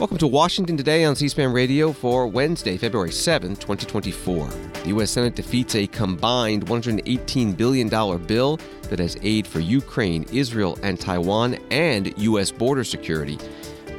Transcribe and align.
Welcome 0.00 0.16
to 0.16 0.26
Washington 0.28 0.78
Today 0.78 1.04
on 1.04 1.14
C 1.14 1.28
SPAN 1.28 1.52
Radio 1.52 1.92
for 1.92 2.26
Wednesday, 2.26 2.78
February 2.78 3.12
7, 3.12 3.54
2024. 3.54 4.46
The 4.46 4.88
U.S. 4.88 5.10
Senate 5.10 5.34
defeats 5.34 5.74
a 5.74 5.86
combined 5.86 6.64
$118 6.64 7.54
billion 7.54 7.88
bill 8.24 8.58
that 8.84 8.98
has 8.98 9.18
aid 9.20 9.46
for 9.46 9.60
Ukraine, 9.60 10.24
Israel, 10.32 10.78
and 10.82 10.98
Taiwan 10.98 11.58
and 11.70 12.16
U.S. 12.16 12.50
border 12.50 12.82
security. 12.82 13.38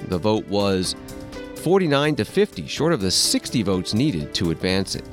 The 0.07 0.17
vote 0.17 0.47
was 0.47 0.95
49 1.57 2.15
to 2.15 2.25
50, 2.25 2.65
short 2.65 2.93
of 2.93 3.01
the 3.01 3.11
60 3.11 3.61
votes 3.61 3.93
needed 3.93 4.33
to 4.33 4.49
advance 4.49 4.95
it. 4.95 5.07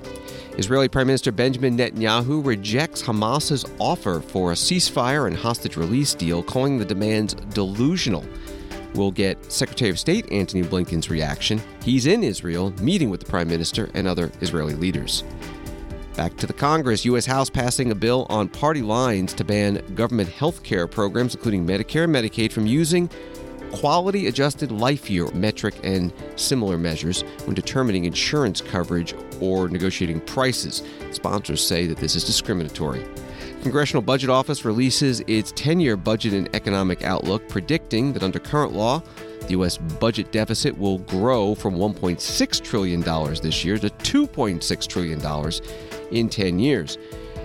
Israeli 0.57 0.89
Prime 0.89 1.07
Minister 1.07 1.32
Benjamin 1.32 1.77
Netanyahu 1.77 2.45
rejects 2.45 3.02
Hamas's 3.02 3.66
offer 3.79 4.20
for 4.20 4.52
a 4.52 4.55
ceasefire 4.55 5.27
and 5.27 5.36
hostage 5.36 5.77
release 5.77 6.14
deal, 6.14 6.43
calling 6.43 6.79
the 6.79 6.84
demands 6.86 7.34
delusional. 7.34 8.25
We'll 8.95 9.11
get 9.11 9.52
Secretary 9.52 9.91
of 9.91 9.98
State 9.98 10.30
Antony 10.33 10.62
Blinken's 10.62 11.10
reaction. 11.10 11.60
He's 11.83 12.06
in 12.06 12.24
Israel, 12.24 12.73
meeting 12.80 13.11
with 13.11 13.20
the 13.20 13.27
Prime 13.27 13.48
Minister 13.48 13.91
and 13.95 14.06
other 14.06 14.33
Israeli 14.41 14.74
leaders. 14.74 15.24
Back 16.16 16.37
to 16.38 16.47
the 16.47 16.52
Congress, 16.52 17.05
U.S. 17.05 17.27
House 17.27 17.48
passing 17.48 17.92
a 17.92 17.95
bill 17.95 18.27
on 18.28 18.48
party 18.48 18.83
lines 18.83 19.33
to 19.34 19.45
ban 19.45 19.83
government 19.95 20.28
health 20.28 20.64
care 20.64 20.88
programs, 20.88 21.34
including 21.34 21.64
Medicare 21.64 22.05
and 22.05 22.14
Medicaid, 22.14 22.51
from 22.51 22.66
using 22.66 23.09
quality 23.73 24.27
adjusted 24.27 24.73
life 24.73 25.09
year 25.11 25.30
metric 25.33 25.75
and 25.84 26.12
similar 26.36 26.78
measures 26.78 27.23
when 27.45 27.55
determining 27.55 28.05
insurance 28.05 28.61
coverage 28.61 29.14
or 29.41 29.69
negotiating 29.69 30.20
prices. 30.23 30.83
Sponsors 31.12 31.64
say 31.64 31.86
that 31.86 31.98
this 31.98 32.16
is 32.16 32.25
discriminatory. 32.25 33.05
Congressional 33.62 34.03
Budget 34.03 34.30
Office 34.30 34.65
releases 34.65 35.21
its 35.27 35.53
10 35.53 35.80
year 35.80 35.97
budget 35.97 36.33
and 36.33 36.48
economic 36.55 37.03
outlook, 37.03 37.48
predicting 37.48 38.12
that 38.12 38.23
under 38.23 38.39
current 38.39 38.73
law, 38.73 39.03
the 39.41 39.51
U.S. 39.51 39.77
budget 39.77 40.31
deficit 40.31 40.77
will 40.77 40.98
grow 40.98 41.55
from 41.55 41.75
$1.6 41.75 42.65
trillion 42.65 43.00
this 43.42 43.65
year 43.65 43.78
to 43.78 43.89
$2.6 43.89 44.87
trillion 44.87 45.53
in 46.12 46.28
10 46.28 46.59
years. 46.59 46.98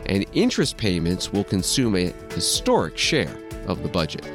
And 0.05 0.25
interest 0.33 0.78
payments 0.78 1.31
will 1.31 1.45
consume 1.45 1.95
a 1.95 2.14
historic 2.33 2.98
share 2.98 3.36
of 3.67 3.81
the 3.81 3.89
budget. 3.89 4.25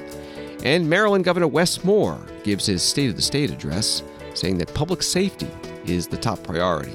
And 0.65 0.89
Maryland 0.89 1.25
Governor 1.25 1.49
Wes 1.49 1.85
Moore 1.85 2.19
gives 2.43 2.67
his 2.67 2.83
State 2.83 3.11
of 3.11 3.17
the 3.17 3.23
State 3.23 3.51
address, 3.51 4.03
saying 4.35 4.59
that 4.59 4.75
public 4.75 5.03
safety 5.03 5.49
is 5.87 6.09
the 6.09 6.17
top 6.17 6.43
priority. 6.43 6.95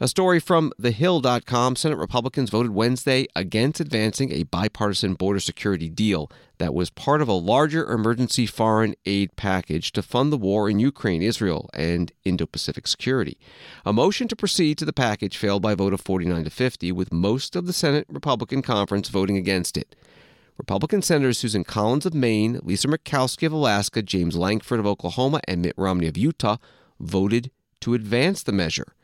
A 0.00 0.06
story 0.06 0.38
from 0.38 0.72
TheHill.com 0.80 1.74
Senate 1.74 1.98
Republicans 1.98 2.50
voted 2.50 2.70
Wednesday 2.70 3.26
against 3.34 3.80
advancing 3.80 4.30
a 4.30 4.44
bipartisan 4.44 5.14
border 5.14 5.40
security 5.40 5.88
deal 5.88 6.30
that 6.58 6.72
was 6.72 6.88
part 6.88 7.20
of 7.20 7.26
a 7.26 7.32
larger 7.32 7.84
emergency 7.84 8.46
foreign 8.46 8.94
aid 9.06 9.34
package 9.34 9.90
to 9.90 10.02
fund 10.02 10.32
the 10.32 10.36
war 10.36 10.70
in 10.70 10.78
Ukraine, 10.78 11.20
Israel, 11.20 11.68
and 11.74 12.12
Indo 12.24 12.46
Pacific 12.46 12.86
security. 12.86 13.38
A 13.84 13.92
motion 13.92 14.28
to 14.28 14.36
proceed 14.36 14.78
to 14.78 14.84
the 14.84 14.92
package 14.92 15.36
failed 15.36 15.62
by 15.62 15.72
a 15.72 15.76
vote 15.76 15.92
of 15.92 16.00
49 16.00 16.44
to 16.44 16.50
50, 16.50 16.92
with 16.92 17.12
most 17.12 17.56
of 17.56 17.66
the 17.66 17.72
Senate 17.72 18.06
Republican 18.08 18.62
conference 18.62 19.08
voting 19.08 19.36
against 19.36 19.76
it. 19.76 19.96
Republican 20.58 21.02
Senators 21.02 21.38
Susan 21.38 21.64
Collins 21.64 22.06
of 22.06 22.14
Maine, 22.14 22.60
Lisa 22.62 22.86
Murkowski 22.86 23.48
of 23.48 23.52
Alaska, 23.52 24.00
James 24.02 24.36
Lankford 24.36 24.78
of 24.78 24.86
Oklahoma, 24.86 25.40
and 25.48 25.60
Mitt 25.60 25.74
Romney 25.76 26.06
of 26.06 26.16
Utah 26.16 26.58
voted 27.00 27.50
to 27.80 27.94
advance 27.94 28.44
the 28.44 28.52
measure. 28.52 28.94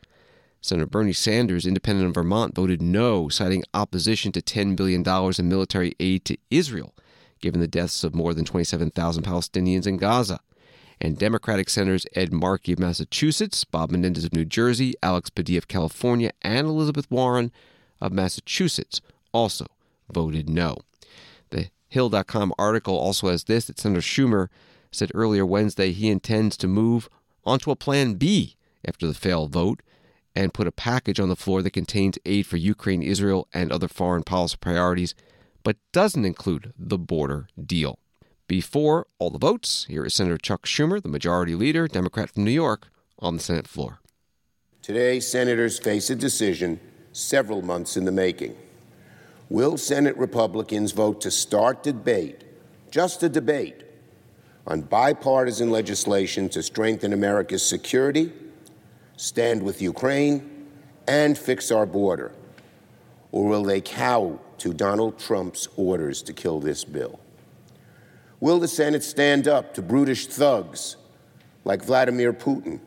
Senator 0.65 0.87
Bernie 0.87 1.13
Sanders, 1.13 1.67
independent 1.67 2.07
of 2.07 2.15
Vermont, 2.15 2.55
voted 2.55 2.81
no, 2.81 3.29
citing 3.29 3.63
opposition 3.75 4.31
to 4.31 4.41
$10 4.41 4.75
billion 4.75 5.03
in 5.37 5.47
military 5.47 5.95
aid 5.99 6.25
to 6.25 6.37
Israel, 6.49 6.95
given 7.39 7.59
the 7.61 7.67
deaths 7.67 8.03
of 8.03 8.15
more 8.15 8.33
than 8.33 8.45
27,000 8.45 9.23
Palestinians 9.23 9.85
in 9.85 9.97
Gaza. 9.97 10.39
And 10.99 11.19
Democratic 11.19 11.69
Senators 11.69 12.07
Ed 12.15 12.33
Markey 12.33 12.73
of 12.73 12.79
Massachusetts, 12.79 13.63
Bob 13.63 13.91
Menendez 13.91 14.25
of 14.25 14.33
New 14.33 14.45
Jersey, 14.45 14.95
Alex 15.03 15.29
Padilla 15.29 15.59
of 15.59 15.67
California, 15.67 16.31
and 16.41 16.65
Elizabeth 16.65 17.11
Warren 17.11 17.51
of 18.01 18.11
Massachusetts 18.11 19.01
also 19.33 19.67
voted 20.11 20.49
no. 20.49 20.77
The 21.51 21.69
Hill.com 21.89 22.53
article 22.57 22.97
also 22.97 23.29
has 23.29 23.43
this 23.43 23.65
that 23.65 23.79
Senator 23.79 24.01
Schumer 24.01 24.47
said 24.91 25.11
earlier 25.13 25.45
Wednesday 25.45 25.91
he 25.91 26.09
intends 26.09 26.57
to 26.57 26.67
move 26.67 27.07
onto 27.43 27.69
a 27.69 27.75
plan 27.75 28.15
B 28.15 28.55
after 28.83 29.05
the 29.05 29.13
failed 29.13 29.51
vote 29.51 29.81
and 30.35 30.53
put 30.53 30.67
a 30.67 30.71
package 30.71 31.19
on 31.19 31.29
the 31.29 31.35
floor 31.35 31.61
that 31.61 31.71
contains 31.71 32.19
aid 32.25 32.45
for 32.45 32.57
Ukraine, 32.57 33.01
Israel, 33.01 33.47
and 33.53 33.71
other 33.71 33.87
foreign 33.87 34.23
policy 34.23 34.57
priorities, 34.59 35.15
but 35.63 35.77
doesn't 35.93 36.25
include 36.25 36.73
the 36.77 36.97
border 36.97 37.47
deal. 37.63 37.99
Before 38.47 39.07
all 39.17 39.31
the 39.31 39.39
votes, 39.39 39.85
here 39.89 40.05
is 40.05 40.13
Senator 40.13 40.37
Chuck 40.37 40.65
Schumer, 40.65 41.01
the 41.01 41.09
majority 41.09 41.55
leader, 41.55 41.87
Democrat 41.87 42.29
from 42.29 42.43
New 42.43 42.51
York, 42.51 42.89
on 43.17 43.37
the 43.37 43.41
Senate 43.41 43.67
floor. 43.67 43.99
Today, 44.81 45.19
senators 45.19 45.79
face 45.79 46.09
a 46.11 46.15
decision 46.15 46.79
several 47.11 47.63
months 47.63 47.97
in 47.97 48.05
the 48.05 48.11
making. 48.11 48.55
Will 49.49 49.77
Senate 49.77 50.17
Republicans 50.17 50.91
vote 50.91 51.21
to 51.21 51.31
start 51.31 51.81
debate, 51.81 52.43
just 52.91 53.23
a 53.23 53.29
debate, 53.29 53.83
on 54.67 54.81
bipartisan 54.81 55.71
legislation 55.71 56.49
to 56.49 56.61
strengthen 56.61 57.13
America's 57.13 57.63
security 57.63 58.31
stand 59.17 59.63
with 59.63 59.81
Ukraine, 59.81 60.67
and 61.07 61.37
fix 61.37 61.71
our 61.71 61.85
border? 61.85 62.31
Or 63.31 63.45
will 63.45 63.63
they 63.63 63.81
cow 63.81 64.39
to 64.59 64.73
Donald 64.73 65.19
Trump's 65.19 65.67
orders 65.75 66.21
to 66.23 66.33
kill 66.33 66.59
this 66.59 66.83
bill? 66.83 67.19
Will 68.39 68.59
the 68.59 68.67
Senate 68.67 69.03
stand 69.03 69.47
up 69.47 69.73
to 69.73 69.81
brutish 69.81 70.27
thugs 70.27 70.97
like 71.63 71.83
Vladimir 71.83 72.33
Putin 72.33 72.79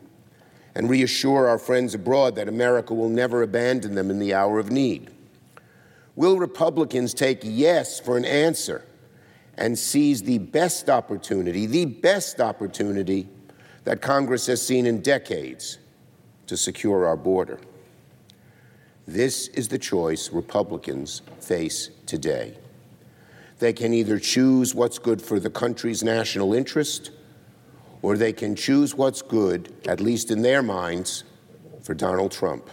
and 0.75 0.89
reassure 0.89 1.47
our 1.47 1.57
friends 1.57 1.93
abroad 1.93 2.35
that 2.35 2.47
America 2.47 2.93
will 2.93 3.09
never 3.09 3.41
abandon 3.41 3.95
them 3.95 4.09
in 4.09 4.19
the 4.19 4.33
hour 4.33 4.59
of 4.59 4.71
need? 4.71 5.11
Will 6.15 6.37
Republicans 6.37 7.13
take 7.13 7.39
yes 7.43 7.99
for 7.99 8.17
an 8.17 8.25
answer 8.25 8.83
and 9.57 9.77
seize 9.77 10.23
the 10.23 10.37
best 10.37 10.89
opportunity, 10.89 11.65
the 11.65 11.85
best 11.85 12.39
opportunity 12.39 13.27
that 13.83 14.01
Congress 14.01 14.45
has 14.47 14.65
seen 14.65 14.85
in 14.85 15.01
decades 15.01 15.77
to 16.49 16.57
secure 16.57 17.05
our 17.05 17.15
border. 17.15 17.59
This 19.07 19.47
is 19.49 19.67
the 19.67 19.77
choice 19.77 20.31
Republicans 20.31 21.21
face 21.39 21.91
today. 22.05 22.57
They 23.59 23.71
can 23.71 23.93
either 23.93 24.19
choose 24.19 24.73
what's 24.73 24.97
good 24.97 25.21
for 25.21 25.39
the 25.39 25.49
country's 25.51 26.03
national 26.03 26.53
interest, 26.53 27.11
or 28.01 28.17
they 28.17 28.33
can 28.33 28.55
choose 28.55 28.95
what's 28.95 29.21
good, 29.21 29.73
at 29.87 29.99
least 29.99 30.31
in 30.31 30.41
their 30.41 30.63
minds, 30.63 31.23
for 31.83 31.93
Donald 31.93 32.31
Trump. 32.31 32.67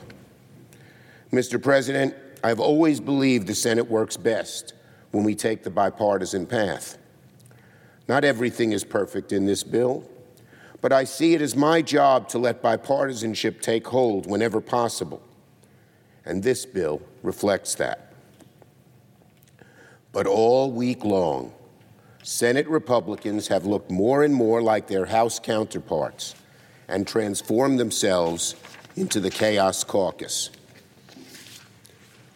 Mr. 1.31 1.62
President, 1.62 2.15
I've 2.42 2.60
always 2.60 2.98
believed 2.98 3.47
the 3.47 3.54
Senate 3.54 3.91
works 3.91 4.16
best 4.16 4.72
when 5.10 5.22
we 5.22 5.34
take 5.34 5.65
the 5.65 5.70
bipartisan 5.70 6.47
path. 6.47 6.97
Not 8.09 8.25
everything 8.25 8.72
is 8.72 8.84
perfect 8.84 9.32
in 9.32 9.44
this 9.44 9.62
bill, 9.62 10.09
but 10.81 10.92
I 10.92 11.04
see 11.04 11.34
it 11.34 11.42
as 11.42 11.56
my 11.56 11.82
job 11.82 12.28
to 12.31 12.38
let 12.38 12.62
bipartisanship 12.62 13.60
take 13.60 13.87
hold 13.87 14.26
whenever 14.26 14.60
possible. 14.60 15.22
And 16.25 16.42
this 16.42 16.66
bill 16.66 17.03
reflects 17.22 17.75
that. 17.76 18.12
But 20.12 20.26
all 20.26 20.70
week 20.70 21.04
long, 21.04 21.53
Senate 22.22 22.66
Republicans 22.69 23.48
have 23.48 23.65
looked 23.65 23.91
more 23.91 24.25
and 24.25 24.34
more 24.34 24.60
like 24.60 24.88
their 24.88 25.06
House 25.06 25.38
counterparts 25.38 26.34
and 26.88 27.06
transformed 27.06 27.78
themselves 27.78 28.56
into 28.97 29.20
the 29.20 29.31
Chaos 29.31 29.84
Caucus. 29.84 30.50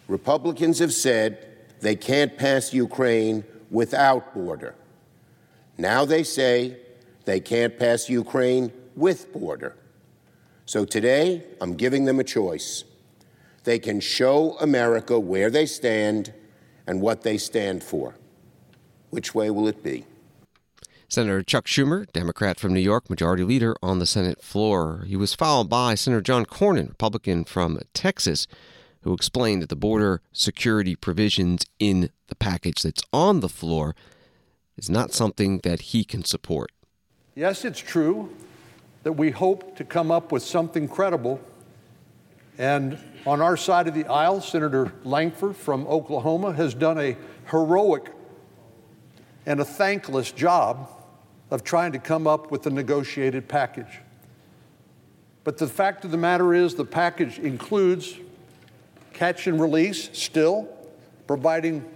Republicans 0.07 0.79
have 0.79 0.93
said 0.93 1.47
they 1.81 1.97
can't 1.97 2.37
pass 2.37 2.75
Ukraine 2.75 3.45
without 3.71 4.35
border. 4.35 4.75
Now 5.79 6.05
they 6.05 6.23
say 6.23 6.77
they 7.25 7.41
can't 7.41 7.79
pass 7.79 8.09
Ukraine 8.09 8.73
with 8.97 9.33
border. 9.33 9.77
So 10.67 10.85
today, 10.85 11.45
I'm 11.61 11.75
giving 11.75 12.05
them 12.05 12.21
a 12.21 12.25
choice. 12.25 12.85
They 13.65 13.79
can 13.79 14.01
show 14.01 14.57
America 14.59 15.19
where 15.19 15.51
they 15.51 15.67
stand 15.67 16.33
and 16.87 17.01
what 17.01 17.23
they 17.23 17.39
stand 17.39 17.83
for. 17.83 18.17
Which 19.11 19.35
way 19.35 19.51
will 19.51 19.67
it 19.69 19.83
be? 19.83 20.07
Senator 21.09 21.43
Chuck 21.43 21.67
Schumer, 21.67 22.07
Democrat 22.13 22.61
from 22.61 22.73
New 22.73 22.81
York, 22.81 23.11
Majority 23.11 23.43
Leader 23.43 23.75
on 23.83 23.99
the 23.99 24.07
Senate 24.07 24.41
floor. 24.43 25.05
He 25.09 25.17
was 25.17 25.35
followed 25.35 25.69
by 25.69 25.97
Senator 25.97 26.23
John 26.23 26.47
Cornyn, 26.47 26.89
Republican 26.89 27.45
from 27.45 27.81
Texas, 27.93 28.47
who 29.03 29.13
explained 29.13 29.61
that 29.63 29.71
the 29.71 29.77
border 29.77 30.23
security 30.33 30.95
provisions 30.95 31.67
in 31.81 32.11
the 32.29 32.37
package 32.37 32.83
that's 32.83 33.03
on 33.13 33.41
the 33.41 33.49
floor 33.49 33.97
is 34.77 34.89
not 34.89 35.13
something 35.13 35.59
that 35.65 35.81
he 35.81 36.05
can 36.05 36.25
support. 36.25 36.71
Yes, 37.41 37.65
it's 37.65 37.81
true 37.81 38.37
that 39.03 39.13
we 39.13 39.31
hope 39.31 39.75
to 39.77 39.83
come 39.83 40.11
up 40.11 40.31
with 40.31 40.43
something 40.43 40.87
credible. 40.87 41.41
And 42.59 42.99
on 43.25 43.41
our 43.41 43.57
side 43.57 43.89
of 43.89 43.95
the 43.95 44.05
aisle, 44.05 44.43
Senator 44.43 44.93
Lankford 45.05 45.57
from 45.57 45.87
Oklahoma 45.87 46.53
has 46.53 46.75
done 46.75 46.99
a 46.99 47.17
heroic 47.51 48.13
and 49.47 49.59
a 49.59 49.65
thankless 49.65 50.33
job 50.33 50.91
of 51.51 51.65
trying 51.65 51.93
to 51.93 51.99
come 51.99 52.27
up 52.27 52.51
with 52.51 52.67
a 52.67 52.71
negotiated 52.71 53.49
package. 53.49 54.01
But 55.43 55.57
the 55.57 55.67
fact 55.67 56.05
of 56.05 56.11
the 56.11 56.19
matter 56.19 56.53
is, 56.53 56.75
the 56.75 56.85
package 56.85 57.39
includes 57.39 58.19
catch 59.15 59.47
and 59.47 59.59
release 59.59 60.11
still, 60.13 60.69
providing 61.27 61.87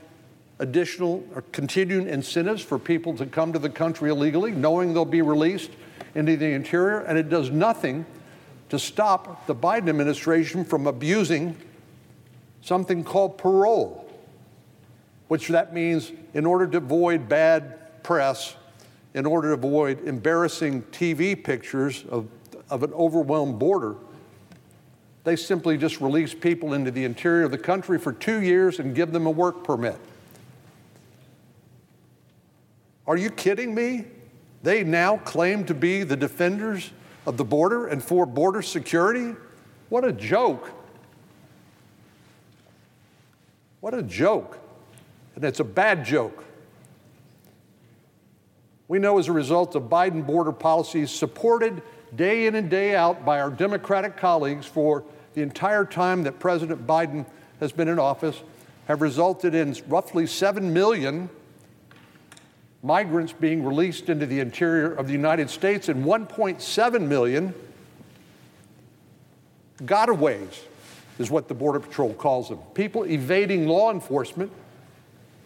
additional 0.58 1.26
or 1.34 1.42
continuing 1.52 2.08
incentives 2.08 2.62
for 2.62 2.78
people 2.78 3.16
to 3.16 3.26
come 3.26 3.52
to 3.52 3.58
the 3.58 3.70
country 3.70 4.10
illegally, 4.10 4.52
knowing 4.52 4.94
they'll 4.94 5.04
be 5.04 5.22
released 5.22 5.70
into 6.14 6.36
the 6.36 6.46
interior, 6.46 7.00
and 7.00 7.18
it 7.18 7.28
does 7.28 7.50
nothing 7.50 8.06
to 8.68 8.78
stop 8.78 9.46
the 9.46 9.54
Biden 9.54 9.88
administration 9.88 10.64
from 10.64 10.86
abusing 10.86 11.56
something 12.62 13.04
called 13.04 13.36
parole, 13.36 14.10
which 15.28 15.48
that 15.48 15.74
means 15.74 16.12
in 16.32 16.46
order 16.46 16.66
to 16.66 16.78
avoid 16.78 17.28
bad 17.28 18.02
press, 18.02 18.54
in 19.14 19.26
order 19.26 19.48
to 19.48 19.54
avoid 19.54 20.04
embarrassing 20.06 20.82
TV 20.84 21.42
pictures 21.42 22.04
of, 22.10 22.28
of 22.70 22.82
an 22.82 22.92
overwhelmed 22.92 23.58
border, 23.58 23.96
they 25.24 25.36
simply 25.36 25.76
just 25.78 26.00
release 26.00 26.34
people 26.34 26.74
into 26.74 26.90
the 26.90 27.04
interior 27.04 27.44
of 27.44 27.50
the 27.50 27.58
country 27.58 27.98
for 27.98 28.12
two 28.12 28.42
years 28.42 28.78
and 28.78 28.94
give 28.94 29.10
them 29.12 29.26
a 29.26 29.30
work 29.30 29.64
permit. 29.64 29.98
Are 33.06 33.16
you 33.16 33.30
kidding 33.30 33.74
me? 33.74 34.06
They 34.62 34.82
now 34.82 35.18
claim 35.18 35.64
to 35.66 35.74
be 35.74 36.04
the 36.04 36.16
defenders 36.16 36.90
of 37.26 37.36
the 37.36 37.44
border 37.44 37.86
and 37.86 38.02
for 38.02 38.26
border 38.26 38.62
security? 38.62 39.34
What 39.88 40.04
a 40.04 40.12
joke. 40.12 40.70
What 43.80 43.94
a 43.94 44.02
joke. 44.02 44.58
And 45.34 45.44
it's 45.44 45.60
a 45.60 45.64
bad 45.64 46.04
joke. 46.04 46.44
We 48.88 48.98
know 48.98 49.18
as 49.18 49.28
a 49.28 49.32
result 49.32 49.74
of 49.74 49.84
Biden 49.84 50.26
border 50.26 50.52
policies 50.52 51.10
supported 51.10 51.82
day 52.14 52.46
in 52.46 52.54
and 52.54 52.70
day 52.70 52.94
out 52.94 53.24
by 53.24 53.40
our 53.40 53.50
Democratic 53.50 54.16
colleagues 54.16 54.66
for 54.66 55.04
the 55.34 55.42
entire 55.42 55.84
time 55.84 56.22
that 56.22 56.38
President 56.38 56.86
Biden 56.86 57.26
has 57.60 57.72
been 57.72 57.88
in 57.88 57.98
office 57.98 58.42
have 58.86 59.00
resulted 59.02 59.54
in 59.54 59.74
roughly 59.88 60.26
7 60.26 60.72
million 60.72 61.28
migrants 62.84 63.32
being 63.32 63.64
released 63.64 64.10
into 64.10 64.26
the 64.26 64.38
interior 64.38 64.92
of 64.92 65.06
the 65.06 65.12
United 65.12 65.48
States 65.48 65.88
and 65.88 66.04
1.7 66.04 67.00
million 67.08 67.54
gotaways, 69.82 70.60
is 71.18 71.30
what 71.30 71.48
the 71.48 71.54
Border 71.54 71.80
Patrol 71.80 72.12
calls 72.12 72.50
them. 72.50 72.58
People 72.74 73.04
evading 73.04 73.66
law 73.66 73.90
enforcement 73.90 74.52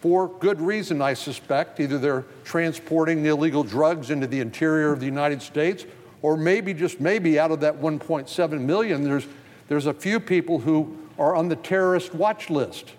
for 0.00 0.28
good 0.28 0.60
reason, 0.60 1.00
I 1.00 1.14
suspect. 1.14 1.80
Either 1.80 1.98
they're 1.98 2.24
transporting 2.44 3.24
illegal 3.24 3.62
drugs 3.62 4.10
into 4.10 4.26
the 4.26 4.40
interior 4.40 4.92
of 4.92 5.00
the 5.00 5.06
United 5.06 5.40
States, 5.40 5.86
or 6.22 6.36
maybe, 6.36 6.74
just 6.74 7.00
maybe, 7.00 7.38
out 7.38 7.52
of 7.52 7.60
that 7.60 7.80
1.7 7.80 8.60
million, 8.60 9.04
there's, 9.04 9.26
there's 9.68 9.86
a 9.86 9.94
few 9.94 10.18
people 10.18 10.58
who 10.58 10.98
are 11.18 11.36
on 11.36 11.48
the 11.48 11.56
terrorist 11.56 12.14
watch 12.14 12.50
list. 12.50 12.92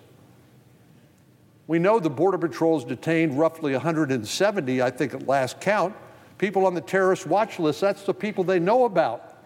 We 1.70 1.78
know 1.78 2.00
the 2.00 2.10
Border 2.10 2.36
Patrol's 2.36 2.84
detained 2.84 3.38
roughly 3.38 3.70
170, 3.74 4.82
I 4.82 4.90
think 4.90 5.14
at 5.14 5.28
last 5.28 5.60
count, 5.60 5.94
people 6.36 6.66
on 6.66 6.74
the 6.74 6.80
terrorist 6.80 7.28
watch 7.28 7.60
list. 7.60 7.80
That's 7.80 8.02
the 8.02 8.12
people 8.12 8.42
they 8.42 8.58
know 8.58 8.86
about. 8.86 9.38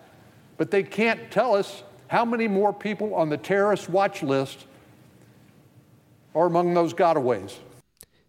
But 0.57 0.71
they 0.71 0.85
can't 0.85 1.31
tell 1.31 1.55
us 1.55 1.83
how 2.09 2.25
many 2.25 2.49
more 2.49 2.73
people 2.73 3.15
on 3.15 3.29
the 3.29 3.37
terrorist 3.37 3.91
watch 3.91 4.23
list 4.23 4.65
are 6.35 6.47
among 6.47 6.73
those 6.73 6.95
gotaways. 6.95 7.59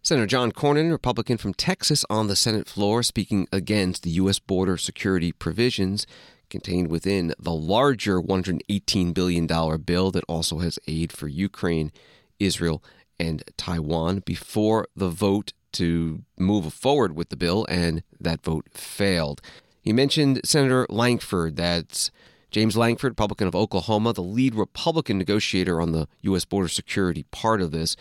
Senator 0.01 0.27
John 0.27 0.51
Cornyn, 0.51 0.91
Republican 0.91 1.37
from 1.37 1.53
Texas, 1.53 2.03
on 2.09 2.27
the 2.27 2.35
Senate 2.35 2.67
floor 2.67 3.01
speaking 3.01 3.47
against 3.53 4.03
the 4.03 4.09
U.S. 4.09 4.39
border 4.39 4.75
security 4.75 5.31
provisions 5.31 6.05
contained 6.49 6.89
within 6.89 7.33
the 7.39 7.53
larger 7.53 8.21
$118 8.21 9.13
billion 9.13 9.47
bill 9.47 10.11
that 10.11 10.25
also 10.27 10.59
has 10.59 10.77
aid 10.85 11.13
for 11.13 11.29
Ukraine, 11.29 11.93
Israel, 12.41 12.83
and 13.19 13.43
Taiwan 13.57 14.23
before 14.25 14.87
the 14.95 15.09
vote 15.09 15.53
to 15.73 16.23
move 16.37 16.73
forward 16.73 17.15
with 17.15 17.29
the 17.29 17.35
bill, 17.35 17.65
and 17.69 18.03
that 18.19 18.43
vote 18.43 18.67
failed. 18.73 19.41
He 19.81 19.93
mentioned 19.93 20.41
Senator 20.43 20.87
Lankford, 20.89 21.57
that's 21.57 22.11
James 22.49 22.77
Lankford, 22.77 23.11
Republican 23.11 23.47
of 23.47 23.55
Oklahoma, 23.55 24.13
the 24.13 24.23
lead 24.23 24.55
Republican 24.55 25.17
negotiator 25.17 25.81
on 25.81 25.91
the 25.91 26.07
U.S. 26.21 26.45
border 26.45 26.69
security 26.69 27.23
part 27.31 27.61
of 27.61 27.71
this. 27.71 27.95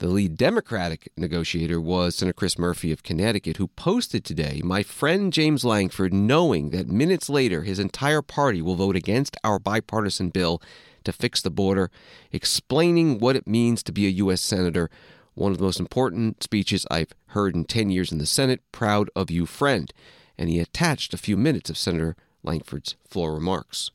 The 0.00 0.08
lead 0.08 0.38
Democratic 0.38 1.12
negotiator 1.18 1.78
was 1.78 2.16
Senator 2.16 2.32
Chris 2.32 2.58
Murphy 2.58 2.90
of 2.90 3.02
Connecticut, 3.02 3.58
who 3.58 3.68
posted 3.68 4.24
today 4.24 4.62
My 4.64 4.82
friend 4.82 5.30
James 5.30 5.62
Lankford, 5.62 6.14
knowing 6.14 6.70
that 6.70 6.88
minutes 6.88 7.28
later 7.28 7.64
his 7.64 7.78
entire 7.78 8.22
party 8.22 8.62
will 8.62 8.76
vote 8.76 8.96
against 8.96 9.36
our 9.44 9.58
bipartisan 9.58 10.30
bill, 10.30 10.62
to 11.04 11.12
fix 11.12 11.42
the 11.42 11.50
border, 11.50 11.90
explaining 12.32 13.18
what 13.18 13.36
it 13.36 13.46
means 13.46 13.82
to 13.82 13.92
be 13.92 14.06
a 14.06 14.10
U.S. 14.22 14.40
Senator. 14.40 14.88
One 15.34 15.52
of 15.52 15.58
the 15.58 15.64
most 15.64 15.78
important 15.78 16.42
speeches 16.42 16.86
I've 16.90 17.12
heard 17.26 17.54
in 17.54 17.66
10 17.66 17.90
years 17.90 18.10
in 18.10 18.16
the 18.16 18.24
Senate. 18.24 18.62
Proud 18.72 19.10
of 19.14 19.30
you, 19.30 19.44
friend. 19.44 19.92
And 20.38 20.48
he 20.48 20.60
attached 20.60 21.12
a 21.12 21.18
few 21.18 21.36
minutes 21.36 21.68
of 21.68 21.76
Senator 21.76 22.16
Lankford's 22.42 22.96
floor 23.06 23.34
remarks. 23.34 23.90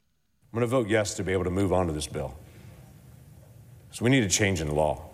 I'm 0.53 0.59
going 0.59 0.61
to 0.61 0.67
vote 0.67 0.87
yes 0.87 1.15
to 1.15 1.23
be 1.23 1.33
able 1.33 1.45
to 1.45 1.49
move 1.49 1.73
on 1.73 1.87
to 1.87 1.93
this 1.93 2.05
bill. 2.05 2.37
So 3.89 4.05
we 4.05 4.11
need 4.11 4.23
a 4.23 4.29
change 4.29 4.61
in 4.61 4.69
law. 4.69 5.09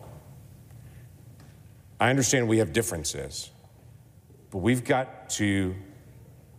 I 2.02 2.10
understand 2.10 2.48
we 2.48 2.58
have 2.58 2.74
differences, 2.74 3.52
but 4.50 4.58
we've 4.58 4.84
got 4.84 5.30
to 5.32 5.76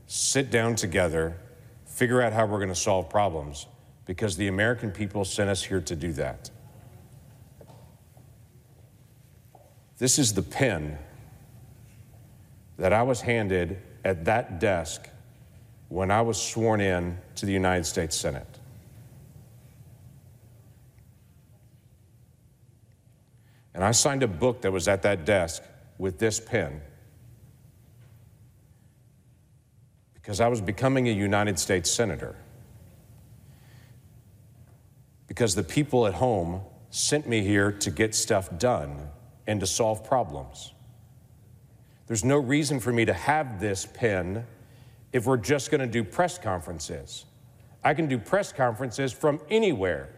sit 0.06 0.52
down 0.52 0.76
together, 0.76 1.36
figure 1.84 2.22
out 2.22 2.32
how 2.32 2.46
we're 2.46 2.58
going 2.58 2.68
to 2.68 2.76
solve 2.76 3.10
problems, 3.10 3.66
because 4.06 4.36
the 4.36 4.46
American 4.46 4.92
people 4.92 5.24
sent 5.24 5.50
us 5.50 5.64
here 5.64 5.80
to 5.80 5.96
do 5.96 6.12
that. 6.12 6.48
This 9.98 10.16
is 10.16 10.32
the 10.32 10.42
pen 10.42 10.96
that 12.78 12.92
I 12.92 13.02
was 13.02 13.20
handed 13.20 13.82
at 14.04 14.24
that 14.26 14.60
desk 14.60 15.08
when 15.88 16.12
I 16.12 16.22
was 16.22 16.40
sworn 16.40 16.80
in 16.80 17.18
to 17.34 17.46
the 17.46 17.52
United 17.52 17.84
States 17.84 18.14
Senate. 18.14 18.60
And 23.74 23.84
I 23.84 23.92
signed 23.92 24.22
a 24.22 24.28
book 24.28 24.62
that 24.62 24.72
was 24.72 24.88
at 24.88 25.02
that 25.02 25.24
desk 25.24 25.62
with 25.98 26.18
this 26.18 26.38
pen 26.40 26.80
because 30.14 30.40
I 30.40 30.48
was 30.48 30.60
becoming 30.60 31.08
a 31.08 31.12
United 31.12 31.58
States 31.58 31.90
Senator 31.90 32.36
because 35.26 35.54
the 35.54 35.64
people 35.64 36.06
at 36.06 36.14
home 36.14 36.60
sent 36.90 37.26
me 37.26 37.40
here 37.40 37.72
to 37.72 37.90
get 37.90 38.14
stuff 38.14 38.58
done 38.58 39.08
and 39.46 39.58
to 39.60 39.66
solve 39.66 40.04
problems. 40.04 40.72
There's 42.06 42.24
no 42.24 42.36
reason 42.36 42.80
for 42.80 42.92
me 42.92 43.04
to 43.06 43.14
have 43.14 43.58
this 43.58 43.86
pen 43.86 44.46
if 45.12 45.26
we're 45.26 45.38
just 45.38 45.70
going 45.70 45.80
to 45.80 45.86
do 45.86 46.04
press 46.04 46.38
conferences. 46.38 47.24
I 47.82 47.94
can 47.94 48.08
do 48.08 48.18
press 48.18 48.52
conferences 48.52 49.12
from 49.12 49.40
anywhere, 49.50 50.10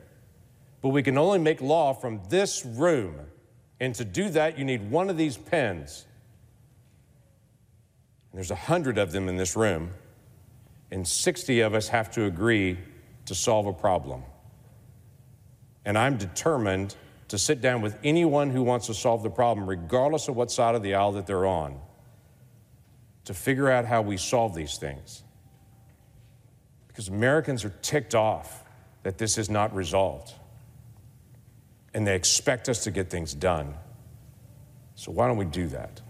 but 0.82 0.88
we 0.88 1.02
can 1.02 1.16
only 1.16 1.38
make 1.38 1.60
law 1.60 1.92
from 1.92 2.20
this 2.28 2.64
room. 2.64 3.14
And 3.80 3.94
to 3.96 4.04
do 4.04 4.30
that, 4.30 4.58
you 4.58 4.64
need 4.64 4.90
one 4.90 5.10
of 5.10 5.16
these 5.16 5.36
pens. 5.36 6.06
And 8.30 8.38
there's 8.38 8.50
a 8.50 8.56
hundred 8.56 8.98
of 8.98 9.12
them 9.12 9.28
in 9.28 9.36
this 9.36 9.56
room, 9.56 9.90
and 10.90 11.06
60 11.06 11.60
of 11.60 11.74
us 11.74 11.88
have 11.88 12.10
to 12.12 12.24
agree 12.24 12.78
to 13.26 13.34
solve 13.34 13.66
a 13.66 13.72
problem 13.72 14.22
and 15.84 15.98
I'm 15.98 16.16
determined 16.16 16.96
to 17.28 17.38
sit 17.38 17.60
down 17.60 17.82
with 17.82 17.98
anyone 18.04 18.50
who 18.50 18.62
wants 18.62 18.86
to 18.86 18.94
solve 18.94 19.22
the 19.22 19.30
problem, 19.30 19.68
regardless 19.68 20.28
of 20.28 20.36
what 20.36 20.50
side 20.50 20.74
of 20.74 20.82
the 20.82 20.94
aisle 20.94 21.12
that 21.12 21.26
they're 21.26 21.46
on, 21.46 21.78
to 23.24 23.34
figure 23.34 23.70
out 23.70 23.84
how 23.84 24.02
we 24.02 24.16
solve 24.16 24.54
these 24.54 24.76
things. 24.76 25.22
Because 26.88 27.08
Americans 27.08 27.64
are 27.64 27.74
ticked 27.82 28.14
off 28.14 28.64
that 29.02 29.18
this 29.18 29.36
is 29.36 29.50
not 29.50 29.74
resolved, 29.74 30.32
and 31.94 32.06
they 32.06 32.14
expect 32.14 32.68
us 32.68 32.84
to 32.84 32.90
get 32.90 33.08
things 33.08 33.32
done. 33.32 33.74
So, 34.96 35.12
why 35.12 35.26
don't 35.26 35.36
we 35.36 35.44
do 35.44 35.68
that? 35.68 36.02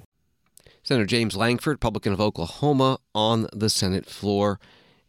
Senator 0.82 1.06
James 1.06 1.36
Lankford, 1.36 1.74
Republican 1.74 2.12
of 2.12 2.20
Oklahoma, 2.20 2.98
on 3.14 3.46
the 3.52 3.70
Senate 3.70 4.06
floor 4.06 4.58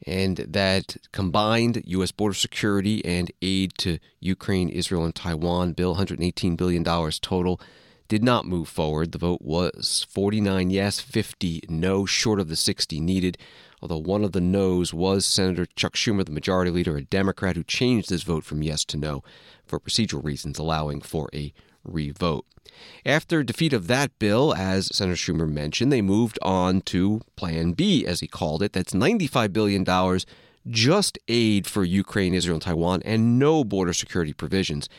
and 0.05 0.37
that 0.37 0.97
combined 1.11 1.81
U.S. 1.85 2.11
border 2.11 2.35
security 2.35 3.03
and 3.03 3.31
aid 3.41 3.73
to 3.79 3.97
Ukraine, 4.19 4.69
Israel, 4.69 5.03
and 5.03 5.15
Taiwan 5.15 5.73
bill, 5.73 5.95
$118 5.95 6.55
billion 6.57 6.83
total, 6.83 7.59
did 8.07 8.23
not 8.23 8.45
move 8.45 8.67
forward. 8.67 9.11
The 9.11 9.17
vote 9.17 9.41
was 9.41 10.05
49 10.09 10.69
yes, 10.69 10.99
50 10.99 11.63
no, 11.69 12.05
short 12.05 12.39
of 12.39 12.49
the 12.49 12.55
60 12.55 12.99
needed. 12.99 13.37
Although 13.81 13.97
one 13.97 14.23
of 14.23 14.31
the 14.31 14.41
no's 14.41 14.93
was 14.93 15.25
Senator 15.25 15.65
Chuck 15.75 15.93
Schumer, 15.93 16.25
the 16.25 16.31
majority 16.31 16.71
leader, 16.71 16.97
a 16.97 17.03
Democrat, 17.03 17.55
who 17.55 17.63
changed 17.63 18.09
his 18.09 18.23
vote 18.23 18.43
from 18.43 18.61
yes 18.61 18.85
to 18.85 18.97
no 18.97 19.23
for 19.65 19.79
procedural 19.79 20.23
reasons, 20.23 20.59
allowing 20.59 21.01
for 21.01 21.29
a 21.33 21.53
revote. 21.83 22.45
After 23.05 23.43
defeat 23.43 23.73
of 23.73 23.87
that 23.87 24.17
bill, 24.19 24.53
as 24.53 24.95
Senator 24.95 25.15
Schumer 25.15 25.49
mentioned, 25.49 25.91
they 25.91 26.01
moved 26.01 26.39
on 26.41 26.81
to 26.81 27.21
Plan 27.35 27.73
B, 27.73 28.05
as 28.05 28.19
he 28.19 28.27
called 28.27 28.61
it. 28.61 28.73
That's 28.73 28.93
$95 28.93 29.53
billion, 29.53 30.19
just 30.67 31.19
aid 31.27 31.67
for 31.67 31.83
Ukraine, 31.83 32.33
Israel, 32.33 32.55
and 32.55 32.61
Taiwan, 32.61 33.01
and 33.05 33.39
no 33.39 33.63
border 33.63 33.93
security 33.93 34.33
provisions. 34.33 34.89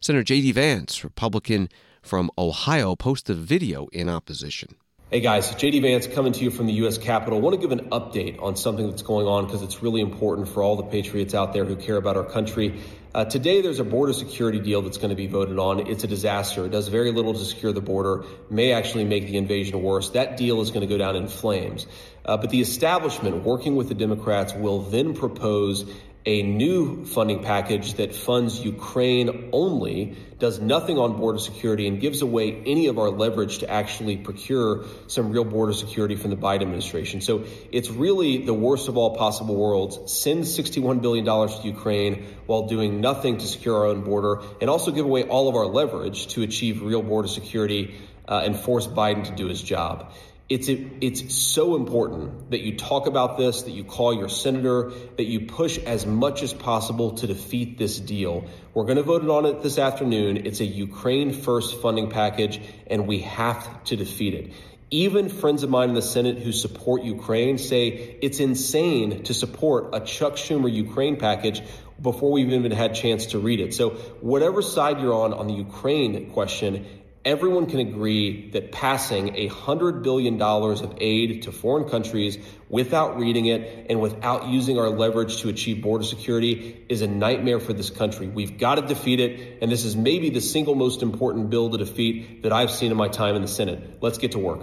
Senator 0.00 0.22
J.D. 0.22 0.52
Vance, 0.52 1.02
Republican 1.02 1.68
from 2.02 2.30
Ohio, 2.38 2.94
posted 2.94 3.36
a 3.36 3.40
video 3.40 3.88
in 3.92 4.08
opposition. 4.08 4.76
Hey 5.08 5.20
guys, 5.20 5.48
JD 5.52 5.82
Vance 5.82 6.08
coming 6.08 6.32
to 6.32 6.42
you 6.42 6.50
from 6.50 6.66
the 6.66 6.72
U.S. 6.82 6.98
Capitol. 6.98 7.38
I 7.38 7.40
want 7.40 7.54
to 7.54 7.60
give 7.60 7.70
an 7.70 7.90
update 7.90 8.42
on 8.42 8.56
something 8.56 8.90
that's 8.90 9.02
going 9.02 9.28
on 9.28 9.46
because 9.46 9.62
it's 9.62 9.80
really 9.80 10.00
important 10.00 10.48
for 10.48 10.64
all 10.64 10.74
the 10.74 10.82
patriots 10.82 11.32
out 11.32 11.52
there 11.52 11.64
who 11.64 11.76
care 11.76 11.94
about 11.94 12.16
our 12.16 12.24
country. 12.24 12.80
Uh, 13.14 13.24
today, 13.24 13.60
there's 13.60 13.78
a 13.78 13.84
border 13.84 14.12
security 14.12 14.58
deal 14.58 14.82
that's 14.82 14.98
going 14.98 15.10
to 15.10 15.14
be 15.14 15.28
voted 15.28 15.60
on. 15.60 15.86
It's 15.86 16.02
a 16.02 16.08
disaster. 16.08 16.64
It 16.64 16.70
does 16.70 16.88
very 16.88 17.12
little 17.12 17.34
to 17.34 17.44
secure 17.44 17.72
the 17.72 17.80
border, 17.80 18.24
may 18.50 18.72
actually 18.72 19.04
make 19.04 19.28
the 19.28 19.36
invasion 19.36 19.80
worse. 19.80 20.10
That 20.10 20.36
deal 20.36 20.60
is 20.60 20.72
going 20.72 20.80
to 20.80 20.92
go 20.92 20.98
down 20.98 21.14
in 21.14 21.28
flames. 21.28 21.86
Uh, 22.24 22.36
but 22.36 22.50
the 22.50 22.60
establishment, 22.60 23.44
working 23.44 23.76
with 23.76 23.88
the 23.88 23.94
Democrats, 23.94 24.54
will 24.54 24.82
then 24.82 25.14
propose 25.14 25.88
a 26.26 26.42
new 26.42 27.04
funding 27.04 27.44
package 27.44 27.94
that 27.94 28.12
funds 28.12 28.58
Ukraine 28.62 29.50
only, 29.52 30.16
does 30.40 30.58
nothing 30.58 30.98
on 30.98 31.16
border 31.16 31.38
security, 31.38 31.86
and 31.86 32.00
gives 32.00 32.20
away 32.20 32.62
any 32.66 32.88
of 32.88 32.98
our 32.98 33.10
leverage 33.10 33.58
to 33.58 33.70
actually 33.70 34.16
procure 34.16 34.84
some 35.06 35.30
real 35.30 35.44
border 35.44 35.72
security 35.72 36.16
from 36.16 36.30
the 36.30 36.36
Biden 36.36 36.62
administration. 36.62 37.20
So 37.20 37.44
it's 37.70 37.88
really 37.90 38.44
the 38.44 38.52
worst 38.52 38.88
of 38.88 38.96
all 38.96 39.14
possible 39.16 39.54
worlds. 39.54 40.12
Send 40.12 40.42
$61 40.42 41.00
billion 41.00 41.24
to 41.24 41.60
Ukraine 41.62 42.26
while 42.46 42.66
doing 42.66 43.00
nothing 43.00 43.38
to 43.38 43.46
secure 43.46 43.76
our 43.76 43.86
own 43.86 44.02
border, 44.02 44.42
and 44.60 44.68
also 44.68 44.90
give 44.90 45.04
away 45.04 45.22
all 45.22 45.48
of 45.48 45.54
our 45.54 45.66
leverage 45.66 46.26
to 46.28 46.42
achieve 46.42 46.82
real 46.82 47.02
border 47.02 47.28
security 47.28 47.94
uh, 48.26 48.42
and 48.44 48.58
force 48.58 48.88
Biden 48.88 49.24
to 49.24 49.32
do 49.32 49.46
his 49.46 49.62
job. 49.62 50.12
It's, 50.48 50.68
it's 50.68 51.34
so 51.34 51.74
important 51.74 52.52
that 52.52 52.60
you 52.60 52.76
talk 52.76 53.08
about 53.08 53.36
this, 53.36 53.62
that 53.62 53.72
you 53.72 53.82
call 53.82 54.14
your 54.14 54.28
senator, 54.28 54.92
that 55.16 55.24
you 55.24 55.40
push 55.46 55.76
as 55.78 56.06
much 56.06 56.44
as 56.44 56.54
possible 56.54 57.16
to 57.16 57.26
defeat 57.26 57.78
this 57.78 57.98
deal. 57.98 58.46
We're 58.72 58.84
going 58.84 58.98
to 58.98 59.02
vote 59.02 59.28
on 59.28 59.44
it 59.46 59.62
this 59.62 59.76
afternoon. 59.76 60.46
It's 60.46 60.60
a 60.60 60.64
Ukraine 60.64 61.32
first 61.32 61.80
funding 61.82 62.10
package, 62.10 62.60
and 62.86 63.08
we 63.08 63.20
have 63.20 63.82
to 63.84 63.96
defeat 63.96 64.34
it. 64.34 64.52
Even 64.92 65.28
friends 65.28 65.64
of 65.64 65.70
mine 65.70 65.88
in 65.88 65.96
the 65.96 66.02
Senate 66.02 66.38
who 66.38 66.52
support 66.52 67.02
Ukraine 67.02 67.58
say 67.58 68.16
it's 68.22 68.38
insane 68.38 69.24
to 69.24 69.34
support 69.34 69.96
a 69.96 70.00
Chuck 70.00 70.34
Schumer 70.34 70.72
Ukraine 70.72 71.16
package 71.16 71.60
before 72.00 72.30
we've 72.30 72.52
even 72.52 72.70
had 72.70 72.92
a 72.92 72.94
chance 72.94 73.26
to 73.26 73.40
read 73.40 73.58
it. 73.58 73.74
So 73.74 73.90
whatever 74.20 74.62
side 74.62 75.00
you're 75.00 75.12
on 75.12 75.34
on 75.34 75.48
the 75.48 75.54
Ukraine 75.54 76.30
question, 76.30 76.86
everyone 77.26 77.66
can 77.66 77.80
agree 77.80 78.50
that 78.52 78.70
passing 78.70 79.34
$100 79.34 80.02
billion 80.04 80.40
of 80.40 80.96
aid 81.00 81.42
to 81.42 81.52
foreign 81.52 81.88
countries 81.88 82.38
without 82.68 83.18
reading 83.18 83.46
it 83.46 83.86
and 83.90 84.00
without 84.00 84.46
using 84.46 84.78
our 84.78 84.88
leverage 84.88 85.38
to 85.42 85.48
achieve 85.48 85.82
border 85.82 86.04
security 86.04 86.84
is 86.88 87.02
a 87.02 87.06
nightmare 87.08 87.58
for 87.58 87.72
this 87.72 87.90
country. 87.90 88.28
We've 88.28 88.56
got 88.56 88.76
to 88.76 88.82
defeat 88.82 89.18
it, 89.18 89.58
and 89.60 89.70
this 89.70 89.84
is 89.84 89.96
maybe 89.96 90.30
the 90.30 90.40
single 90.40 90.76
most 90.76 91.02
important 91.02 91.50
bill 91.50 91.68
to 91.70 91.78
defeat 91.78 92.44
that 92.44 92.52
I've 92.52 92.70
seen 92.70 92.92
in 92.92 92.96
my 92.96 93.08
time 93.08 93.34
in 93.34 93.42
the 93.42 93.48
Senate. 93.48 93.98
Let's 94.00 94.18
get 94.18 94.32
to 94.32 94.38
work. 94.38 94.60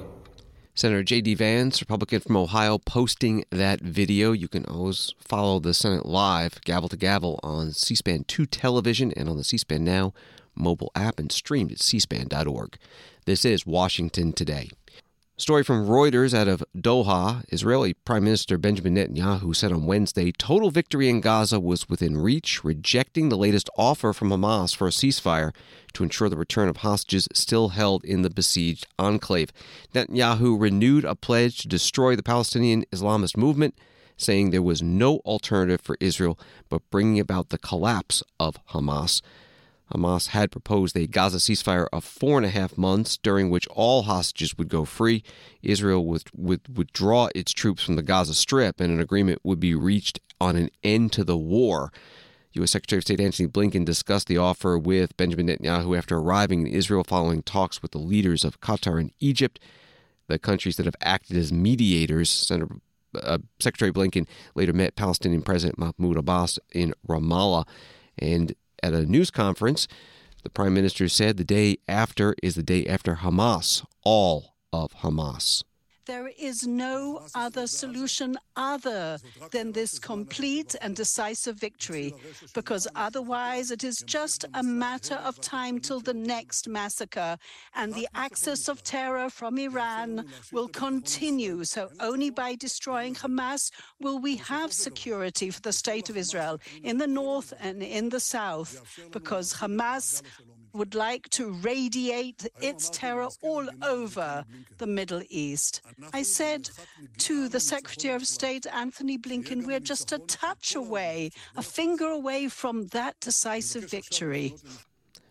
Senator 0.75 1.03
J.D. 1.03 1.36
Vance, 1.36 1.82
Republican 1.82 2.22
from 2.22 2.38
Ohio, 2.38 2.79
posting 2.79 3.43
that 3.51 3.82
video. 3.82 4.32
You 4.32 4.48
can 4.48 4.65
always 4.65 5.13
follow 5.20 5.60
the 5.60 5.74
Senate 5.74 6.05
live, 6.05 6.62
gavel 6.62 6.89
to 6.89 6.98
gavel, 6.98 7.39
on 7.43 7.74
C 7.74 7.93
SPAN 7.93 8.24
2 8.24 8.46
television 8.48 9.12
and 9.12 9.29
on 9.29 9.38
the 9.38 9.43
C 9.43 9.58
SPAN 9.58 9.84
Now 9.84 10.13
mobile 10.55 10.91
app 10.95 11.19
and 11.19 11.31
streamed 11.31 11.72
at 11.72 11.79
cspan.org. 11.79 12.77
This 13.25 13.45
is 13.45 13.65
Washington 13.65 14.33
Today. 14.33 14.69
Story 15.36 15.63
from 15.63 15.88
Reuters 15.88 16.31
out 16.31 16.48
of 16.48 16.63
Doha 16.77 17.43
Israeli 17.51 17.95
Prime 17.95 18.24
Minister 18.24 18.60
Benjamin 18.60 18.95
Netanyahu 18.95 19.55
said 19.55 19.72
on 19.72 19.88
Wednesday 19.88 20.31
total 20.31 20.69
victory 20.69 21.10
in 21.10 21.22
Gaza 21.22 21.60
was 21.60 21.89
within 21.89 22.17
reach, 22.17 22.63
rejecting 22.63 23.29
the 23.29 23.38
latest 23.38 23.67
offer 23.75 24.13
from 24.13 24.29
Hamas 24.29 24.75
for 24.75 24.88
a 24.88 24.91
ceasefire 24.91 25.51
to 25.93 26.03
ensure 26.03 26.29
the 26.29 26.38
return 26.38 26.69
of 26.69 26.77
hostages 26.77 27.27
still 27.33 27.69
held 27.69 28.05
in 28.05 28.22
the 28.22 28.29
besieged 28.29 28.86
enclave. 29.00 29.51
Netanyahu 29.95 30.62
renewed 30.62 31.03
a 31.03 31.15
pledge 31.15 31.57
to 31.57 31.67
destroy 31.67 32.15
the 32.15 32.22
Palestinian 32.22 32.86
Islamist 32.91 33.36
movement, 33.36 33.74
saying 34.15 34.51
there 34.51 34.62
was 34.62 34.83
no 34.83 35.17
alternative 35.25 35.81
for 35.81 35.98
Israel 36.00 36.39
but 36.69 36.88
bringing 36.91 37.19
about 37.19 37.50
the 37.50 37.57
collapse 37.57 38.22
of 38.39 38.63
Hamas. 38.67 39.24
Hamas 39.93 40.29
had 40.29 40.51
proposed 40.51 40.97
a 40.97 41.07
Gaza 41.07 41.38
ceasefire 41.38 41.88
of 41.93 42.03
four 42.03 42.38
and 42.38 42.45
a 42.45 42.50
half 42.50 42.77
months, 42.77 43.17
during 43.17 43.50
which 43.50 43.67
all 43.67 44.03
hostages 44.03 44.57
would 44.57 44.69
go 44.69 44.85
free. 44.85 45.23
Israel 45.62 46.05
would, 46.05 46.23
would 46.35 46.62
withdraw 46.77 47.29
its 47.35 47.51
troops 47.51 47.83
from 47.83 47.95
the 47.95 48.03
Gaza 48.03 48.33
Strip, 48.33 48.79
and 48.79 48.91
an 48.91 49.00
agreement 49.00 49.39
would 49.43 49.59
be 49.59 49.75
reached 49.75 50.19
on 50.41 50.55
an 50.55 50.69
end 50.83 51.12
to 51.13 51.23
the 51.23 51.38
war. 51.38 51.91
U.S. 52.53 52.71
Secretary 52.71 53.00
of 53.00 53.03
State 53.03 53.19
Antony 53.19 53.47
Blinken 53.47 53.85
discussed 53.85 54.27
the 54.27 54.38
offer 54.38 54.77
with 54.77 55.17
Benjamin 55.17 55.47
Netanyahu 55.47 55.97
after 55.97 56.17
arriving 56.17 56.67
in 56.67 56.73
Israel 56.73 57.03
following 57.03 57.41
talks 57.41 57.81
with 57.81 57.91
the 57.91 57.97
leaders 57.97 58.43
of 58.43 58.62
Qatar 58.62 59.00
and 59.00 59.12
Egypt, 59.19 59.59
the 60.27 60.38
countries 60.38 60.77
that 60.77 60.85
have 60.85 60.95
acted 61.01 61.35
as 61.35 61.51
mediators. 61.51 62.29
Senator, 62.29 62.75
uh, 63.21 63.39
Secretary 63.59 63.91
Blinken 63.91 64.27
later 64.55 64.73
met 64.73 64.95
Palestinian 64.95 65.41
President 65.41 65.79
Mahmoud 65.79 66.17
Abbas 66.17 66.59
in 66.73 66.93
Ramallah. 67.07 67.67
And 68.19 68.53
at 68.84 68.94
a 68.94 69.06
news 69.06 69.32
conference, 69.32 69.88
the 70.44 70.50
prime 70.50 70.74
minister 70.74 71.08
said 71.08 71.38
the 71.38 71.44
day 71.44 71.78
after 71.88 72.36
is 72.44 72.56
the 72.56 72.63
day 72.63 72.86
after 72.86 73.16
Hamas, 73.16 73.86
all 74.04 74.56
of 74.74 74.92
Hamas. 74.96 75.63
There 76.05 76.31
is 76.38 76.67
no 76.67 77.25
other 77.33 77.65
solution 77.65 78.38
other 78.57 79.19
than 79.51 79.72
this 79.72 80.00
complete 80.00 80.75
and 80.81 80.95
decisive 80.95 81.55
victory, 81.57 82.13
because 82.53 82.88
otherwise 82.95 83.72
it 83.72 83.83
is 83.83 84.03
just 84.05 84.43
a 84.53 84.63
matter 84.63 85.15
of 85.15 85.39
time 85.39 85.79
till 85.79 86.01
the 86.01 86.13
next 86.13 86.67
massacre, 86.67 87.38
and 87.74 87.93
the 87.93 88.07
axis 88.13 88.67
of 88.67 88.83
terror 88.83 89.29
from 89.29 89.57
Iran 89.57 90.25
will 90.51 90.67
continue. 90.67 91.63
So 91.63 91.89
only 92.00 92.29
by 92.29 92.55
destroying 92.55 93.15
Hamas 93.15 93.72
will 94.01 94.19
we 94.19 94.36
have 94.38 94.74
security 94.74 95.50
for 95.51 95.62
the 95.62 95.72
state 95.72 96.10
of 96.10 96.17
Israel 96.17 96.60
in 96.83 96.98
the 96.98 97.07
north 97.07 97.53
and 97.62 97.81
in 97.81 98.10
the 98.10 98.19
south, 98.19 99.00
because 99.12 99.53
Hamas 99.53 100.22
would 100.74 100.96
like 100.96 101.30
to 101.30 101.51
radiate 101.51 102.48
its 102.62 102.89
terror 102.89 103.30
all 103.42 103.68
over 103.84 104.44
the 104.77 104.88
Middle 104.88 105.22
East. 105.30 105.82
I 106.12 106.24
said 106.24 106.70
to 107.20 107.48
the 107.48 107.60
Secretary 107.60 108.15
of 108.15 108.25
State, 108.25 108.65
Antony 108.74 109.18
Blinken, 109.18 109.65
we're 109.65 109.80
just 109.80 110.12
a 110.12 110.18
touch 110.20 110.75
away, 110.75 111.30
a 111.56 111.62
finger 111.62 112.08
away 112.08 112.48
from 112.48 112.88
that 112.88 113.20
decisive 113.20 113.89
victory. 113.89 114.56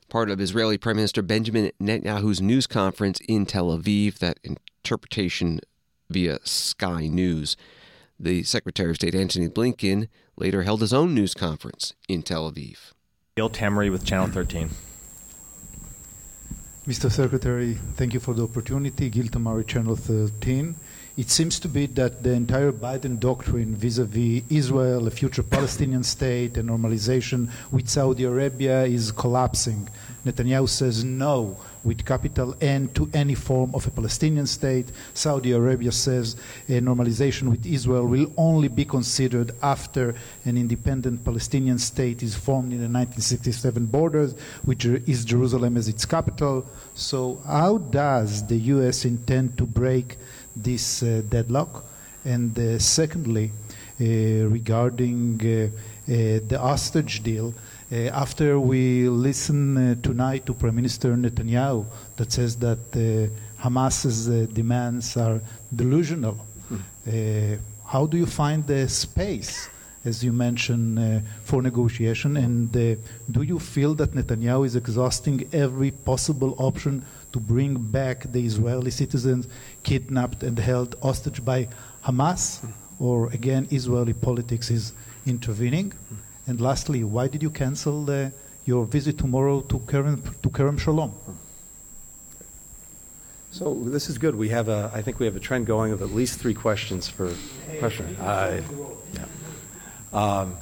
Part 0.09 0.31
of 0.31 0.41
Israeli 0.41 0.79
Prime 0.79 0.97
Minister 0.97 1.23
Benjamin 1.23 1.73
Netanyahu's 1.81 2.41
news 2.41 2.67
conference 2.67 3.19
in 3.29 3.47
Tel 3.47 3.77
Aviv, 3.77 4.19
that 4.19 4.39
interpretation 4.45 5.61
via 6.11 6.39
Sky 6.45 7.09
News. 7.09 7.57
The 8.21 8.45
Secretary 8.45 8.91
of 8.91 8.97
State 8.97 9.15
Antony 9.15 9.49
Blinken 9.49 10.09
later 10.37 10.63
held 10.63 10.83
his 10.83 10.93
own 10.93 11.15
news 11.15 11.35
conference 11.35 11.95
in 12.09 12.23
Tel 12.23 12.51
Aviv. 12.51 12.93
Gil 13.37 13.51
Tamary 13.51 13.91
with 13.91 14.05
Channel 14.05 14.29
13. 14.29 14.71
Mr. 16.85 17.09
Secretary, 17.12 17.75
thank 17.95 18.12
you 18.12 18.19
for 18.19 18.35
the 18.35 18.43
opportunity. 18.43 19.09
Gil 19.09 19.27
Tamary, 19.27 19.65
Channel 19.65 19.95
13. 19.95 20.75
It 21.17 21.31
seems 21.31 21.61
to 21.61 21.69
be 21.69 21.87
that 21.87 22.25
the 22.25 22.33
entire 22.33 22.73
Biden 22.73 23.21
doctrine 23.21 23.77
vis 23.77 23.99
a 23.99 24.05
vis 24.05 24.43
Israel, 24.51 25.07
a 25.07 25.12
future 25.12 25.45
Palestinian 25.45 26.03
state, 26.03 26.57
and 26.57 26.69
normalization 26.69 27.51
with 27.71 27.89
Saudi 27.89 28.25
Arabia 28.25 28.83
is 28.83 29.12
collapsing. 29.12 29.89
Netanyahu 30.27 30.69
says 30.69 31.05
no 31.05 31.57
with 31.85 32.05
capital 32.05 32.55
N 32.61 32.89
to 32.89 33.11
any 33.12 33.35
form 33.35 33.75
of 33.75 33.87
a 33.87 33.91
Palestinian 33.91 34.47
state. 34.47 34.87
Saudi 35.15 35.53
Arabia 35.53 35.93
says 35.93 36.37
a 36.69 36.81
normalization 36.81 37.51
with 37.51 37.67
Israel 37.67 38.07
will 38.07 38.33
only 38.37 38.69
be 38.69 38.85
considered 38.85 39.53
after 39.62 40.15
an 40.45 40.57
independent 40.57 41.25
Palestinian 41.25 41.79
state 41.79 42.23
is 42.23 42.35
formed 42.35 42.73
in 42.73 42.79
the 42.79 42.89
1967 42.89 43.87
borders, 43.87 44.35
which 44.65 44.85
is 44.85 45.25
Jerusalem 45.25 45.77
as 45.77 45.89
its 45.89 46.05
capital. 46.05 46.67
So, 46.95 47.41
how 47.47 47.79
does 47.79 48.47
the 48.47 48.57
U.S. 48.57 49.05
intend 49.05 49.59
to 49.59 49.65
break 49.65 50.17
this 50.55 51.03
uh, 51.03 51.23
deadlock? 51.29 51.85
And 52.25 52.57
uh, 52.59 52.79
secondly, 52.79 53.51
uh, 54.01 54.05
regarding 54.49 55.41
uh, 55.43 55.69
uh, 56.11 56.41
the 56.49 56.59
hostage 56.61 57.23
deal, 57.23 57.55
after 57.93 58.59
we 58.59 59.09
listen 59.09 59.77
uh, 59.77 59.95
tonight 60.03 60.47
to 60.47 60.55
Prime 60.55 60.75
Minister 60.75 61.15
Netanyahu 61.15 61.85
that 62.17 62.33
says 62.33 62.57
that 62.57 62.79
uh, 62.95 63.63
Hamas's 63.63 64.49
demands 64.49 65.17
are 65.17 65.41
delusional, 65.75 66.35
hmm. 66.69 67.55
how 67.87 68.07
do 68.07 68.17
you 68.17 68.27
find 68.27 68.67
the 68.67 68.89
space 68.89 69.69
as 70.05 70.25
you 70.25 70.33
mentioned, 70.33 70.99
uh, 70.99 71.21
for 71.45 71.63
negotiation? 71.63 72.37
And 72.37 72.77
uh, 72.77 72.97
do 73.31 73.43
you 73.43 73.59
feel 73.59 73.95
that 73.95 74.13
Netanyahu 74.13 74.67
is 74.67 74.77
exhausting 74.77 75.49
every 75.53 75.91
possible 75.91 76.57
option 76.59 77.05
to 77.33 77.39
bring 77.39 77.77
back 77.77 78.23
the 78.33 78.45
Israeli 78.45 78.91
citizens 78.91 79.49
kidnapped 79.83 80.43
and 80.43 80.59
held 80.59 80.97
hostage 81.03 81.45
by 81.45 81.69
Hamas? 82.05 82.65
Or 82.99 83.29
again, 83.33 83.69
Israeli 83.71 84.13
politics 84.13 84.71
is 84.71 84.93
intervening? 85.27 85.93
And 86.47 86.61
lastly, 86.61 87.05
why 87.05 87.29
did 87.29 87.43
you 87.43 87.51
cancel 87.51 88.11
uh, 88.11 88.31
your 88.65 88.85
visit 88.85 89.17
tomorrow 89.19 89.61
to 89.61 89.79
Kerem, 89.81 90.23
to 90.43 90.51
Kerem 90.51 90.79
Shalom? 90.79 91.15
So 93.53 93.75
this 93.75 94.09
is 94.09 94.19
good. 94.19 94.35
We 94.35 94.49
have 94.49 94.69
a, 94.69 94.91
I 94.95 95.03
think 95.03 95.21
we 95.21 95.27
have 95.27 95.37
a 95.37 95.41
trend 95.41 95.67
going 95.67 95.93
of 95.93 96.03
at 96.03 96.11
least 96.11 96.41
three 96.41 96.55
questions 96.55 97.11
per 97.11 97.35
question. 97.79 98.17
Uh, 98.17 98.63
yeah. 99.13 99.25
um, 100.13 100.57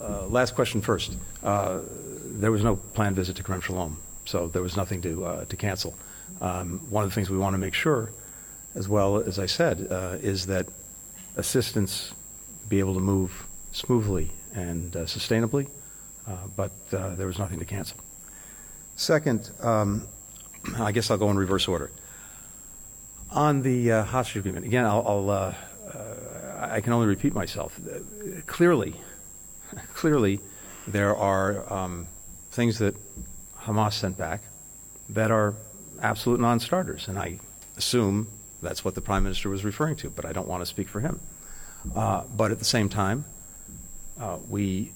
uh, 0.00 0.26
last 0.26 0.54
question 0.54 0.80
first. 0.80 1.16
Uh, 1.42 1.80
there 2.24 2.52
was 2.52 2.62
no 2.62 2.76
planned 2.76 3.16
visit 3.16 3.36
to 3.36 3.42
Kerem 3.42 3.62
Shalom, 3.62 3.98
so 4.26 4.48
there 4.48 4.62
was 4.62 4.76
nothing 4.76 5.02
to 5.02 5.24
uh, 5.24 5.44
to 5.46 5.56
cancel. 5.56 5.94
Um, 6.40 6.80
one 6.90 7.04
of 7.04 7.10
the 7.10 7.14
things 7.14 7.30
we 7.30 7.38
want 7.38 7.54
to 7.54 7.58
make 7.58 7.74
sure, 7.74 8.12
as 8.74 8.88
well 8.88 9.16
as 9.16 9.38
I 9.38 9.46
said, 9.46 9.88
uh, 9.90 10.18
is 10.20 10.46
that 10.46 10.66
assistance 11.36 12.12
be 12.68 12.78
able 12.78 12.94
to 12.94 13.00
move 13.00 13.46
smoothly 13.72 14.30
and 14.54 14.94
uh, 14.96 15.00
sustainably, 15.00 15.68
but 16.56 16.72
there 16.90 17.26
was 17.26 17.38
nothing 17.38 17.58
to 17.58 17.64
cancel. 17.64 17.98
Second, 19.00 19.50
um, 19.62 20.06
I 20.78 20.92
guess 20.92 21.10
I'll 21.10 21.16
go 21.16 21.30
in 21.30 21.38
reverse 21.38 21.66
order. 21.66 21.90
On 23.30 23.62
the 23.62 23.92
uh, 23.92 24.04
hostage 24.04 24.36
agreement, 24.36 24.66
again, 24.66 24.84
I'll, 24.84 25.04
I'll 25.06 25.30
uh, 25.30 25.54
uh, 25.94 26.68
I 26.72 26.80
can 26.80 26.92
only 26.92 27.06
repeat 27.06 27.34
myself. 27.34 27.80
Clearly, 28.46 28.94
clearly, 29.94 30.40
there 30.86 31.16
are 31.16 31.72
um, 31.72 32.08
things 32.50 32.78
that 32.78 32.94
Hamas 33.60 33.94
sent 33.94 34.18
back 34.18 34.42
that 35.08 35.30
are 35.30 35.54
absolute 36.02 36.40
non-starters, 36.40 37.08
and 37.08 37.18
I 37.18 37.38
assume 37.76 38.28
that's 38.60 38.84
what 38.84 38.94
the 38.94 39.00
prime 39.00 39.22
minister 39.22 39.48
was 39.48 39.64
referring 39.64 39.96
to. 39.96 40.10
But 40.10 40.26
I 40.26 40.32
don't 40.32 40.48
want 40.48 40.60
to 40.60 40.66
speak 40.66 40.88
for 40.88 41.00
him. 41.00 41.20
Uh, 41.96 42.24
but 42.36 42.50
at 42.50 42.58
the 42.58 42.66
same 42.66 42.90
time, 42.90 43.24
uh, 44.20 44.38
we 44.48 44.92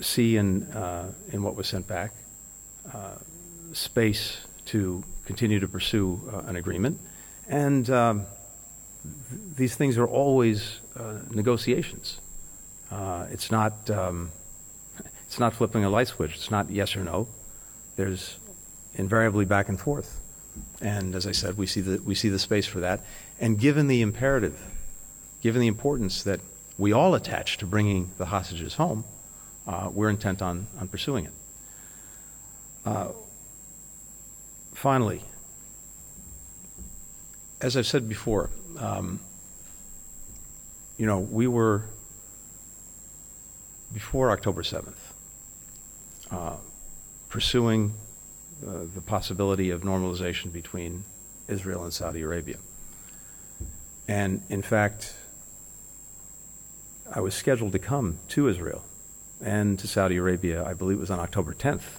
see 0.00 0.36
in 0.36 0.62
uh, 0.72 1.12
in 1.32 1.42
what 1.42 1.56
was 1.56 1.68
sent 1.68 1.86
back 1.86 2.12
space 3.72 4.38
to 4.64 5.04
continue 5.24 5.60
to 5.60 5.68
pursue 5.68 6.20
an 6.46 6.56
agreement 6.56 6.98
and 7.50 7.90
um, 7.90 8.26
th- 9.02 9.40
these 9.56 9.74
things 9.74 9.98
are 9.98 10.06
always 10.06 10.80
uh, 10.96 11.18
negotiations. 11.30 12.20
Uh, 12.90 13.26
it's 13.30 13.50
not 13.50 13.90
um, 13.90 14.30
it's 15.26 15.38
not 15.38 15.52
flipping 15.52 15.84
a 15.84 15.90
light 15.90 16.08
switch. 16.08 16.34
It's 16.36 16.50
not 16.50 16.70
yes 16.70 16.96
or 16.96 17.02
no. 17.02 17.28
There's 17.96 18.38
invariably 18.94 19.44
back 19.44 19.68
and 19.68 19.78
forth. 19.78 20.20
And 20.80 21.14
as 21.14 21.26
I 21.26 21.32
said, 21.32 21.56
we 21.56 21.66
see 21.66 21.80
the 21.80 22.00
we 22.02 22.14
see 22.14 22.28
the 22.28 22.38
space 22.38 22.66
for 22.66 22.80
that. 22.80 23.00
And 23.40 23.58
given 23.58 23.88
the 23.88 24.00
imperative, 24.00 24.60
given 25.42 25.60
the 25.60 25.68
importance 25.68 26.22
that 26.22 26.40
we 26.80 26.92
all 26.92 27.14
attach 27.14 27.58
to 27.58 27.66
bringing 27.66 28.10
the 28.16 28.24
hostages 28.24 28.74
home, 28.74 29.04
uh, 29.66 29.90
we're 29.92 30.10
intent 30.10 30.40
on 30.40 30.66
on 30.78 30.88
pursuing 30.88 31.26
it. 31.26 31.32
Uh, 32.84 33.08
finally, 34.74 35.22
as 37.60 37.76
I've 37.76 37.86
said 37.86 38.08
before, 38.08 38.50
um, 38.78 39.20
you 40.96 41.04
know, 41.04 41.18
we 41.20 41.46
were 41.46 41.84
before 43.92 44.30
October 44.30 44.62
7th 44.62 44.94
uh, 46.30 46.56
pursuing 47.28 47.92
uh, 48.66 48.84
the 48.94 49.00
possibility 49.00 49.70
of 49.70 49.82
normalization 49.82 50.52
between 50.52 51.04
Israel 51.48 51.84
and 51.84 51.92
Saudi 51.92 52.22
Arabia. 52.22 52.56
And 54.08 54.42
in 54.48 54.62
fact, 54.62 55.14
I 57.12 57.20
was 57.20 57.34
scheduled 57.34 57.72
to 57.72 57.78
come 57.78 58.20
to 58.28 58.48
Israel 58.48 58.84
and 59.40 59.78
to 59.80 59.88
Saudi 59.88 60.16
Arabia, 60.16 60.64
I 60.64 60.74
believe 60.74 60.98
it 60.98 61.00
was 61.00 61.10
on 61.10 61.18
October 61.18 61.54
10th, 61.54 61.98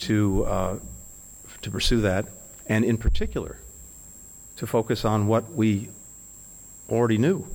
to, 0.00 0.44
uh, 0.44 0.78
to 1.62 1.70
pursue 1.70 2.00
that, 2.02 2.26
and 2.66 2.84
in 2.84 2.98
particular, 2.98 3.58
to 4.56 4.66
focus 4.66 5.04
on 5.04 5.28
what 5.28 5.52
we 5.52 5.88
already 6.90 7.16
knew 7.16 7.46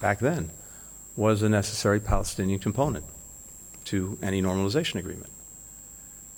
back 0.00 0.18
then 0.20 0.50
was 1.16 1.42
a 1.42 1.48
necessary 1.48 1.98
Palestinian 1.98 2.60
component 2.60 3.04
to 3.84 4.18
any 4.22 4.40
normalization 4.40 4.96
agreement. 4.96 5.30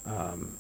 Um, 0.07 0.59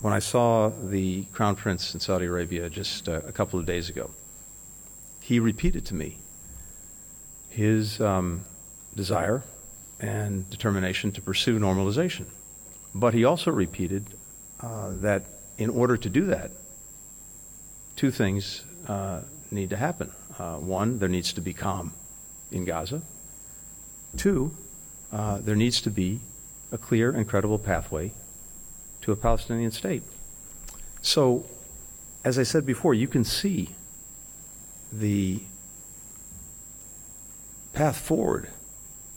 when 0.00 0.12
I 0.12 0.18
saw 0.18 0.68
the 0.68 1.24
Crown 1.32 1.56
Prince 1.56 1.94
in 1.94 2.00
Saudi 2.00 2.26
Arabia 2.26 2.70
just 2.70 3.08
uh, 3.08 3.20
a 3.26 3.32
couple 3.32 3.58
of 3.58 3.66
days 3.66 3.88
ago, 3.88 4.10
he 5.20 5.40
repeated 5.40 5.84
to 5.86 5.94
me 5.94 6.18
his 7.50 8.00
um, 8.00 8.44
desire 8.94 9.42
and 9.98 10.48
determination 10.50 11.12
to 11.12 11.20
pursue 11.20 11.58
normalization. 11.58 12.26
But 12.94 13.14
he 13.14 13.24
also 13.24 13.50
repeated 13.50 14.06
uh, 14.60 14.92
that 15.00 15.24
in 15.58 15.70
order 15.70 15.96
to 15.96 16.08
do 16.08 16.24
that, 16.26 16.50
two 17.96 18.10
things 18.10 18.62
uh, 18.88 19.20
need 19.50 19.70
to 19.70 19.76
happen. 19.76 20.10
Uh, 20.38 20.56
one, 20.56 20.98
there 20.98 21.08
needs 21.08 21.32
to 21.34 21.40
be 21.40 21.52
calm 21.52 21.92
in 22.50 22.64
Gaza. 22.64 23.02
Two, 24.16 24.56
uh, 25.12 25.38
there 25.38 25.56
needs 25.56 25.80
to 25.82 25.90
be 25.90 26.20
a 26.72 26.78
clear 26.78 27.10
and 27.10 27.28
credible 27.28 27.58
pathway 27.58 28.12
to 29.02 29.12
a 29.12 29.16
Palestinian 29.16 29.70
state. 29.70 30.02
So, 31.02 31.44
as 32.24 32.38
I 32.38 32.42
said 32.42 32.64
before, 32.66 32.94
you 32.94 33.08
can 33.08 33.24
see 33.24 33.70
the 34.92 35.40
path 37.80 37.96
forward 37.96 38.46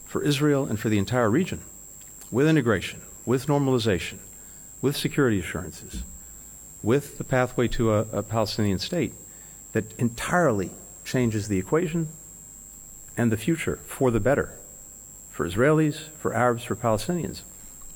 for 0.06 0.22
Israel 0.22 0.64
and 0.64 0.80
for 0.80 0.88
the 0.88 0.96
entire 0.96 1.28
region 1.28 1.60
with 2.30 2.48
integration, 2.48 3.02
with 3.26 3.44
normalization, 3.44 4.16
with 4.80 4.96
security 4.96 5.38
assurances 5.38 6.02
with 6.82 7.18
the 7.18 7.24
pathway 7.24 7.68
to 7.68 7.92
a, 7.92 8.00
a 8.10 8.22
Palestinian 8.22 8.78
state 8.78 9.12
that 9.72 9.92
entirely 9.98 10.70
changes 11.04 11.48
the 11.48 11.58
equation 11.58 12.08
and 13.18 13.30
the 13.30 13.36
future 13.36 13.80
for 13.84 14.10
the 14.10 14.18
better 14.18 14.50
for 15.30 15.46
Israelis, 15.46 16.08
for 16.18 16.32
Arabs, 16.32 16.64
for 16.64 16.74
Palestinians. 16.74 17.42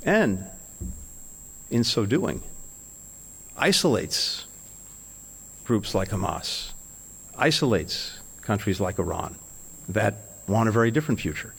And 0.02 0.44
in 1.70 1.82
so 1.82 2.04
doing, 2.04 2.42
isolates 3.56 4.44
groups 5.64 5.94
like 5.94 6.10
Hamas, 6.10 6.72
isolates 7.38 8.20
countries 8.42 8.80
like 8.80 8.98
Iran 8.98 9.34
that 9.88 10.27
want 10.48 10.68
a 10.68 10.72
very 10.72 10.90
different 10.90 11.20
future. 11.20 11.54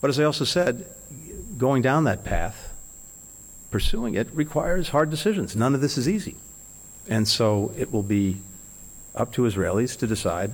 But 0.00 0.10
as 0.10 0.18
I 0.18 0.24
also 0.24 0.44
said, 0.44 0.86
going 1.58 1.82
down 1.82 2.04
that 2.04 2.24
path 2.24 2.72
pursuing 3.72 4.14
it 4.14 4.28
requires 4.32 4.90
hard 4.90 5.10
decisions. 5.10 5.56
None 5.56 5.74
of 5.74 5.80
this 5.80 5.98
is 5.98 6.08
easy. 6.08 6.36
And 7.08 7.26
so 7.26 7.72
it 7.76 7.90
will 7.90 8.04
be 8.04 8.36
up 9.14 9.32
to 9.32 9.42
Israelis 9.42 9.98
to 9.98 10.06
decide 10.06 10.52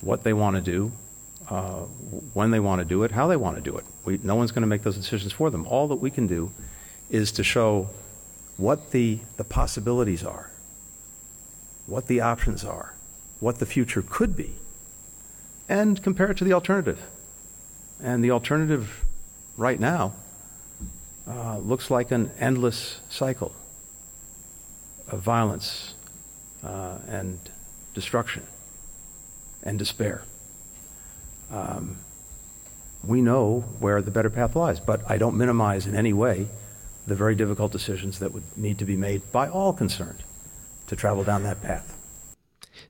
what 0.00 0.22
they 0.22 0.32
want 0.32 0.56
to 0.56 0.62
do, 0.62 0.92
uh, 1.50 1.80
when 2.32 2.50
they 2.50 2.60
want 2.60 2.78
to 2.78 2.84
do 2.86 3.02
it, 3.02 3.10
how 3.10 3.26
they 3.26 3.36
want 3.36 3.56
to 3.56 3.62
do 3.62 3.76
it. 3.76 3.84
We, 4.04 4.18
no 4.22 4.36
one's 4.36 4.52
going 4.52 4.62
to 4.62 4.68
make 4.68 4.82
those 4.82 4.96
decisions 4.96 5.32
for 5.32 5.50
them. 5.50 5.66
All 5.66 5.88
that 5.88 5.96
we 5.96 6.10
can 6.10 6.26
do 6.26 6.52
is 7.10 7.32
to 7.32 7.44
show 7.44 7.90
what 8.56 8.92
the, 8.92 9.18
the 9.36 9.44
possibilities 9.44 10.24
are, 10.24 10.50
what 11.86 12.06
the 12.06 12.20
options 12.20 12.64
are, 12.64 12.94
what 13.40 13.58
the 13.58 13.66
future 13.66 14.02
could 14.02 14.36
be, 14.36 14.54
and 15.70 16.02
compare 16.02 16.32
it 16.32 16.36
to 16.36 16.44
the 16.44 16.52
alternative. 16.52 17.00
And 18.02 18.24
the 18.24 18.32
alternative 18.32 19.04
right 19.56 19.78
now 19.78 20.14
uh, 21.28 21.58
looks 21.58 21.90
like 21.90 22.10
an 22.10 22.32
endless 22.40 23.00
cycle 23.08 23.54
of 25.08 25.20
violence 25.20 25.94
uh, 26.64 26.98
and 27.06 27.38
destruction 27.94 28.42
and 29.62 29.78
despair. 29.78 30.24
Um, 31.52 31.98
we 33.04 33.22
know 33.22 33.60
where 33.78 34.02
the 34.02 34.10
better 34.10 34.30
path 34.30 34.56
lies, 34.56 34.80
but 34.80 35.08
I 35.08 35.18
don't 35.18 35.36
minimize 35.36 35.86
in 35.86 35.94
any 35.94 36.12
way 36.12 36.48
the 37.06 37.14
very 37.14 37.36
difficult 37.36 37.70
decisions 37.70 38.18
that 38.18 38.32
would 38.32 38.56
need 38.56 38.78
to 38.78 38.84
be 38.84 38.96
made 38.96 39.30
by 39.30 39.48
all 39.48 39.72
concerned 39.72 40.24
to 40.88 40.96
travel 40.96 41.22
down 41.22 41.44
that 41.44 41.62
path. 41.62 41.96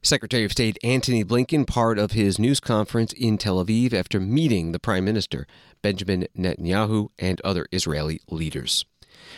Secretary 0.03 0.45
of 0.45 0.53
State 0.53 0.79
Antony 0.83 1.25
Blinken, 1.25 1.67
part 1.67 1.99
of 1.99 2.13
his 2.13 2.39
news 2.39 2.61
conference 2.61 3.13
in 3.13 3.39
Tel 3.39 3.65
Aviv 3.65 3.93
after 3.93 4.21
meeting 4.21 4.73
the 4.73 4.79
Prime 4.79 5.05
Minister, 5.05 5.47
Benjamin 5.83 6.27
Netanyahu, 6.37 7.09
and 7.19 7.41
other 7.43 7.67
Israeli 7.73 8.21
leaders. 8.31 8.85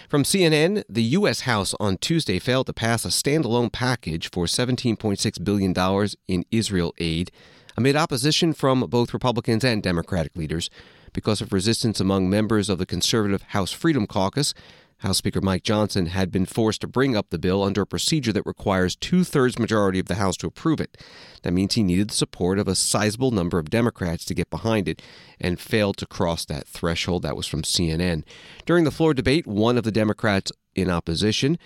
From 0.08 0.22
CNN, 0.22 0.84
the 0.88 1.02
U.S. 1.02 1.40
House 1.40 1.74
on 1.80 1.96
Tuesday 1.98 2.38
failed 2.38 2.66
to 2.66 2.72
pass 2.72 3.04
a 3.04 3.08
standalone 3.08 3.72
package 3.72 4.30
for 4.30 4.46
$17.6 4.46 5.44
billion 5.44 6.08
in 6.28 6.44
Israel 6.50 6.94
aid. 6.98 7.30
amid 7.76 7.96
opposition 7.96 8.52
from 8.52 8.80
both 8.82 9.14
Republicans 9.14 9.64
and 9.64 9.82
Democratic 9.82 10.36
leaders 10.36 10.68
because 11.12 11.40
of 11.40 11.52
resistance 11.52 12.00
among 12.00 12.28
members 12.28 12.68
of 12.68 12.78
the 12.78 12.86
conservative 12.86 13.42
House 13.48 13.72
Freedom 13.72 14.06
Caucus. 14.06 14.54
House 15.02 15.18
Speaker 15.18 15.40
Mike 15.40 15.64
Johnson 15.64 16.06
had 16.06 16.30
been 16.30 16.46
forced 16.46 16.80
to 16.80 16.86
bring 16.86 17.16
up 17.16 17.30
the 17.30 17.38
bill 17.38 17.64
under 17.64 17.82
a 17.82 17.86
procedure 17.86 18.32
that 18.32 18.46
requires 18.46 18.94
two 18.94 19.24
thirds 19.24 19.58
majority 19.58 19.98
of 19.98 20.06
the 20.06 20.14
House 20.14 20.36
to 20.38 20.46
approve 20.46 20.80
it. 20.80 20.96
That 21.42 21.52
means 21.52 21.74
he 21.74 21.82
needed 21.82 22.10
the 22.10 22.14
support 22.14 22.58
of 22.58 22.68
a 22.68 22.76
sizable 22.76 23.32
number 23.32 23.58
of 23.58 23.68
Democrats 23.68 24.24
to 24.26 24.34
get 24.34 24.48
behind 24.48 24.88
it 24.88 25.02
and 25.40 25.58
failed 25.58 25.96
to 25.96 26.06
cross 26.06 26.44
that 26.44 26.68
threshold. 26.68 27.22
That 27.22 27.36
was 27.36 27.48
from 27.48 27.62
CNN. 27.62 28.22
During 28.64 28.84
the 28.84 28.92
floor 28.92 29.12
debate, 29.12 29.44
one 29.46 29.76
of 29.76 29.82
the 29.82 29.90
Democrats 29.90 30.52
in 30.74 30.88
opposition 30.88 31.58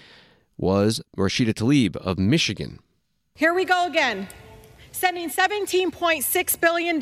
was 0.56 1.02
Rashida 1.16 1.52
Tlaib 1.52 1.96
of 1.96 2.18
Michigan. 2.18 2.78
Here 3.34 3.52
we 3.52 3.66
go 3.66 3.86
again 3.86 4.28
sending 4.96 5.28
$17.6 5.28 6.60
billion 6.60 7.00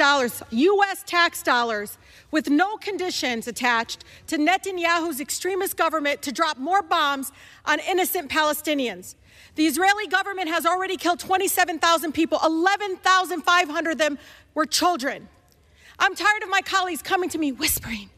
U.S. 0.51 1.05
tax 1.07 1.43
dollars 1.43 1.97
with 2.33 2.51
no 2.51 2.77
conditions 2.77 3.47
attached 3.47 4.05
to 4.27 4.37
Netanyahu's 4.37 5.21
extremist 5.21 5.77
government 5.77 6.21
to 6.23 6.33
drop 6.33 6.59
more 6.59 6.83
bombs 6.83 7.31
on 7.65 7.79
innocent 7.79 8.31
Palestinians. 8.31 9.15
The 9.55 9.67
Israeli 9.67 10.09
government 10.09 10.49
has 10.49 10.67
already 10.67 10.97
killed 10.97 11.21
27,000 11.21 12.13
people, 12.13 12.41
11,500 12.45 13.91
of 13.93 13.99
them 13.99 14.19
were 14.55 14.67
children. 14.67 15.29
I'm 15.99 16.17
tired 16.17 16.43
of 16.43 16.49
my 16.49 16.63
colleagues 16.63 17.03
coming 17.03 17.31
to 17.31 17.39
me 17.39 17.53
whispering, 17.53 18.11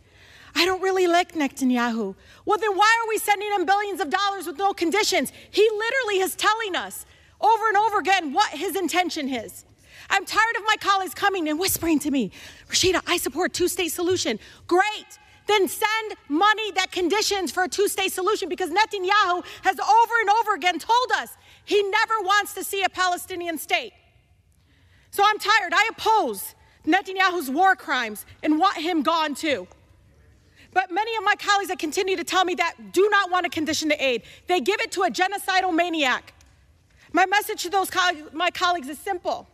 I 0.54 0.64
don't 0.64 0.80
really 0.80 1.06
like 1.06 1.34
Netanyahu. 1.34 2.14
Well, 2.46 2.58
then 2.58 2.74
why 2.74 2.98
are 3.02 3.08
we 3.10 3.18
sending 3.18 3.52
him 3.52 3.66
billions 3.66 4.00
of 4.00 4.08
dollars 4.08 4.46
with 4.46 4.56
no 4.56 4.72
conditions? 4.72 5.30
He 5.50 5.68
literally 5.70 6.20
is 6.20 6.34
telling 6.34 6.74
us 6.74 7.04
over 7.40 7.68
and 7.68 7.76
over 7.76 7.98
again 7.98 8.32
what 8.32 8.50
his 8.50 8.76
intention 8.76 9.28
is. 9.28 9.64
I'm 10.08 10.24
tired 10.24 10.56
of 10.56 10.62
my 10.66 10.76
colleagues 10.80 11.14
coming 11.14 11.48
and 11.48 11.58
whispering 11.58 11.98
to 12.00 12.10
me, 12.10 12.30
Rashida, 12.68 13.00
I 13.06 13.16
support 13.16 13.52
two 13.52 13.68
state 13.68 13.88
solution. 13.88 14.38
Great. 14.66 15.18
Then 15.46 15.68
send 15.68 16.14
money 16.28 16.72
that 16.72 16.90
conditions 16.90 17.52
for 17.52 17.64
a 17.64 17.68
two 17.68 17.88
state 17.88 18.12
solution 18.12 18.48
because 18.48 18.70
Netanyahu 18.70 19.44
has 19.62 19.78
over 19.78 20.14
and 20.20 20.30
over 20.30 20.54
again 20.54 20.78
told 20.78 21.12
us 21.16 21.36
he 21.64 21.82
never 21.82 22.14
wants 22.22 22.54
to 22.54 22.64
see 22.64 22.82
a 22.82 22.88
Palestinian 22.88 23.58
state. 23.58 23.92
So 25.10 25.22
I'm 25.24 25.38
tired. 25.38 25.72
I 25.72 25.88
oppose 25.90 26.54
Netanyahu's 26.84 27.50
war 27.50 27.76
crimes 27.76 28.26
and 28.42 28.58
want 28.58 28.78
him 28.78 29.02
gone 29.02 29.34
too. 29.34 29.66
But 30.72 30.90
many 30.90 31.16
of 31.16 31.24
my 31.24 31.34
colleagues 31.36 31.68
that 31.68 31.78
continue 31.78 32.16
to 32.16 32.24
tell 32.24 32.44
me 32.44 32.54
that 32.56 32.92
do 32.92 33.08
not 33.10 33.30
want 33.30 33.44
to 33.44 33.50
condition 33.50 33.88
the 33.88 34.04
aid. 34.04 34.22
They 34.46 34.60
give 34.60 34.80
it 34.80 34.92
to 34.92 35.04
a 35.04 35.10
genocidal 35.10 35.74
maniac. 35.74 36.34
My 37.12 37.26
message 37.26 37.62
to 37.62 37.70
those 37.70 37.90
co- 37.90 38.28
my 38.32 38.50
colleagues 38.50 38.88
is 38.88 38.98
simple. 38.98 39.48